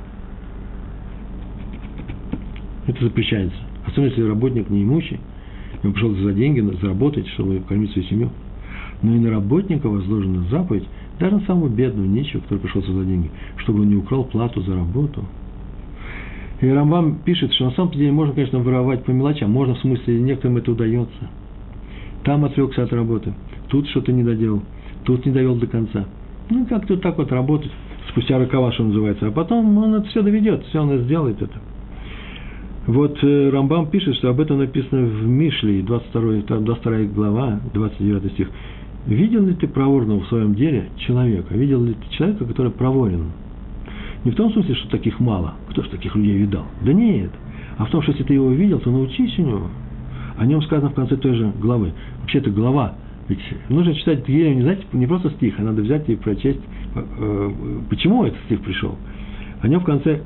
Это 2.88 3.04
запрещается. 3.04 3.58
Особенно, 3.86 4.10
если 4.10 4.24
работник 4.24 4.70
не 4.70 4.84
имущий, 4.84 5.20
он 5.84 5.94
пришел 5.94 6.14
за 6.14 6.34
деньги 6.34 6.60
заработать, 6.82 7.28
чтобы 7.30 7.60
кормить 7.68 7.92
свою 7.92 8.08
семью. 8.08 8.30
Но 9.02 9.16
и 9.16 9.20
на 9.20 9.30
работника 9.30 9.88
возложена 9.88 10.44
заповедь, 10.50 10.88
даже 11.20 11.40
самого 11.42 11.70
бедного, 11.70 12.06
нищего, 12.06 12.42
который 12.42 12.60
пришел 12.60 12.82
за 12.82 13.06
деньги, 13.06 13.30
чтобы 13.58 13.82
он 13.82 13.90
не 13.90 13.96
украл 13.96 14.26
плату 14.26 14.62
за 14.62 14.76
работу– 14.76 15.24
и 16.60 16.68
Рамбам 16.68 17.20
пишет, 17.24 17.54
что 17.54 17.66
на 17.66 17.72
самом 17.72 17.92
деле 17.92 18.12
можно, 18.12 18.34
конечно, 18.34 18.60
воровать 18.60 19.04
по 19.04 19.12
мелочам. 19.12 19.52
Можно, 19.52 19.76
в 19.76 19.80
смысле, 19.80 20.20
некоторым 20.20 20.58
это 20.58 20.72
удается. 20.72 21.30
Там 22.24 22.46
отвлекся 22.46 22.84
от 22.84 22.92
работы. 22.94 23.34
Тут 23.70 23.88
что-то 23.90 24.12
не 24.12 24.24
доделал. 24.24 24.64
Тут 25.04 25.26
не 25.26 25.32
довел 25.32 25.56
до 25.56 25.68
конца. 25.68 26.06
Ну, 26.50 26.66
как-то 26.66 26.98
так 26.98 27.18
вот 27.18 27.32
работать. 27.32 27.72
Спустя 28.10 28.40
рукава, 28.40 28.72
что 28.72 28.84
называется. 28.84 29.28
А 29.28 29.32
потом 29.32 29.78
он 29.78 29.96
это 29.96 30.08
все 30.08 30.24
доведет. 30.24 30.66
Все 30.66 30.82
он 30.82 30.98
сделает 31.04 31.42
это. 31.42 31.60
Вот 32.88 33.22
э, 33.22 33.50
Рамбам 33.50 33.88
пишет, 33.88 34.16
что 34.16 34.30
об 34.30 34.40
этом 34.40 34.60
написано 34.60 35.06
в 35.06 35.28
Мишле, 35.28 35.82
22, 35.82 36.58
22 36.60 37.00
глава, 37.14 37.60
29 37.74 38.32
стих. 38.32 38.50
Видел 39.06 39.46
ли 39.46 39.54
ты 39.56 39.68
проворного 39.68 40.22
в 40.22 40.28
своем 40.28 40.56
деле 40.56 40.90
человека? 40.98 41.54
Видел 41.54 41.84
ли 41.84 41.94
ты 41.94 42.16
человека, 42.16 42.46
который 42.46 42.72
проворен? 42.72 43.32
Не 44.28 44.32
в 44.32 44.36
том 44.36 44.52
смысле, 44.52 44.76
что 44.76 44.90
таких 44.90 45.22
мало. 45.22 45.54
Кто 45.70 45.84
же 45.84 45.90
таких 45.90 46.14
людей 46.14 46.36
видал? 46.36 46.66
Да 46.82 46.92
нет. 46.92 47.32
А 47.78 47.86
в 47.86 47.90
том, 47.90 48.02
что 48.02 48.12
если 48.12 48.26
ты 48.26 48.34
его 48.34 48.52
видел, 48.52 48.78
то 48.78 48.92
научись 48.92 49.40
у 49.40 49.42
него. 49.42 49.68
О 50.38 50.46
нем 50.46 50.62
сказано 50.64 50.90
в 50.90 50.96
конце 50.96 51.16
той 51.16 51.34
же 51.34 51.54
главы. 51.62 51.94
Вообще 52.20 52.40
это 52.40 52.50
глава. 52.50 52.96
Ведь 53.30 53.40
нужно 53.70 53.96
читать 53.96 54.26
Тгелем 54.26 54.58
не, 54.58 54.62
знаете, 54.64 54.84
не 54.92 55.08
просто 55.08 55.30
стих, 55.30 55.54
а 55.60 55.62
надо 55.62 55.82
взять 55.82 56.10
и 56.10 56.18
прочесть, 56.18 56.60
э, 56.96 57.52
почему 57.90 58.26
этот 58.26 58.38
стих 58.48 58.60
пришел. 58.64 58.98
О 59.62 59.68
нем 59.70 59.80
в 59.80 59.86
конце 59.86 60.20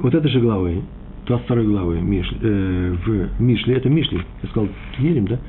вот 0.00 0.14
этой 0.14 0.30
же 0.30 0.38
главы, 0.38 0.82
22 1.26 1.62
главы 1.64 2.00
Мишли, 2.00 2.38
э, 2.40 2.94
в 3.04 3.42
Мишле, 3.42 3.74
это 3.74 3.88
Мишли, 3.88 4.20
я 4.40 4.48
сказал 4.50 4.68
Тгелем, 4.96 5.26
да? 5.26 5.40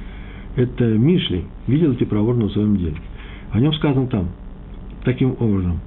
Это 0.55 0.84
Мишли, 0.84 1.45
видел 1.68 1.93
ты 1.93 2.07
проворно 2.07 2.45
в 2.45 2.53
своем 2.53 2.76
деле. 2.76 2.95
О 3.51 3.60
нем 3.60 3.72
сказано 3.74 4.07
там, 4.07 4.30
таким 5.03 5.36
образом 5.39 5.80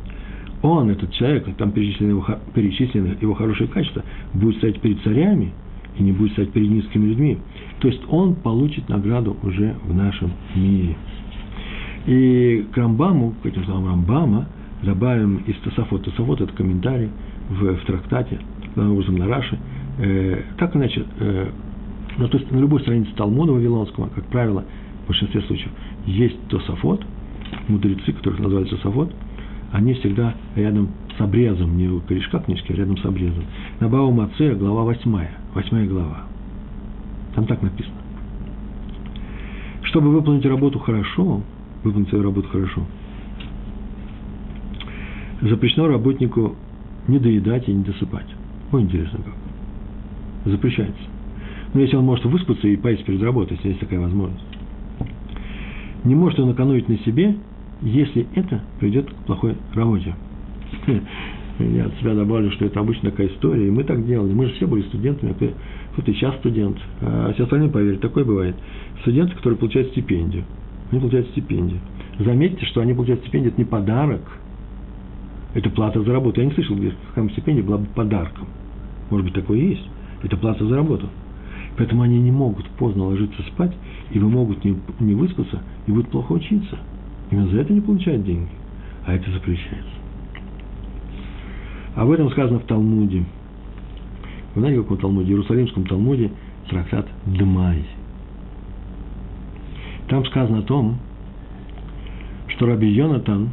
он, 0.62 0.90
этот 0.90 1.12
человек, 1.12 1.44
там 1.56 1.72
перечислены 1.72 2.10
его, 2.10 2.24
перечислены 2.54 3.16
его 3.20 3.34
хорошие 3.34 3.68
качества, 3.68 4.04
будет 4.32 4.56
стоять 4.58 4.80
перед 4.80 5.00
царями 5.02 5.52
и 5.98 6.02
не 6.02 6.12
будет 6.12 6.32
стоять 6.32 6.52
перед 6.52 6.70
низкими 6.70 7.08
людьми. 7.08 7.38
То 7.80 7.88
есть 7.88 8.00
он 8.08 8.36
получит 8.36 8.88
награду 8.88 9.36
уже 9.42 9.74
в 9.84 9.94
нашем 9.94 10.30
мире. 10.54 10.96
И 12.06 12.64
к 12.72 12.76
Рамбаму, 12.76 13.34
к 13.42 13.46
этим 13.46 13.64
словам 13.64 13.86
Рамбама, 13.86 14.46
добавим 14.82 15.38
из 15.46 15.56
Тософот. 15.58 16.04
Тософот– 16.04 16.40
это 16.42 16.52
комментарий 16.52 17.10
в, 17.50 17.74
в 17.74 17.84
трактате, 17.84 18.38
образом 18.76 19.16
на 19.16 19.26
Раши. 19.26 19.58
Э, 19.98 20.42
так 20.58 20.74
иначе, 20.76 21.04
э, 21.18 21.48
ну, 22.18 22.28
то 22.28 22.38
есть 22.38 22.50
на 22.50 22.58
любой 22.58 22.80
странице 22.80 23.10
Талмуда 23.16 23.52
Вавилонского, 23.52 24.08
как 24.08 24.24
правило, 24.26 24.64
в 25.04 25.08
большинстве 25.08 25.42
случаев, 25.42 25.70
есть 26.06 26.36
Тософот, 26.48 27.04
мудрецы, 27.68 28.12
которых 28.12 28.38
называют 28.38 28.70
Тософот– 28.70 29.12
они 29.72 29.94
всегда 29.94 30.34
рядом 30.54 30.90
с 31.16 31.20
обрезом, 31.20 31.76
не 31.76 31.88
у 31.88 32.00
корешка 32.00 32.38
книжки, 32.38 32.72
а 32.72 32.76
рядом 32.76 32.98
с 32.98 33.04
обрезом. 33.04 33.44
На 33.80 33.88
Бау 33.88 34.12
Маце 34.12 34.54
глава 34.54 34.84
восьмая, 34.84 35.30
восьмая 35.54 35.86
глава. 35.86 36.24
Там 37.34 37.46
так 37.46 37.62
написано. 37.62 37.96
Чтобы 39.84 40.10
выполнить 40.10 40.44
работу 40.44 40.78
хорошо, 40.78 41.42
выполнить 41.82 42.08
свою 42.10 42.22
работу 42.22 42.48
хорошо, 42.48 42.82
запрещено 45.40 45.88
работнику 45.88 46.54
не 47.08 47.18
доедать 47.18 47.68
и 47.68 47.72
не 47.72 47.82
досыпать. 47.82 48.26
Ой, 48.70 48.82
интересно 48.82 49.20
как. 49.24 50.52
Запрещается. 50.52 51.02
Но 51.72 51.80
если 51.80 51.96
он 51.96 52.04
может 52.04 52.24
выспаться 52.26 52.68
и 52.68 52.76
поесть 52.76 53.04
перед 53.04 53.22
работой, 53.22 53.56
если 53.56 53.68
есть 53.68 53.80
такая 53.80 54.00
возможность. 54.00 54.44
Не 56.04 56.14
может 56.14 56.38
он 56.40 56.52
экономить 56.52 56.88
на 56.88 56.98
себе 56.98 57.36
если 57.82 58.26
это 58.34 58.60
приведет 58.78 59.10
к 59.10 59.14
плохой 59.26 59.56
работе. 59.74 60.14
Я 61.58 61.86
от 61.86 61.94
себя 61.98 62.14
добавлю, 62.14 62.50
что 62.52 62.64
это 62.64 62.80
обычно 62.80 63.10
такая 63.10 63.28
история, 63.28 63.68
и 63.68 63.70
мы 63.70 63.84
так 63.84 64.06
делали. 64.06 64.32
Мы 64.32 64.46
же 64.46 64.54
все 64.54 64.66
были 64.66 64.82
студентами, 64.82 65.32
кто-то 65.32 66.10
и 66.10 66.14
сейчас 66.14 66.34
студент, 66.36 66.78
а 67.00 67.32
все 67.34 67.44
остальные, 67.44 67.70
поверьте, 67.70 68.00
такое 68.00 68.24
бывает. 68.24 68.56
Студенты, 69.02 69.34
которые 69.36 69.58
получают 69.58 69.90
стипендию. 69.90 70.44
Они 70.90 71.00
получают 71.00 71.28
стипендию. 71.28 71.80
Заметьте, 72.18 72.64
что 72.66 72.80
они 72.80 72.94
получают 72.94 73.20
стипендию, 73.20 73.52
это 73.52 73.60
не 73.60 73.66
подарок, 73.66 74.22
это 75.54 75.68
плата 75.70 76.02
за 76.02 76.12
работу. 76.12 76.40
Я 76.40 76.46
не 76.46 76.52
слышал, 76.52 76.74
где 76.74 76.94
какая 77.08 77.28
стипендия 77.30 77.62
была 77.62 77.78
бы 77.78 77.86
подарком. 77.94 78.48
Может 79.10 79.26
быть, 79.26 79.34
такое 79.34 79.58
и 79.58 79.68
есть. 79.70 79.86
Это 80.22 80.36
плата 80.36 80.64
за 80.64 80.74
работу. 80.74 81.08
Поэтому 81.76 82.02
они 82.02 82.18
не 82.18 82.30
могут 82.30 82.66
поздно 82.70 83.04
ложиться 83.04 83.42
спать, 83.52 83.76
и 84.10 84.18
вы 84.18 84.28
могут 84.28 84.64
не, 84.64 84.76
не 85.00 85.14
выспаться, 85.14 85.60
и 85.86 85.92
будут 85.92 86.08
плохо 86.08 86.32
учиться– 86.32 86.78
Именно 87.32 87.48
за 87.48 87.60
это 87.62 87.72
не 87.72 87.80
получают 87.80 88.24
деньги, 88.24 88.50
а 89.06 89.14
это 89.14 89.30
запрещается. 89.30 89.90
Об 91.94 92.10
этом 92.10 92.30
сказано 92.30 92.58
в 92.58 92.64
Талмуде. 92.64 93.24
Вы 94.54 94.60
знаете, 94.60 94.82
каком 94.82 94.98
Талмуде? 94.98 95.28
В 95.28 95.30
Иерусалимском 95.30 95.86
Талмуде 95.86 96.30
трактат 96.68 97.08
Дмай. 97.24 97.84
Там 100.08 100.26
сказано 100.26 100.58
о 100.58 100.62
том, 100.62 100.98
что 102.48 102.66
Раби 102.66 102.88
Йонатан 102.88 103.48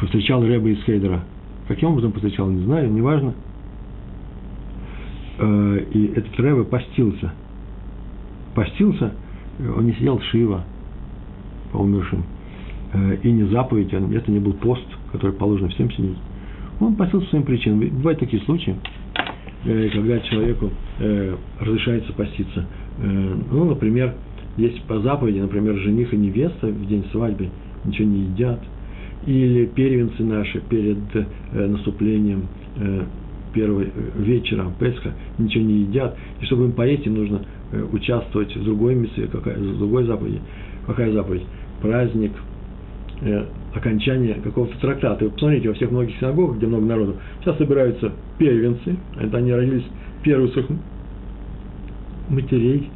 повстречал 0.00 0.44
Рэба 0.44 0.70
из 0.70 0.82
Хейдера. 0.82 1.22
Каким 1.68 1.90
образом 1.90 2.10
повстречал, 2.10 2.50
не 2.50 2.64
знаю, 2.64 2.92
неважно. 2.92 3.32
Э, 5.38 5.86
и 5.92 6.06
этот 6.16 6.38
Рэба 6.40 6.64
постился. 6.64 7.32
Постился, 8.56 9.12
он 9.60 9.86
не 9.86 9.92
сидел 9.92 10.20
Шива 10.20 10.64
по 11.72 11.78
умершим. 11.78 12.24
Э, 12.92 13.16
и 13.22 13.30
не 13.30 13.44
заповедь, 13.44 13.92
это 13.92 14.30
не 14.30 14.38
был 14.38 14.52
пост, 14.54 14.86
который 15.10 15.32
положено 15.32 15.68
всем 15.70 15.90
сидеть. 15.90 16.18
Он 16.80 16.94
постился 16.96 17.28
своим 17.28 17.44
причинам. 17.44 17.80
Бывают 17.80 18.18
такие 18.18 18.42
случаи, 18.42 18.76
э, 19.64 19.88
когда 19.92 20.20
человеку 20.20 20.70
разрешается 21.60 22.12
поститься. 22.12 22.66
Ну, 23.50 23.64
например, 23.64 24.14
есть 24.56 24.82
по 24.82 25.00
заповеди, 25.00 25.38
например, 25.38 25.76
жених 25.76 26.12
и 26.12 26.16
невеста 26.16 26.66
в 26.66 26.86
день 26.86 27.04
свадьбы 27.10 27.48
ничего 27.84 28.08
не 28.08 28.20
едят, 28.24 28.60
или 29.26 29.66
первенцы 29.66 30.22
наши 30.22 30.60
перед 30.60 30.98
э, 31.14 31.66
наступлением 31.66 32.48
э, 32.76 33.04
первого 33.54 33.84
вечера 34.16 34.70
Песха 34.78 35.12
ничего 35.38 35.64
не 35.64 35.80
едят, 35.82 36.16
и 36.40 36.44
чтобы 36.44 36.64
им 36.64 36.72
поесть, 36.72 37.06
им 37.06 37.14
нужно 37.14 37.42
э, 37.70 37.82
участвовать 37.92 38.54
в 38.54 38.64
другой 38.64 38.94
миссии, 38.94 39.28
какая, 39.30 39.56
в 39.58 39.78
другой 39.78 40.04
заповеди. 40.04 40.40
Какая 40.86 41.12
заповедь? 41.12 41.44
Праздник 41.82 42.32
э, 43.22 43.44
окончания 43.74 44.34
какого-то 44.34 44.78
трактата. 44.78 45.24
Вы 45.24 45.30
посмотрите, 45.32 45.68
во 45.68 45.74
всех 45.74 45.90
многих 45.90 46.16
синагогах, 46.18 46.56
где 46.56 46.66
много 46.66 46.86
народу, 46.86 47.16
сейчас 47.40 47.58
собираются 47.58 48.12
первенцы, 48.38 48.96
это 49.20 49.36
они 49.38 49.52
родились 49.52 49.84
первых 50.22 50.52
матерей, 52.28 52.88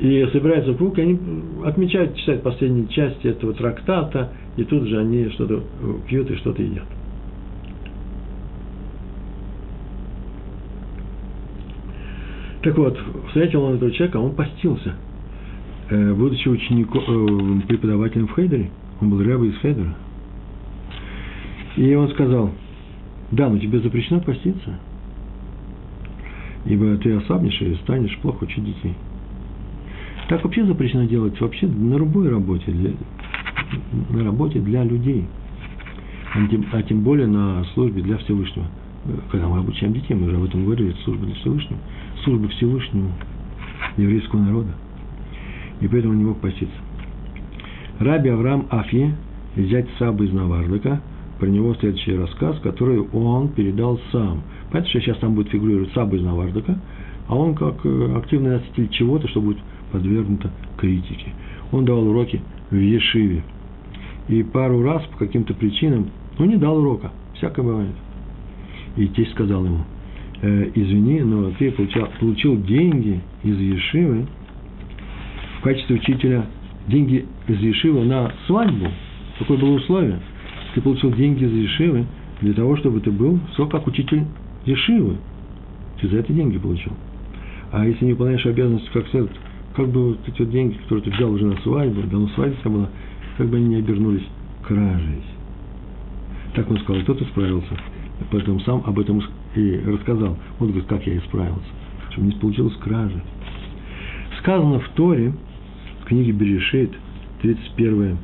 и 0.00 0.26
собираются 0.32 0.72
в 0.72 0.76
круг, 0.76 0.98
и 0.98 1.02
они 1.02 1.18
отмечают, 1.64 2.16
читают 2.16 2.42
последние 2.42 2.88
части 2.88 3.26
этого 3.26 3.52
трактата, 3.52 4.30
и 4.56 4.64
тут 4.64 4.84
же 4.84 4.98
они 4.98 5.28
что-то 5.30 5.62
пьют 6.08 6.30
и 6.30 6.36
что-то 6.36 6.62
едят. 6.62 6.84
Так 12.62 12.76
вот, 12.76 12.98
встретил 13.28 13.62
он 13.62 13.76
этого 13.76 13.90
человека, 13.90 14.18
он 14.18 14.34
постился, 14.34 14.90
э, 14.90 15.09
будучи 15.90 16.48
учеником, 16.48 17.62
э, 17.62 17.66
преподавателем 17.66 18.28
в 18.28 18.34
Хейдере, 18.34 18.70
он 19.00 19.10
был 19.10 19.20
ряба 19.20 19.44
из 19.44 19.56
Хейдера. 19.58 19.94
И 21.76 21.94
он 21.94 22.08
сказал, 22.10 22.50
да, 23.32 23.48
но 23.48 23.58
тебе 23.58 23.80
запрещено 23.80 24.20
поститься, 24.20 24.78
ибо 26.64 26.96
ты 26.96 27.12
ослабнешь 27.14 27.60
и 27.60 27.74
станешь 27.82 28.16
плохо 28.18 28.44
учить 28.44 28.64
детей. 28.64 28.94
Так 30.28 30.44
вообще 30.44 30.64
запрещено 30.64 31.04
делать 31.04 31.40
вообще 31.40 31.66
на 31.66 31.96
любой 31.96 32.28
работе, 32.28 32.70
для, 32.70 32.92
на 34.10 34.24
работе 34.24 34.60
для 34.60 34.84
людей, 34.84 35.26
а 36.32 36.46
тем, 36.46 36.66
а 36.72 36.82
тем 36.82 37.02
более 37.02 37.26
на 37.26 37.64
службе 37.74 38.02
для 38.02 38.16
Всевышнего. 38.18 38.66
Когда 39.30 39.48
мы 39.48 39.58
обучаем 39.58 39.92
детей, 39.92 40.14
мы 40.14 40.26
уже 40.26 40.36
об 40.36 40.44
этом 40.44 40.64
говорили, 40.64 40.94
служба 41.04 41.26
для 41.26 41.34
Всевышнего, 41.36 41.78
служба 42.22 42.48
Всевышнему, 42.48 43.10
еврейского 43.96 44.40
народа. 44.40 44.70
И 45.80 45.88
поэтому 45.88 46.12
он 46.12 46.18
не 46.18 46.24
мог 46.24 46.40
поститься. 46.40 46.76
Раби 47.98 48.30
Авраам 48.30 48.66
Афи, 48.70 49.12
взять 49.56 49.86
Саба 49.98 50.24
из 50.24 50.32
Навардыка, 50.32 51.00
про 51.38 51.46
него 51.46 51.74
следующий 51.74 52.16
рассказ, 52.16 52.58
который 52.60 53.00
он 53.00 53.48
передал 53.48 53.98
сам. 54.12 54.42
Понимаете, 54.70 54.90
что 54.90 55.00
сейчас 55.00 55.18
там 55.18 55.34
будет 55.34 55.48
фигурировать 55.48 55.92
Саба 55.92 56.16
из 56.16 56.22
Навардыка, 56.22 56.78
а 57.28 57.36
он 57.36 57.54
как 57.54 57.84
э, 57.84 58.14
активный 58.16 58.58
носитель 58.58 58.88
чего-то, 58.88 59.28
что 59.28 59.40
будет 59.40 59.58
подвергнута 59.92 60.50
критике. 60.76 61.32
Он 61.72 61.84
давал 61.84 62.08
уроки 62.08 62.40
в 62.70 62.76
Ешиве. 62.76 63.42
И 64.28 64.42
пару 64.42 64.82
раз 64.82 65.02
по 65.06 65.18
каким-то 65.18 65.54
причинам, 65.54 66.10
ну, 66.38 66.44
не 66.44 66.56
дал 66.56 66.78
урока, 66.78 67.12
всякое 67.34 67.62
бывает. 67.62 67.94
И 68.96 69.08
тесть 69.08 69.32
сказал 69.32 69.64
ему, 69.64 69.80
э, 70.42 70.70
извини, 70.74 71.20
но 71.20 71.50
ты 71.52 71.70
получал, 71.70 72.08
получил 72.18 72.60
деньги 72.62 73.20
из 73.42 73.58
Ешивы 73.58 74.26
в 75.60 75.62
качестве 75.62 75.96
учителя, 75.96 76.46
деньги 76.88 77.26
из 77.46 77.60
Ешивы 77.60 78.04
на 78.04 78.32
свадьбу. 78.46 78.86
Такое 79.38 79.58
было 79.58 79.74
условие. 79.74 80.18
Ты 80.74 80.80
получил 80.80 81.12
деньги 81.12 81.44
из 81.44 81.52
Ешивы 81.52 82.06
для 82.40 82.54
того, 82.54 82.76
чтобы 82.78 83.00
ты 83.00 83.10
был 83.10 83.38
как 83.70 83.86
учитель 83.86 84.24
Ешивы. 84.64 85.18
Ты 86.00 86.08
за 86.08 86.18
это 86.18 86.32
деньги 86.32 86.56
получил. 86.56 86.92
А 87.72 87.86
если 87.86 88.06
не 88.06 88.12
выполняешь 88.12 88.44
обязанности 88.46 88.88
как 88.92 89.06
следует, 89.08 89.32
как 89.76 89.88
бы 89.88 90.08
вот 90.08 90.18
эти 90.26 90.40
вот 90.40 90.50
деньги, 90.50 90.74
которые 90.74 91.04
ты 91.04 91.10
взял 91.10 91.30
уже 91.30 91.46
на 91.46 91.56
свадьбу, 91.60 92.02
давно 92.08 92.28
свадьба 92.28 92.56
вся 92.60 92.70
была, 92.70 92.88
как 93.36 93.48
бы 93.48 93.58
они 93.58 93.66
не 93.66 93.76
обернулись 93.76 94.24
кражей. 94.62 95.22
Так 96.54 96.70
он 96.70 96.78
сказал, 96.78 97.02
кто-то 97.02 97.24
справился. 97.26 97.76
Поэтому 98.30 98.60
сам 98.60 98.82
об 98.86 98.98
этом 98.98 99.22
и 99.54 99.80
рассказал. 99.86 100.36
Вот 100.58 100.70
говорит, 100.70 100.88
как 100.88 101.06
я 101.06 101.18
исправился. 101.18 101.68
Чтобы 102.10 102.28
не 102.28 102.32
получилось 102.32 102.74
кражи. 102.76 103.22
Сказано 104.38 104.80
в 104.80 104.88
Торе, 104.90 105.32
книге 106.10 106.32
Берешит, 106.32 106.90
31 107.40 108.18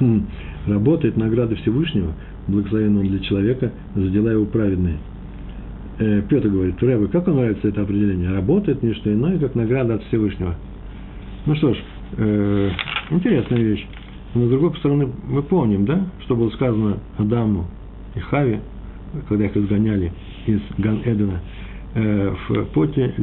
хм, 0.00 0.26
работает 0.66 1.16
награда 1.16 1.54
Всевышнего, 1.56 2.14
благословен 2.48 2.96
он 2.96 3.06
для 3.06 3.20
человека 3.20 3.70
за 3.94 4.08
дела 4.08 4.32
его 4.32 4.46
праведные– 4.46 4.98
э, 5.98 6.22
Петр 6.28 6.48
говорит, 6.48 6.82
Рэбе, 6.82 7.06
как 7.08 7.26
вам 7.26 7.36
нравится 7.36 7.68
это 7.68 7.82
определение? 7.82 8.32
Работает 8.32 8.82
не 8.82 8.94
что 8.94 9.12
иное, 9.12 9.38
как 9.38 9.54
награда 9.54 9.94
от 9.94 10.02
Всевышнего. 10.04 10.54
Ну 11.46 11.54
что 11.56 11.74
ж, 11.74 11.76
э, 12.16 12.70
интересная 13.10 13.60
вещь. 13.60 13.86
Но 14.34 14.46
с 14.46 14.50
другой 14.50 14.74
стороны, 14.78 15.08
мы 15.28 15.42
помним, 15.42 15.84
да, 15.84 16.06
что 16.20 16.34
было 16.36 16.48
сказано 16.50 16.98
Адаму 17.18 17.66
и 18.14 18.20
Хаве, 18.20 18.60
когда 19.28 19.44
их 19.44 19.56
изгоняли 19.56 20.12
из 20.46 20.60
Ган-Эдена, 20.78 21.40
в 21.94 22.64
поте 22.72 23.14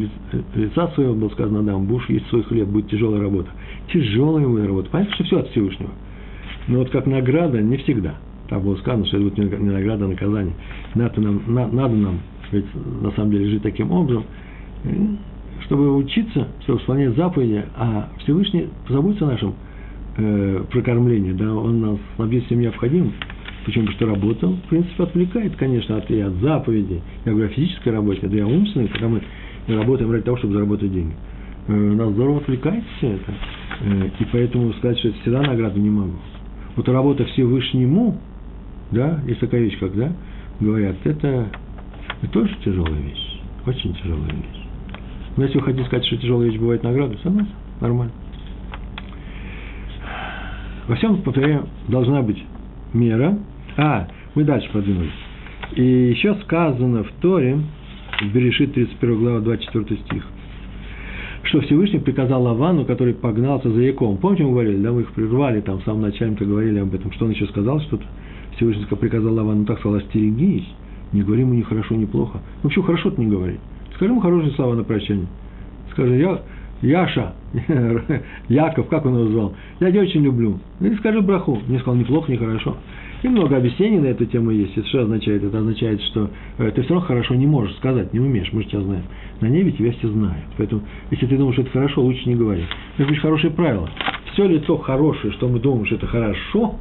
лица 0.55 0.89
своего 0.89 1.15
было 1.15 1.29
сказано 1.29 1.61
Адаму, 1.61 1.85
будешь 1.85 2.09
есть 2.09 2.27
свой 2.27 2.43
хлеб, 2.43 2.67
будет 2.67 2.87
тяжелая 2.89 3.21
работа. 3.21 3.49
Тяжелая 3.91 4.47
будет 4.47 4.67
работа. 4.67 4.89
Понятно, 4.91 5.15
что 5.15 5.23
все 5.23 5.39
от 5.39 5.49
Всевышнего. 5.49 5.91
Но 6.67 6.79
вот 6.79 6.89
как 6.91 7.07
награда 7.07 7.61
не 7.61 7.77
всегда. 7.77 8.15
Там 8.47 8.61
было 8.63 8.75
сказано, 8.77 9.05
что 9.07 9.17
это 9.17 9.23
будет 9.23 9.59
не 9.59 9.71
награда, 9.71 10.05
а 10.05 10.07
наказание. 10.07 10.53
Надо 10.93 11.21
нам, 11.21 11.41
на, 11.47 11.67
надо 11.67 11.95
нам 11.95 12.19
ведь 12.51 12.65
на 13.01 13.11
самом 13.11 13.31
деле 13.31 13.49
жить 13.49 13.63
таким 13.63 13.91
образом, 13.91 14.25
чтобы 15.65 15.95
учиться, 15.95 16.47
чтобы 16.61 16.79
исполнять 16.79 17.15
заповеди, 17.15 17.63
а 17.75 18.09
Всевышний 18.19 18.69
позаботится 18.87 19.25
о 19.25 19.31
нашем 19.31 19.53
э, 20.17 20.63
прокормлении, 20.71 21.33
да, 21.33 21.53
он 21.53 21.81
нас 21.81 21.97
снабдит 22.15 22.45
всем 22.45 22.61
необходимым. 22.61 23.13
Почему? 23.65 23.85
Потому 23.85 23.97
что 23.97 24.05
работа, 24.05 24.47
в 24.47 24.69
принципе, 24.69 25.03
отвлекает, 25.03 25.55
конечно, 25.55 25.97
от, 25.97 26.09
и 26.09 26.19
от 26.19 26.33
заповедей. 26.35 27.01
Я 27.25 27.31
говорю 27.31 27.47
о 27.47 27.53
физической 27.53 27.89
работе, 27.89 28.27
да 28.27 28.37
и 28.37 28.41
о 28.41 28.47
умственной, 28.47 28.87
когда 28.87 29.07
мы 29.09 29.21
работаем 29.67 30.11
ради 30.11 30.23
того, 30.23 30.37
чтобы 30.37 30.53
заработать 30.53 30.91
деньги. 30.91 31.13
Э, 31.67 31.73
нас 31.73 32.09
здорово 32.11 32.37
отвлекает 32.37 32.83
все 32.97 33.11
это. 33.11 33.33
Э, 33.81 34.09
и 34.19 34.25
поэтому 34.31 34.73
сказать, 34.73 34.99
что 34.99 35.09
это 35.09 35.19
всегда 35.21 35.41
награда 35.41 35.79
не 35.79 35.89
могу. 35.89 36.17
Вот 36.75 36.87
работа 36.87 37.25
Всевышнему, 37.25 38.17
да, 38.91 39.21
есть 39.27 39.39
такая 39.39 39.61
вещь, 39.61 39.77
когда 39.79 40.13
говорят, 40.59 40.95
это 41.03 41.49
это 42.21 42.31
тоже 42.31 42.55
тяжелая 42.63 42.99
вещь. 43.01 43.39
Очень 43.65 43.93
тяжелая 43.95 44.31
вещь. 44.31 44.63
Но 45.37 45.43
если 45.43 45.57
вы 45.57 45.63
хотите 45.63 45.85
сказать, 45.85 46.05
что 46.05 46.17
тяжелая 46.17 46.49
вещь 46.49 46.59
бывает 46.59 46.83
награда, 46.83 47.17
согласен, 47.23 47.49
нормально. 47.79 48.13
Во 50.87 50.95
всем, 50.95 51.21
повторяю, 51.21 51.67
должна 51.87 52.21
быть 52.21 52.43
мера. 52.93 53.37
А, 53.77 54.07
мы 54.35 54.43
дальше 54.43 54.69
продвинулись. 54.71 55.11
И 55.75 55.83
еще 55.83 56.35
сказано 56.43 57.03
в 57.03 57.11
Торе, 57.21 57.59
в 58.21 58.33
Берешит 58.33 58.73
31 58.73 59.19
глава, 59.19 59.39
24 59.39 60.01
стих, 60.01 60.23
что 61.43 61.61
Всевышний 61.61 61.99
приказал 61.99 62.43
Лавану, 62.43 62.85
который 62.85 63.13
погнался 63.13 63.69
за 63.69 63.81
Яком. 63.81 64.17
Помните, 64.17 64.43
мы 64.43 64.51
говорили, 64.51 64.77
да, 64.81 64.91
мы 64.91 65.01
их 65.01 65.11
прервали, 65.11 65.61
там 65.61 65.79
в 65.79 65.83
самом 65.83 66.01
начале 66.01 66.35
мы 66.39 66.45
говорили 66.45 66.79
об 66.79 66.93
этом, 66.93 67.11
что 67.11 67.25
он 67.25 67.31
еще 67.31 67.45
сказал, 67.47 67.79
что-то 67.81 68.03
Всевышний 68.55 68.85
приказал 68.85 69.33
Лавану, 69.33 69.65
так 69.65 69.79
сказал, 69.79 69.99
остерегись, 69.99 70.67
не 71.13 71.21
говори 71.21 71.41
ему 71.41 71.53
ни 71.53 71.61
хорошо, 71.61 71.95
ни 71.95 72.05
плохо. 72.05 72.39
Ну, 72.61 72.69
почему 72.69 72.85
хорошо-то 72.85 73.21
не 73.21 73.27
говори? 73.27 73.57
Скажи 73.95 74.11
ему 74.11 74.21
хорошие 74.21 74.53
слова 74.53 74.75
на 74.75 74.83
прощание. 74.83 75.27
Скажи, 75.91 76.17
я, 76.17 76.41
Яша, 76.81 77.33
Яков, 78.49 78.87
как 78.87 79.05
он 79.05 79.17
его 79.17 79.29
звал, 79.29 79.53
я 79.79 79.91
тебя 79.91 80.01
очень 80.01 80.21
люблю. 80.21 80.59
Или 80.79 80.95
скажи 80.95 81.21
браху. 81.21 81.59
Не 81.67 81.77
сказал 81.79 81.95
ни 81.95 82.03
плохо, 82.03 82.31
ни 82.31 82.37
хорошо. 82.37 82.77
И 83.21 83.27
много 83.27 83.57
объяснений 83.57 83.99
на 83.99 84.05
эту 84.05 84.25
тему 84.25 84.51
есть. 84.51 84.77
Это 84.77 84.87
что 84.87 85.01
означает? 85.01 85.43
Это 85.43 85.59
означает, 85.59 86.01
что 86.03 86.29
э, 86.57 86.71
ты 86.71 86.81
все 86.83 86.93
равно 86.93 87.05
хорошо 87.05 87.35
не 87.35 87.47
можешь 87.47 87.75
сказать, 87.75 88.13
не 88.13 88.19
умеешь, 88.21 88.49
мы 88.53 88.63
же 88.63 88.69
тебя 88.69 88.81
знаем. 88.81 89.03
На 89.41 89.47
небе 89.47 89.73
тебя 89.73 89.91
все 89.91 90.07
знают. 90.07 90.45
Поэтому, 90.57 90.83
если 91.11 91.25
ты 91.25 91.35
думаешь, 91.35 91.55
что 91.55 91.63
это 91.63 91.71
хорошо, 91.71 92.01
лучше 92.01 92.29
не 92.29 92.35
говори. 92.35 92.63
Это 92.97 93.09
очень 93.09 93.21
хорошее 93.21 93.51
правило. 93.51 93.89
Все 94.31 94.47
ли 94.47 94.59
то 94.59 94.77
хорошее, 94.77 95.33
что 95.33 95.49
мы 95.49 95.59
думаем, 95.59 95.85
что 95.85 95.95
это 95.95 96.07
хорошо, 96.07 96.75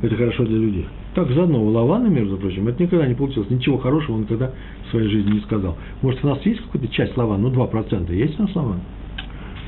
это 0.00 0.14
хорошо 0.14 0.44
для 0.44 0.58
людей. 0.58 0.86
Так 1.16 1.28
заодно 1.30 1.64
у 1.64 1.68
Лавана, 1.70 2.06
между 2.06 2.36
прочим, 2.36 2.68
это 2.68 2.80
никогда 2.80 3.06
не 3.08 3.14
получилось. 3.14 3.50
Ничего 3.50 3.78
хорошего 3.78 4.14
он 4.14 4.22
никогда 4.22 4.52
в 4.86 4.90
своей 4.90 5.08
жизни 5.08 5.34
не 5.34 5.40
сказал. 5.40 5.76
Может, 6.02 6.24
у 6.24 6.28
нас 6.28 6.38
есть 6.44 6.60
какая-то 6.60 6.88
часть 6.88 7.16
Лавана? 7.16 7.48
Ну, 7.48 7.50
2%. 7.50 8.14
Есть 8.14 8.38
у 8.38 8.42
нас 8.42 8.54
Лаван? 8.54 8.80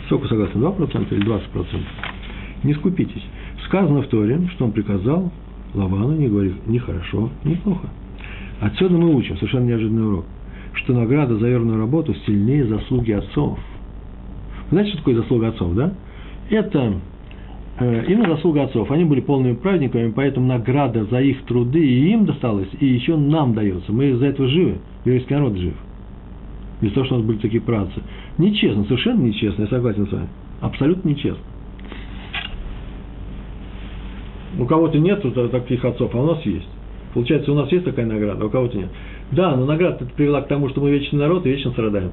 Сколько 0.06 0.28
согласен? 0.28 0.62
2% 0.62 1.14
или 1.14 1.26
20%? 1.26 1.80
Не 2.64 2.74
скупитесь. 2.74 3.24
Сказано 3.66 4.02
в 4.02 4.08
Торе, 4.08 4.40
что 4.54 4.64
он 4.64 4.72
приказал 4.72 5.32
Лавану 5.74 6.16
не 6.16 6.28
говорить 6.28 6.66
ни 6.66 6.78
хорошо, 6.78 7.30
ни 7.44 7.54
плохо. 7.54 7.88
Отсюда 8.60 8.96
мы 8.96 9.14
учим, 9.14 9.36
совершенно 9.36 9.66
неожиданный 9.66 10.06
урок, 10.06 10.24
что 10.72 10.94
награда 10.94 11.36
за 11.36 11.48
верную 11.48 11.78
работу 11.78 12.14
сильнее 12.26 12.66
заслуги 12.66 13.12
отцов. 13.12 13.58
Знаете, 14.70 14.90
что 14.90 14.98
такое 14.98 15.16
заслуга 15.16 15.48
отцов, 15.48 15.74
да? 15.74 15.92
Это 16.48 16.94
э, 17.78 18.04
именно 18.08 18.34
заслуга 18.34 18.64
отцов. 18.64 18.90
Они 18.90 19.04
были 19.04 19.20
полными 19.20 19.54
праведниками, 19.54 20.10
поэтому 20.10 20.46
награда 20.46 21.04
за 21.04 21.20
их 21.20 21.42
труды 21.44 21.84
и 21.84 22.12
им 22.12 22.24
досталась, 22.24 22.68
и 22.80 22.86
еще 22.86 23.16
нам 23.16 23.54
дается. 23.54 23.92
Мы 23.92 24.10
из-за 24.10 24.26
этого 24.26 24.48
живы, 24.48 24.78
еврейский 25.04 25.34
народ 25.34 25.56
жив. 25.56 25.74
Из-за 26.80 26.94
того, 26.94 27.06
что 27.06 27.14
у 27.16 27.18
нас 27.18 27.26
были 27.26 27.38
такие 27.38 27.60
працы. 27.60 28.02
Нечестно, 28.38 28.84
совершенно 28.84 29.22
нечестно, 29.22 29.62
я 29.62 29.68
согласен 29.68 30.06
с 30.06 30.12
вами. 30.12 30.28
Абсолютно 30.60 31.08
нечестно. 31.08 31.42
У 34.58 34.64
кого-то 34.64 34.98
нет 34.98 35.22
таких 35.50 35.84
отцов, 35.84 36.14
а 36.14 36.18
у 36.18 36.26
нас 36.26 36.44
есть. 36.46 36.68
Получается, 37.14 37.52
у 37.52 37.54
нас 37.54 37.70
есть 37.72 37.84
такая 37.84 38.06
награда, 38.06 38.42
а 38.42 38.46
у 38.46 38.50
кого-то 38.50 38.76
нет. 38.76 38.88
Да, 39.32 39.56
но 39.56 39.64
награда 39.64 40.06
привела 40.16 40.42
к 40.42 40.48
тому, 40.48 40.68
что 40.68 40.80
мы 40.80 40.90
вечный 40.90 41.18
народ 41.18 41.46
и 41.46 41.50
вечно 41.50 41.70
страдаем. 41.72 42.12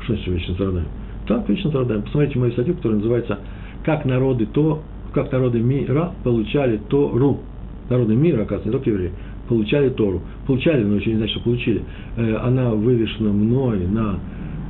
Что 0.00 0.14
значит 0.14 0.34
вечно 0.34 0.54
страдаем? 0.54 0.88
Так, 1.26 1.48
вечно 1.48 1.70
страдаем. 1.70 2.02
Посмотрите 2.02 2.38
мою 2.38 2.52
статью, 2.52 2.74
которая 2.74 2.98
называется 2.98 3.38
«Как 3.84 4.04
народы 4.04 4.46
то, 4.46 4.82
как 5.12 5.30
народы 5.32 5.60
мира 5.60 6.12
получали 6.22 6.78
Тору». 6.88 7.40
Народы 7.88 8.14
мира, 8.14 8.42
оказывается, 8.42 8.68
не 8.68 8.72
только 8.72 8.90
евреи, 8.90 9.12
получали 9.48 9.90
Тору. 9.90 10.22
Получали, 10.46 10.82
но 10.84 10.96
еще 10.96 11.10
не 11.10 11.16
значит, 11.16 11.36
что 11.36 11.44
получили. 11.44 11.82
Э, 12.16 12.36
она 12.42 12.70
вывешена 12.70 13.30
мной 13.30 13.86
на, 13.86 14.18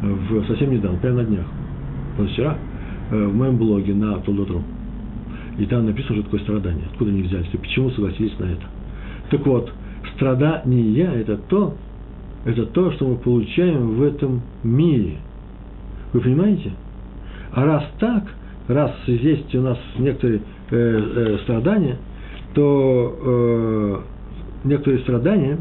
в, 0.05 0.46
совсем 0.46 0.70
недавно, 0.70 0.98
прямо 0.98 1.22
на 1.22 1.24
днях, 1.24 1.46
вчера, 2.30 2.57
э, 3.11 3.26
в 3.26 3.34
моем 3.34 3.57
блоге 3.57 3.94
на 3.94 4.18
Толдотру. 4.18 4.62
И 5.59 5.66
там 5.66 5.86
написано, 5.86 6.16
что 6.16 6.24
такое 6.24 6.40
страдание, 6.40 6.84
откуда 6.90 7.11
они 7.11 7.22
взялись, 7.22 7.48
и 7.52 7.57
почему 7.57 7.90
согласились 7.90 8.38
на 8.38 8.44
это. 8.44 8.64
Так 9.30 9.46
вот, 9.46 9.72
страдание– 10.16 11.12
это 11.14 11.36
то, 11.36 11.74
это 12.44 12.66
то, 12.66 12.92
что 12.92 13.09
мы 13.09 13.16
получаем 13.16 13.96
в 13.96 14.02
этом 14.02 14.42
мире. 14.62 15.16
Вы 16.12 16.20
понимаете? 16.20 16.72
А 17.52 17.64
раз 17.64 17.84
так, 17.98 18.24
раз 18.68 18.92
есть 19.07 19.55
у 19.55 19.62
нас 19.62 19.78
некоторые 19.98 20.40
э, 20.70 20.76
э, 20.76 21.38
страдания, 21.44 21.96
то 22.55 23.16
э, 24.64 24.68
некоторые 24.68 25.00
страдания, 25.02 25.59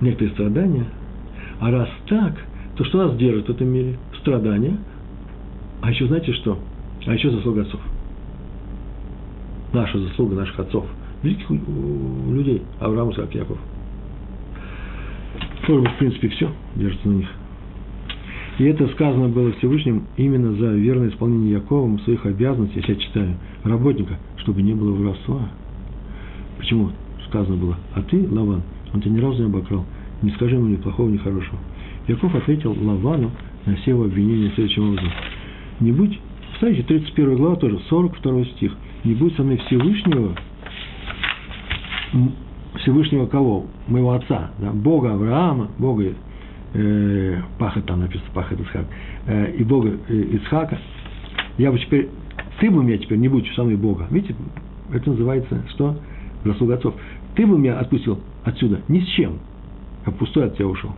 некоторые 0.00 0.34
страдания, 0.34 0.86
а 1.60 1.70
раз 1.70 1.88
так, 2.06 2.34
то 2.76 2.84
что 2.84 3.06
нас 3.06 3.16
держит 3.16 3.46
в 3.46 3.50
этом 3.50 3.68
мире? 3.68 3.98
Страдания. 4.20 4.76
А 5.80 5.90
еще 5.90 6.06
знаете 6.06 6.32
что? 6.32 6.58
А 7.06 7.12
еще 7.12 7.30
заслуга 7.30 7.62
отцов. 7.62 7.80
Наша 9.72 9.98
заслуга 9.98 10.36
наших 10.36 10.58
отцов. 10.58 10.86
Великих 11.22 11.50
людей. 11.50 12.62
Авраам, 12.80 13.12
Исаак, 13.12 13.34
Яков. 13.34 13.58
Тоже, 15.66 15.88
в 15.88 15.98
принципе, 15.98 16.28
все 16.28 16.50
держится 16.76 17.08
на 17.08 17.14
них. 17.14 17.28
И 18.58 18.64
это 18.64 18.86
сказано 18.88 19.28
было 19.28 19.52
Всевышним 19.52 20.04
именно 20.16 20.52
за 20.54 20.68
верное 20.74 21.08
исполнение 21.08 21.52
Яковом 21.54 21.98
своих 22.00 22.24
обязанностей, 22.24 22.84
я 22.86 22.94
читаю, 22.94 23.34
работника, 23.64 24.16
чтобы 24.36 24.62
не 24.62 24.74
было 24.74 24.92
воровства. 24.92 25.48
Почему 26.58 26.90
сказано 27.28 27.56
было? 27.56 27.76
А 27.94 28.02
ты, 28.02 28.28
Лаван, 28.30 28.62
он 28.92 29.00
тебя 29.00 29.12
ни 29.12 29.20
разу 29.20 29.42
не 29.42 29.46
обокрал, 29.46 29.84
не 30.22 30.30
скажи 30.32 30.56
ему 30.56 30.66
ни 30.66 30.76
плохого, 30.76 31.08
ни 31.08 31.16
хорошего. 31.16 31.58
Яков 32.08 32.34
ответил 32.34 32.76
Лавану 32.80 33.30
на 33.66 33.76
все 33.76 33.92
его 33.92 34.04
обвинения 34.04 34.50
следующим 34.54 34.90
образом. 34.90 35.10
Не 35.80 35.92
будь 35.92 36.18
Смотрите, 36.58 36.84
31 36.84 37.36
глава 37.36 37.56
тоже, 37.56 37.78
42 37.88 38.44
стих. 38.56 38.72
«Не 39.04 39.14
будь 39.14 39.34
со 39.36 39.42
мной 39.42 39.58
Всевышнего, 39.66 40.34
Всевышнего 42.76 43.26
кого? 43.26 43.66
Моего 43.88 44.12
отца, 44.12 44.52
да? 44.58 44.70
Бога 44.72 45.12
Авраама, 45.12 45.68
Бога 45.78 46.14
э, 46.72 47.42
Пахат, 47.58 47.84
там 47.86 48.00
написано 48.00 48.30
Пахат 48.32 48.60
Исхак, 48.60 48.86
э, 49.26 49.52
и 49.58 49.64
Бога 49.64 49.90
э, 50.08 50.24
Исхака. 50.36 50.78
Я 51.58 51.70
бы 51.70 51.78
теперь, 51.78 52.08
ты 52.60 52.70
бы 52.70 52.82
меня 52.82 52.98
теперь 52.98 53.18
не 53.18 53.28
будь 53.28 53.46
со 53.54 53.62
мной 53.62 53.76
Бога. 53.76 54.06
Видите, 54.10 54.34
это 54.92 55.10
называется 55.10 55.62
что? 55.70 55.98
Заслуга 56.44 56.74
отцов. 56.74 56.94
Ты 57.34 57.46
бы 57.46 57.58
меня 57.58 57.78
отпустил 57.78 58.20
отсюда 58.44 58.80
ни 58.88 59.00
с 59.00 59.06
чем, 59.08 59.38
а 60.04 60.10
пустой 60.10 60.46
от 60.46 60.56
тебя 60.56 60.68
ушел. 60.68 60.90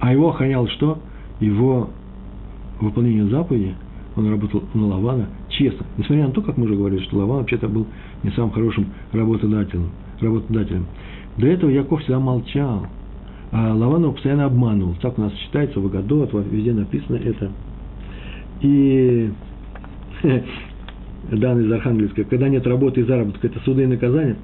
А 0.00 0.12
его 0.12 0.30
охранял 0.30 0.66
что? 0.68 0.98
Его 1.40 1.90
выполнение 2.80 3.26
заповеди, 3.26 3.74
он 4.16 4.30
работал 4.30 4.62
на 4.74 4.86
Лавана 4.86 5.26
честно. 5.50 5.86
Несмотря 5.98 6.26
на 6.26 6.32
то, 6.32 6.42
как 6.42 6.56
мы 6.56 6.64
уже 6.64 6.74
говорили, 6.74 7.02
что 7.04 7.18
Лаван 7.18 7.38
вообще-то 7.38 7.68
был 7.68 7.86
не 8.22 8.30
самым 8.30 8.50
хорошим 8.50 8.86
работодателем. 9.12 9.90
работодателем. 10.20 10.86
До 11.36 11.46
этого 11.46 11.70
Яков 11.70 12.00
всегда 12.00 12.18
молчал. 12.18 12.86
А 13.52 13.74
Лаван 13.74 14.02
его 14.02 14.12
постоянно 14.12 14.46
обманывал. 14.46 14.94
Так 15.00 15.18
у 15.18 15.22
нас 15.22 15.32
считается 15.34 15.80
в 15.80 15.86
Агадот, 15.86 16.32
везде 16.32 16.72
написано 16.72 17.16
это. 17.16 17.50
И 18.62 19.30
данные 21.30 21.66
из 21.66 21.72
Архангельска, 21.72 22.24
когда 22.24 22.48
нет 22.48 22.66
работы 22.66 23.00
и 23.00 23.04
заработка, 23.04 23.46
это 23.46 23.60
суды 23.60 23.82
и 23.82 23.86
наказания. 23.86 24.36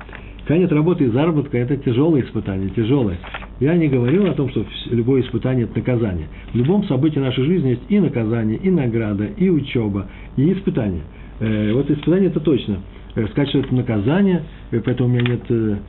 Когда 0.46 0.58
нет 0.58 0.72
работы 0.72 1.04
и 1.04 1.08
заработка, 1.08 1.58
это 1.58 1.76
тяжелое 1.76 2.22
испытание, 2.22 2.70
тяжелое. 2.70 3.18
Я 3.58 3.74
не 3.76 3.88
говорил 3.88 4.26
о 4.26 4.34
том, 4.34 4.48
что 4.50 4.64
любое 4.90 5.22
испытание– 5.22 5.64
это 5.66 5.78
наказание. 5.78 6.28
В 6.52 6.56
любом 6.56 6.84
событии 6.84 7.18
нашей 7.18 7.44
жизни 7.44 7.70
есть 7.70 7.82
и 7.88 7.98
наказание, 7.98 8.56
и 8.56 8.70
награда, 8.70 9.24
и 9.24 9.48
учеба, 9.48 10.06
и 10.36 10.52
испытание. 10.52 11.02
Э, 11.40 11.72
вот 11.72 11.90
испытание– 11.90 12.28
это 12.30 12.38
точно. 12.38 12.78
Э, 13.16 13.26
сказать, 13.28 13.48
что 13.48 13.58
это 13.58 13.74
наказание, 13.74 14.42
э, 14.70 14.80
поэтому 14.84 15.08
у 15.08 15.12
меня 15.12 15.22
нет 15.22 15.80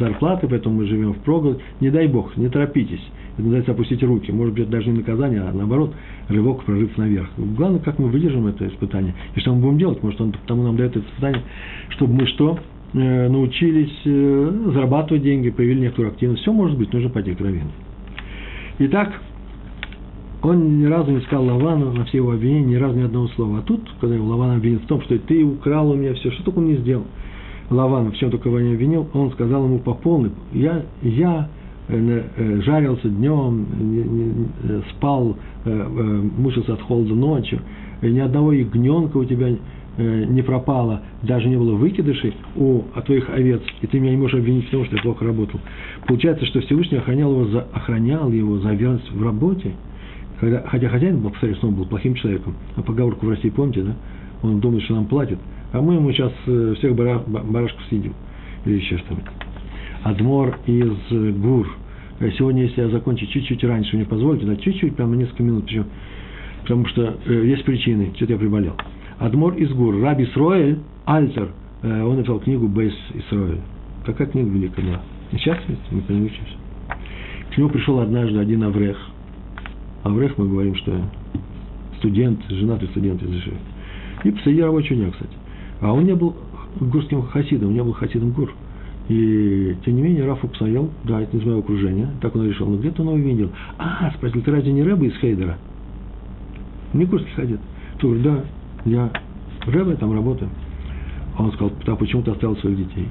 зарплаты, 0.00 0.48
поэтому 0.48 0.78
мы 0.78 0.86
живем 0.86 1.12
в 1.12 1.18
проголодь. 1.18 1.60
Не 1.78 1.90
дай 1.90 2.08
Бог, 2.08 2.36
не 2.36 2.48
торопитесь. 2.48 3.02
Это 3.34 3.42
называется 3.42 3.72
опустить 3.72 4.02
руки. 4.02 4.30
Может 4.30 4.54
быть, 4.54 4.70
даже 4.70 4.90
не 4.90 4.98
наказание, 4.98 5.40
а 5.40 5.52
наоборот, 5.52 5.92
рывок, 6.28 6.64
прорыв 6.64 6.96
наверх. 6.96 7.28
Главное, 7.36 7.80
как 7.80 7.98
мы 7.98 8.08
выдержим 8.08 8.46
это 8.46 8.66
испытание. 8.68 9.14
И 9.34 9.40
что 9.40 9.54
мы 9.54 9.60
будем 9.60 9.78
делать? 9.78 10.02
Может, 10.02 10.20
он 10.20 10.32
потому 10.32 10.62
нам 10.62 10.76
дает 10.76 10.96
это 10.96 11.06
испытание, 11.06 11.42
чтобы 11.90 12.14
мы 12.14 12.26
что? 12.26 12.58
Э, 12.92 13.28
научились 13.28 14.00
э, 14.04 14.70
зарабатывать 14.72 15.24
деньги, 15.24 15.50
появили 15.50 15.80
некоторую 15.80 16.12
активность. 16.12 16.42
Все 16.42 16.52
может 16.52 16.78
быть, 16.78 16.92
нужно 16.92 17.10
пойти 17.10 17.34
кровенно. 17.34 17.72
Итак, 18.78 19.20
он 20.42 20.78
ни 20.78 20.84
разу 20.84 21.10
не 21.10 21.20
сказал 21.22 21.46
Лавану 21.46 21.92
на 21.92 22.04
все 22.04 22.18
его 22.18 22.30
обвинения, 22.32 22.66
ни 22.66 22.74
разу 22.76 22.96
ни 22.96 23.02
одного 23.02 23.26
слова. 23.28 23.58
А 23.58 23.62
тут, 23.62 23.80
когда 24.00 24.14
его 24.14 24.28
Лаван 24.28 24.56
обвинил 24.56 24.78
в 24.78 24.86
том, 24.86 25.00
что 25.02 25.18
ты 25.18 25.42
украл 25.42 25.90
у 25.90 25.96
меня 25.96 26.14
все, 26.14 26.30
что 26.30 26.44
только 26.44 26.58
он 26.58 26.66
не 26.66 26.76
сделал. 26.76 27.04
Лаван 27.70 28.12
в 28.12 28.16
чем 28.16 28.30
только 28.30 28.48
его 28.48 28.60
не 28.60 28.74
обвинил, 28.74 29.08
он 29.12 29.32
сказал 29.32 29.64
ему 29.64 29.78
по 29.78 29.94
полной, 29.94 30.30
я, 30.52 30.84
я 31.02 31.48
жарился 31.88 33.08
днем, 33.08 33.66
спал, 34.90 35.36
мучился 35.64 36.74
от 36.74 36.82
холода 36.82 37.14
ночью, 37.14 37.60
ни 38.02 38.18
одного 38.18 38.52
ягненка 38.52 39.18
у 39.18 39.24
тебя 39.24 39.56
Э, 39.96 40.24
не 40.24 40.42
пропало, 40.42 41.02
даже 41.22 41.48
не 41.48 41.56
было 41.56 41.74
выкидышей 41.76 42.34
у 42.56 42.82
твоих 43.06 43.30
овец, 43.30 43.62
и 43.80 43.86
ты 43.86 44.00
меня 44.00 44.10
не 44.10 44.16
можешь 44.16 44.36
обвинить 44.36 44.66
в 44.66 44.70
том, 44.70 44.84
что 44.86 44.96
я 44.96 45.02
плохо 45.02 45.24
работал. 45.24 45.60
Получается, 46.08 46.44
что 46.46 46.60
Всевышний 46.62 46.98
охранял 46.98 47.30
его 47.30 47.44
за, 47.44 47.60
охранял 47.72 48.32
его 48.32 48.58
за 48.58 48.72
верность 48.72 49.08
в 49.12 49.22
работе, 49.22 49.70
когда, 50.40 50.64
хотя 50.66 50.88
хозяин 50.88 51.20
был, 51.20 51.30
повторюсь, 51.30 51.62
он 51.62 51.74
был 51.76 51.86
плохим 51.86 52.16
человеком. 52.16 52.56
А 52.74 52.82
поговорку 52.82 53.26
в 53.26 53.30
России 53.30 53.50
помните, 53.50 53.82
да? 53.82 53.94
Он 54.42 54.58
думает, 54.58 54.82
что 54.82 54.96
нам 54.96 55.06
платит, 55.06 55.38
а 55.72 55.80
мы 55.80 55.94
ему 55.94 56.10
сейчас 56.10 56.32
э, 56.46 56.74
всех 56.78 56.96
бара, 56.96 57.22
барашков 57.28 57.80
съедим. 57.88 58.14
Или 58.64 58.78
еще 58.78 58.98
что-нибудь. 58.98 59.43
Адмор 60.04 60.58
из 60.66 60.92
Гур. 61.38 61.66
Э, 62.20 62.30
сегодня, 62.32 62.64
если 62.64 62.82
я 62.82 62.88
закончу 62.90 63.26
чуть-чуть 63.26 63.64
раньше, 63.64 63.96
мне 63.96 64.04
позволите, 64.04 64.44
да, 64.44 64.54
чуть-чуть, 64.54 64.94
прямо 64.96 65.16
несколько 65.16 65.42
минут, 65.42 65.64
причем, 65.64 65.86
потому 66.60 66.86
что 66.88 67.16
э, 67.24 67.46
есть 67.46 67.64
причины, 67.64 68.12
что-то 68.14 68.34
я 68.34 68.38
приболел. 68.38 68.74
Адмор 69.18 69.54
из 69.54 69.72
Гур, 69.72 69.98
Раби 70.02 70.24
Исроэль, 70.24 70.78
Альтер, 71.06 71.48
э, 71.82 72.02
он 72.02 72.16
написал 72.16 72.38
книгу 72.38 72.68
Бейс 72.68 72.92
Исроэль. 73.14 73.60
Какая 74.04 74.28
книга 74.28 74.50
великая 74.50 74.82
была? 74.82 75.00
Сейчас 75.32 75.58
мы 75.90 76.02
по 76.02 76.12
ней 76.12 76.26
учимся. 76.26 76.52
К 77.50 77.56
нему 77.56 77.70
пришел 77.70 77.98
однажды 77.98 78.38
один 78.38 78.62
Аврех. 78.62 78.98
Аврех 80.02 80.36
мы 80.36 80.48
говорим, 80.48 80.74
что 80.74 81.00
студент, 81.96 82.40
женатый 82.50 82.88
студент 82.88 83.22
из 83.22 83.30
Иши. 83.30 83.54
И 84.24 84.30
посреди 84.30 84.60
рабочего 84.60 84.96
дня, 84.96 85.10
кстати. 85.10 85.32
А 85.80 85.94
он 85.94 86.04
не 86.04 86.14
был 86.14 86.36
гурским 86.78 87.22
хасидом, 87.22 87.72
не 87.72 87.82
был 87.82 87.94
хасидом 87.94 88.32
гур. 88.32 88.52
И, 89.08 89.76
тем 89.84 89.96
не 89.96 90.02
менее, 90.02 90.24
Раф 90.24 90.42
Упсаел, 90.42 90.90
да, 91.04 91.20
это 91.20 91.36
из 91.36 91.44
моего 91.44 91.60
окружения, 91.60 92.08
так 92.22 92.34
он 92.34 92.48
решил, 92.48 92.66
но 92.66 92.78
где-то 92.78 93.02
он 93.02 93.08
его 93.08 93.18
видел. 93.18 93.50
А, 93.78 94.10
спросил, 94.16 94.40
ты 94.42 94.50
разве 94.50 94.72
не 94.72 94.82
Рэба 94.82 95.04
из 95.04 95.16
Хейдера? 95.18 95.58
Не 96.94 97.04
гурский 97.04 97.32
хасид. 97.32 97.60
Тур, 97.98 98.16
да, 98.18 98.44
я 98.86 99.10
Рэбе, 99.66 99.90
я 99.90 99.96
там 99.96 100.12
работаю. 100.14 100.48
Он 101.38 101.52
сказал, 101.52 101.70
так 101.84 101.98
почему 101.98 102.22
ты 102.22 102.30
оставил 102.30 102.56
своих 102.56 102.78
детей? 102.78 103.08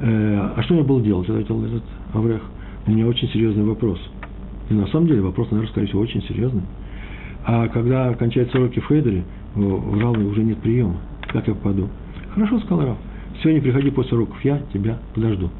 Э, 0.00 0.52
а 0.56 0.62
что 0.62 0.74
мне 0.74 0.82
было 0.82 1.00
делать, 1.00 1.28
ответил 1.28 1.64
этот 1.64 1.84
Аврех. 2.12 2.42
У 2.86 2.90
меня 2.90 3.06
очень 3.06 3.28
серьезный 3.28 3.64
вопрос. 3.64 4.00
И 4.68 4.74
на 4.74 4.86
самом 4.88 5.06
деле 5.06 5.20
вопрос, 5.20 5.50
наверное, 5.50 5.70
скорее 5.70 5.86
всего, 5.86 6.00
очень 6.00 6.22
серьезный. 6.22 6.62
А 7.44 7.68
когда 7.68 8.14
кончаются 8.14 8.58
уроки 8.58 8.80
в 8.80 8.88
Хейдере, 8.88 9.24
в 9.54 10.00
Равне 10.00 10.24
уже 10.24 10.42
нет 10.42 10.58
приема. 10.58 10.96
Как 11.28 11.46
я 11.46 11.54
попаду? 11.54 11.88
Хорошо, 12.34 12.58
сказал 12.60 12.86
Рав. 12.86 12.96
Сегодня 13.42 13.62
приходи 13.62 13.90
после 13.90 14.16
уроков, 14.16 14.44
я 14.44 14.60
тебя 14.72 14.98
подожду. 15.14 15.50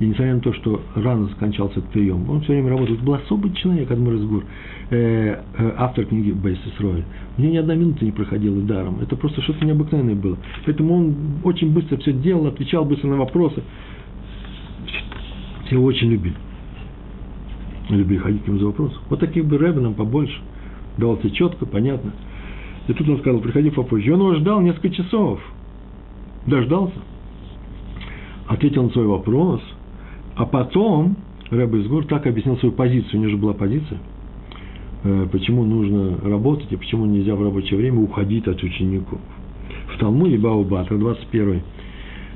И 0.00 0.06
несмотря 0.06 0.34
на 0.34 0.40
то, 0.40 0.52
что 0.52 0.82
рано 0.94 1.28
скончался 1.28 1.78
этот 1.78 1.90
прием, 1.90 2.28
он 2.28 2.42
все 2.42 2.52
время 2.52 2.70
работал. 2.70 2.94
Это 2.94 3.04
был 3.04 3.14
особый 3.14 3.52
человек, 3.54 3.90
Адмир 3.90 4.16
Изгур, 4.16 4.44
э, 4.90 5.36
э, 5.56 5.74
автор 5.78 6.04
книги 6.06 6.32
Бейсис 6.32 6.78
Рой. 6.80 7.04
У 7.38 7.40
него 7.40 7.52
ни 7.52 7.56
одна 7.56 7.74
минута 7.74 8.04
не 8.04 8.10
проходила 8.10 8.60
даром. 8.62 8.98
Это 9.00 9.16
просто 9.16 9.40
что-то 9.42 9.64
необыкновенное 9.64 10.14
было. 10.14 10.36
Поэтому 10.66 10.94
он 10.94 11.14
очень 11.44 11.72
быстро 11.72 11.96
все 11.98 12.12
делал, 12.12 12.48
отвечал 12.48 12.84
быстро 12.84 13.08
на 13.08 13.16
вопросы. 13.16 13.62
Все 15.66 15.76
его 15.76 15.84
очень 15.84 16.10
любили. 16.10 16.36
Любили 17.88 18.18
ходить 18.18 18.42
к 18.44 18.48
нему 18.48 18.58
за 18.58 18.66
вопрос. 18.66 18.98
Вот 19.08 19.20
таких 19.20 19.46
бы 19.46 19.56
рэбе 19.56 19.80
нам 19.80 19.94
побольше. 19.94 20.38
Давал 20.98 21.18
четко, 21.32 21.64
понятно. 21.64 22.12
И 22.88 22.92
тут 22.92 23.08
он 23.08 23.18
сказал, 23.20 23.40
приходи 23.40 23.70
попозже. 23.70 24.08
И 24.08 24.10
он 24.10 24.20
его 24.20 24.34
ждал 24.34 24.60
несколько 24.60 24.90
часов. 24.90 25.40
Дождался. 26.46 26.98
Ответил 28.48 28.84
на 28.84 28.90
свой 28.90 29.06
вопрос– 29.06 29.60
а 30.34 30.46
потом 30.46 31.16
Рэбе 31.50 31.82
Изгур 31.82 32.06
так 32.06 32.26
объяснил 32.26 32.56
свою 32.58 32.74
позицию, 32.74 33.20
у 33.20 33.22
него 33.22 33.30
же 33.30 33.36
была 33.36 33.52
позиция, 33.52 33.98
э, 35.04 35.28
почему 35.30 35.64
нужно 35.64 36.16
работать 36.22 36.72
и 36.72 36.76
почему 36.76 37.04
нельзя 37.04 37.34
в 37.34 37.42
рабочее 37.42 37.78
время 37.78 38.00
уходить 38.00 38.46
от 38.46 38.62
учеников. 38.62 39.20
В 39.94 39.98
Талмуде 39.98 40.38
Баубатра, 40.38 40.96
21, 40.96 41.60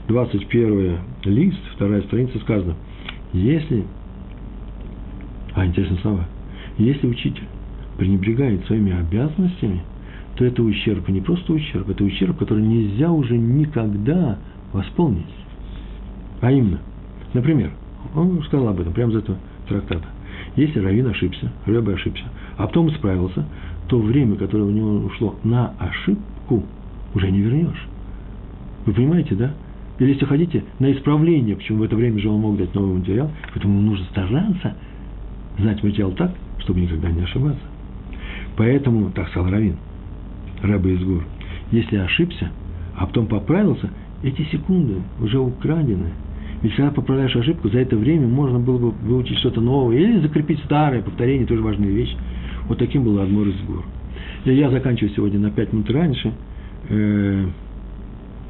21 0.09 0.99
лист, 1.25 1.59
вторая 1.75 2.03
страница 2.03 2.39
сказано, 2.41 2.75
если, 3.33 3.85
а, 5.55 5.65
интересные 5.65 6.01
слова, 6.01 6.29
если 6.77 7.07
учитель 7.07 7.45
пренебрегает 7.97 8.67
своими 8.67 8.93
обязанностями, 8.93 9.81
то 10.37 10.45
это 10.45 10.63
ущерб, 10.63 11.09
и 11.09 11.13
не 11.13 11.23
просто 11.23 11.55
ущерб, 11.55 11.89
это 11.89 12.05
ущерб, 12.05 12.37
который 12.37 12.63
нельзя 12.63 13.11
уже 13.11 13.39
никогда 13.39 14.39
восполнить. 14.75 15.25
А 16.41 16.53
именно, 16.53 16.81
например, 17.33 17.73
он 18.15 18.43
сказал 18.45 18.69
об 18.69 18.81
этом 18.81 18.93
прямо 18.93 19.13
из 19.13 19.17
этого 19.19 19.39
трактата. 19.69 20.07
Если 20.55 20.81
Равин 20.81 21.07
ошибся, 21.07 21.53
Рэбе 21.67 21.95
ошибся, 21.95 22.25
а 22.57 22.67
потом 22.67 22.91
исправился, 22.91 23.47
то 23.89 23.99
время, 24.01 24.37
которое 24.37 24.65
у 24.65 24.71
него 24.71 25.07
ушло 25.07 25.37
на 25.45 25.73
ошибку, 25.79 26.65
уже 27.15 27.31
не 27.31 27.41
вернешь. 27.41 27.87
Вы 28.85 28.93
понимаете, 28.93 29.35
да? 29.35 29.53
Или 29.99 30.13
если 30.13 30.27
хотите, 30.27 30.65
на 30.79 30.93
исправление, 30.93 31.57
почему 31.57 31.79
в 31.79 31.83
это 31.83 31.97
время 31.97 32.19
же 32.19 32.29
он 32.29 32.41
мог 32.41 32.57
дать 32.59 32.75
новый 32.75 32.99
материал, 32.99 33.31
поэтому 33.53 33.81
нужно 33.81 34.05
стараться 34.07 34.75
знать 35.59 35.83
материал 35.83 36.13
так, 36.13 36.33
чтобы 36.59 36.81
никогда 36.81 37.11
не 37.11 37.23
ошибаться. 37.23 37.65
Поэтому, 38.57 39.11
так 39.11 39.29
сказал 39.29 39.51
Равин, 39.51 39.77
Рэбе 40.63 40.95
из 40.95 41.05
Гур, 41.05 41.25
если 41.71 41.97
ошибся, 41.97 42.51
а 42.95 43.07
потом 43.07 43.27
поправился, 43.27 43.91
эти 44.23 44.43
секунды 44.51 44.97
уже 45.21 45.39
украдены– 45.39 46.11
ведь 46.67 46.75
когда 46.75 46.91
поправляешь 46.91 47.37
ошибку, 47.37 47.69
за 47.69 47.79
это 47.79 47.97
время 47.97 48.27
можно 48.27 48.59
было 48.59 48.77
бы 48.77 48.91
выучить 48.91 49.39
что-то 49.39 49.61
новое 49.61 49.99
или 49.99 50.19
закрепить 50.19 50.59
старое, 50.65 51.01
повторение 51.01 51.47
тоже 51.47 51.63
важная 51.63 51.91
вещь. 51.91 52.13
Вот 52.67 52.79
таким 52.79 53.05
был 53.05 53.21
Адмор 53.21 53.47
из 53.47 53.61
гор. 53.63 53.85
Я 54.45 54.69
заканчиваю 54.71 55.15
сегодня 55.15 55.39
на 55.39 55.53
пять 55.53 55.73
минут 55.73 55.89
раньше 55.91 56.33
э, 56.89 57.47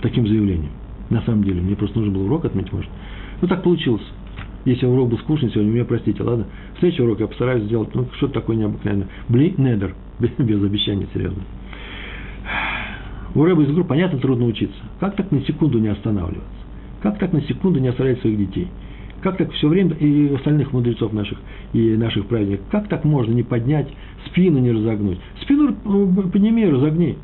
таким 0.01 0.27
заявлением. 0.27 0.71
На 1.11 1.21
самом 1.23 1.45
деле, 1.45 1.61
мне 1.61 1.77
просто 1.77 1.99
нужно 1.99 2.15
было 2.15 2.25
урок 2.25 2.47
отметить, 2.47 2.73
может. 2.73 2.91
Ну, 3.43 3.49
так 3.49 3.63
получилось. 3.63 4.07
Если 4.65 4.87
урок 4.87 5.11
был 5.11 5.19
скучный 5.19 5.51
сегодня, 5.51 5.71
меня 5.71 5.85
простите, 5.85 6.23
ладно? 6.23 6.47
Следующий 6.79 7.03
урок 7.03 7.21
я 7.21 7.27
постараюсь 7.27 7.65
сделать, 7.65 7.95
ну, 7.95 8.07
что-то 8.17 8.33
такое 8.33 8.57
необыкновенное. 8.57 9.09
Бли, 9.29 9.55
недер, 9.59 9.95
без, 10.39 10.65
обещания, 10.65 11.07
серьезно. 11.13 11.43
У 13.35 13.45
Рэба 13.45 13.63
из 13.63 13.75
группы, 13.75 13.91
понятно, 13.91 14.19
трудно 14.21 14.47
учиться. 14.47 14.79
Как 15.01 15.17
так 15.17 15.31
на 15.31 15.43
секунду 15.43 15.79
не 15.79 15.89
останавливаться? 15.89 16.56
Как 17.03 17.19
так 17.19 17.33
на 17.33 17.43
секунду 17.43 17.79
не 17.81 17.89
оставлять 17.89 18.21
своих 18.21 18.39
детей? 18.39 18.69
Как 19.23 19.39
так 19.39 19.51
все 19.53 19.69
время, 19.69 19.95
и 19.97 20.35
остальных 20.35 20.73
мудрецов 20.73 21.13
наших, 21.13 21.39
и 21.73 21.97
наших 21.97 22.27
праведников, 22.27 22.67
как 22.71 22.89
так 22.89 23.05
можно 23.05 23.33
не 23.33 23.43
поднять, 23.43 23.89
спину 24.27 24.59
не 24.59 24.71
разогнуть? 24.71 25.19
Спину 25.43 25.75
подними 26.31 26.63
и 26.63 26.71
разогни. 26.71 27.17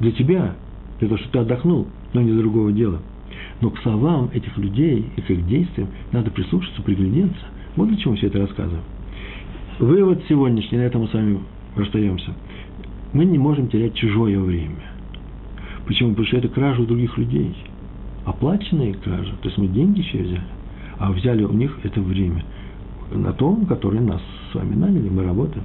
Для 0.00 0.12
тебя, 0.12 0.54
для 0.98 1.08
того, 1.08 1.18
чтобы 1.18 1.32
ты 1.32 1.38
отдохнул, 1.38 1.86
но 2.12 2.20
не 2.20 2.32
для 2.32 2.40
другого 2.40 2.72
дела. 2.72 3.00
Но 3.60 3.70
к 3.70 3.78
словам 3.80 4.30
этих 4.32 4.56
людей 4.58 5.06
и 5.16 5.20
к 5.20 5.30
их 5.30 5.46
действиям 5.46 5.88
надо 6.12 6.30
прислушаться, 6.30 6.82
приглядеться. 6.82 7.46
Вот 7.76 7.88
для 7.88 7.96
чего 7.96 8.14
все 8.16 8.26
это 8.26 8.40
рассказываем. 8.40 8.84
Вывод 9.78 10.22
сегодняшний, 10.28 10.78
на 10.78 10.82
этом 10.82 11.02
мы 11.02 11.08
с 11.08 11.12
вами 11.12 11.38
расстаемся. 11.76 12.34
Мы 13.12 13.24
не 13.24 13.38
можем 13.38 13.68
терять 13.68 13.94
чужое 13.94 14.38
время. 14.38 14.92
Почему? 15.86 16.10
Потому 16.10 16.26
что 16.26 16.36
это 16.36 16.48
кража 16.48 16.82
у 16.82 16.86
других 16.86 17.16
людей– 17.16 17.54
оплаченные 18.24 18.94
кражи, 18.94 19.32
то 19.42 19.48
есть 19.48 19.58
мы 19.58 19.68
деньги 19.68 20.00
еще 20.00 20.18
взяли, 20.18 20.42
а 20.98 21.10
взяли 21.12 21.44
у 21.44 21.52
них 21.52 21.78
это 21.82 22.00
время 22.00 22.44
на 23.10 23.32
том, 23.32 23.66
который 23.66 24.00
нас 24.00 24.20
с 24.50 24.54
вами 24.54 24.74
наняли, 24.74 25.08
мы 25.08 25.24
работаем. 25.24 25.64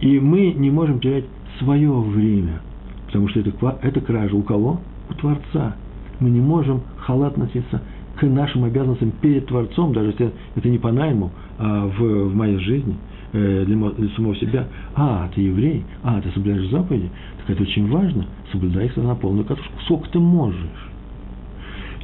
И 0.00 0.18
мы 0.20 0.52
не 0.52 0.70
можем 0.70 1.00
терять 1.00 1.24
свое 1.58 1.92
время, 1.92 2.60
потому 3.06 3.28
что 3.28 3.40
это, 3.40 3.78
это 3.82 4.00
кража 4.00 4.34
у 4.36 4.42
кого? 4.42 4.80
У 5.10 5.14
Творца. 5.14 5.76
Мы 6.20 6.30
не 6.30 6.40
можем 6.40 6.82
халатно 6.98 7.44
относиться 7.44 7.82
к 8.16 8.22
нашим 8.22 8.64
обязанностям 8.64 9.12
перед 9.20 9.46
Творцом, 9.46 9.92
даже 9.92 10.10
если 10.10 10.32
это 10.56 10.68
не 10.68 10.78
по 10.78 10.90
найму, 10.90 11.30
а 11.58 11.86
в, 11.86 12.28
в 12.28 12.34
моей 12.34 12.58
жизни, 12.58 12.96
э, 13.32 13.64
для, 13.64 13.76
для 13.76 14.08
самого 14.16 14.34
себя. 14.36 14.66
А, 14.94 15.28
ты 15.34 15.40
еврей, 15.42 15.84
а, 16.02 16.20
ты 16.20 16.30
соблюдаешь 16.30 16.68
заповеди, 16.70 17.10
так 17.38 17.50
это 17.50 17.62
очень 17.62 17.88
важно, 17.88 18.26
соблюдай 18.50 18.86
их 18.86 18.96
на 18.96 19.14
полную 19.14 19.44
катушку. 19.44 19.72
Сколько 19.84 20.10
ты 20.10 20.18
можешь. 20.18 20.58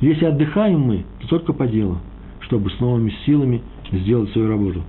Если 0.00 0.24
отдыхаем 0.24 0.80
мы, 0.80 1.04
то 1.20 1.28
только 1.28 1.52
по 1.52 1.66
делу, 1.66 1.98
чтобы 2.40 2.70
с 2.70 2.80
новыми 2.80 3.12
силами 3.24 3.62
сделать 3.92 4.30
свою 4.32 4.48
работу. 4.48 4.82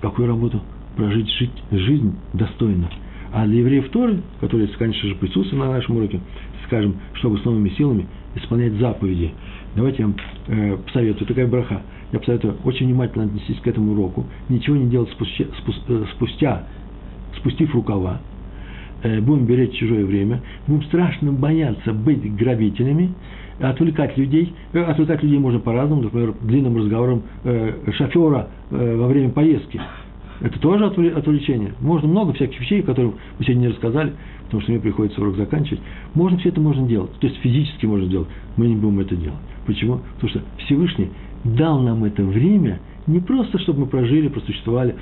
Какую 0.00 0.28
работу? 0.28 0.60
Прожить 0.96 1.30
жить, 1.30 1.50
жизнь 1.70 2.14
достойно. 2.32 2.88
А 3.32 3.46
для 3.46 3.60
евреев 3.60 3.88
Торы, 3.88 4.22
которые, 4.40 4.68
конечно 4.68 5.08
же, 5.08 5.16
присутствуют 5.16 5.64
на 5.64 5.72
нашем 5.72 5.96
уроке, 5.96 6.20
скажем, 6.66 6.96
чтобы 7.14 7.38
с 7.38 7.44
новыми 7.44 7.70
силами 7.70 8.06
исполнять 8.36 8.74
заповеди. 8.74 9.32
Давайте 9.74 10.02
я 10.02 10.06
вам 10.06 10.16
э, 10.46 10.76
посоветую, 10.84 11.26
такая 11.26 11.46
браха. 11.46 11.82
Я 12.12 12.20
посоветую 12.20 12.56
очень 12.64 12.86
внимательно 12.86 13.24
отнестись 13.24 13.58
к 13.58 13.66
этому 13.66 13.92
уроку, 13.92 14.26
ничего 14.48 14.76
не 14.76 14.88
делать 14.88 15.10
спустя, 15.10 15.46
э, 15.88 16.04
спустя 16.14 16.64
спустив 17.38 17.74
рукава, 17.74 18.20
э, 19.02 19.20
будем 19.20 19.46
беречь 19.46 19.76
чужое 19.78 20.04
время, 20.04 20.40
будем 20.66 20.84
страшно 20.84 21.32
бояться 21.32 21.92
быть 21.92 22.34
грабителями, 22.36 23.14
отвлекать 23.60 24.16
людей. 24.16 24.54
Э, 24.72 24.82
отвлекать 24.84 25.22
людей 25.22 25.38
можно 25.38 25.60
по-разному, 25.60 26.02
например, 26.02 26.34
длинным 26.42 26.76
разговором 26.76 27.22
э, 27.44 27.92
шофера 27.92 28.48
э, 28.70 28.96
во 28.96 29.06
время 29.06 29.30
поездки. 29.30 29.80
Это 30.40 30.58
тоже 30.58 30.84
отвлечение. 30.86 31.74
Можно 31.80 32.08
много 32.08 32.32
всяких 32.32 32.60
вещей, 32.60 32.82
которые 32.82 33.14
мы 33.38 33.44
сегодня 33.44 33.60
не 33.62 33.68
рассказали, 33.68 34.12
потому 34.44 34.62
что 34.62 34.72
мне 34.72 34.80
приходится 34.80 35.20
урок 35.20 35.36
заканчивать. 35.36 35.80
Можно 36.14 36.38
все 36.38 36.48
это 36.48 36.60
можно 36.60 36.86
делать. 36.86 37.12
То 37.20 37.26
есть 37.26 37.38
физически 37.40 37.86
можно 37.86 38.06
сделать. 38.06 38.28
Мы 38.56 38.66
не 38.66 38.74
будем 38.74 39.00
это 39.00 39.14
делать. 39.14 39.38
Почему? 39.64 40.00
Потому 40.16 40.30
что 40.30 40.42
Всевышний 40.64 41.10
дал 41.44 41.80
нам 41.80 42.04
это 42.04 42.22
время 42.24 42.80
не 43.06 43.20
просто, 43.20 43.58
чтобы 43.60 43.80
мы 43.80 43.86
прожили, 43.86 44.28
просуществовали, 44.28 44.96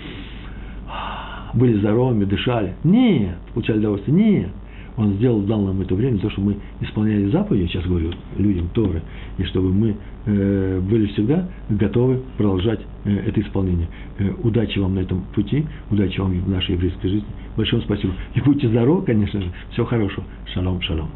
были 1.54 1.78
здоровыми, 1.78 2.24
дышали. 2.24 2.74
Нет, 2.84 3.36
получали 3.54 3.78
удовольствие. 3.78 4.16
Нет. 4.16 4.50
Он 4.96 5.14
сделал, 5.14 5.40
дал 5.40 5.62
нам 5.62 5.80
это 5.80 5.94
время, 5.94 6.18
то, 6.18 6.30
чтобы 6.30 6.52
мы 6.52 6.56
исполняли 6.80 7.30
заповеди, 7.30 7.66
сейчас 7.66 7.84
говорю 7.84 8.10
людям 8.36 8.68
Торы, 8.74 9.02
и 9.38 9.44
чтобы 9.44 9.72
мы 9.72 9.96
э, 10.26 10.80
были 10.80 11.06
всегда 11.06 11.48
готовы 11.70 12.20
продолжать 12.36 12.80
э, 13.04 13.16
это 13.26 13.40
исполнение. 13.40 13.88
Э, 14.18 14.30
удачи 14.42 14.78
вам 14.78 14.94
на 14.94 15.00
этом 15.00 15.22
пути, 15.34 15.64
удачи 15.90 16.20
вам 16.20 16.32
в 16.40 16.48
нашей 16.48 16.74
еврейской 16.74 17.08
жизни. 17.08 17.28
Большое 17.56 17.82
спасибо. 17.82 18.12
И 18.34 18.40
будьте 18.40 18.68
здоровы, 18.68 19.04
конечно 19.04 19.40
же. 19.40 19.50
Всего 19.70 19.86
хорошего. 19.86 20.24
Шалом, 20.52 20.80
шалом. 20.82 21.08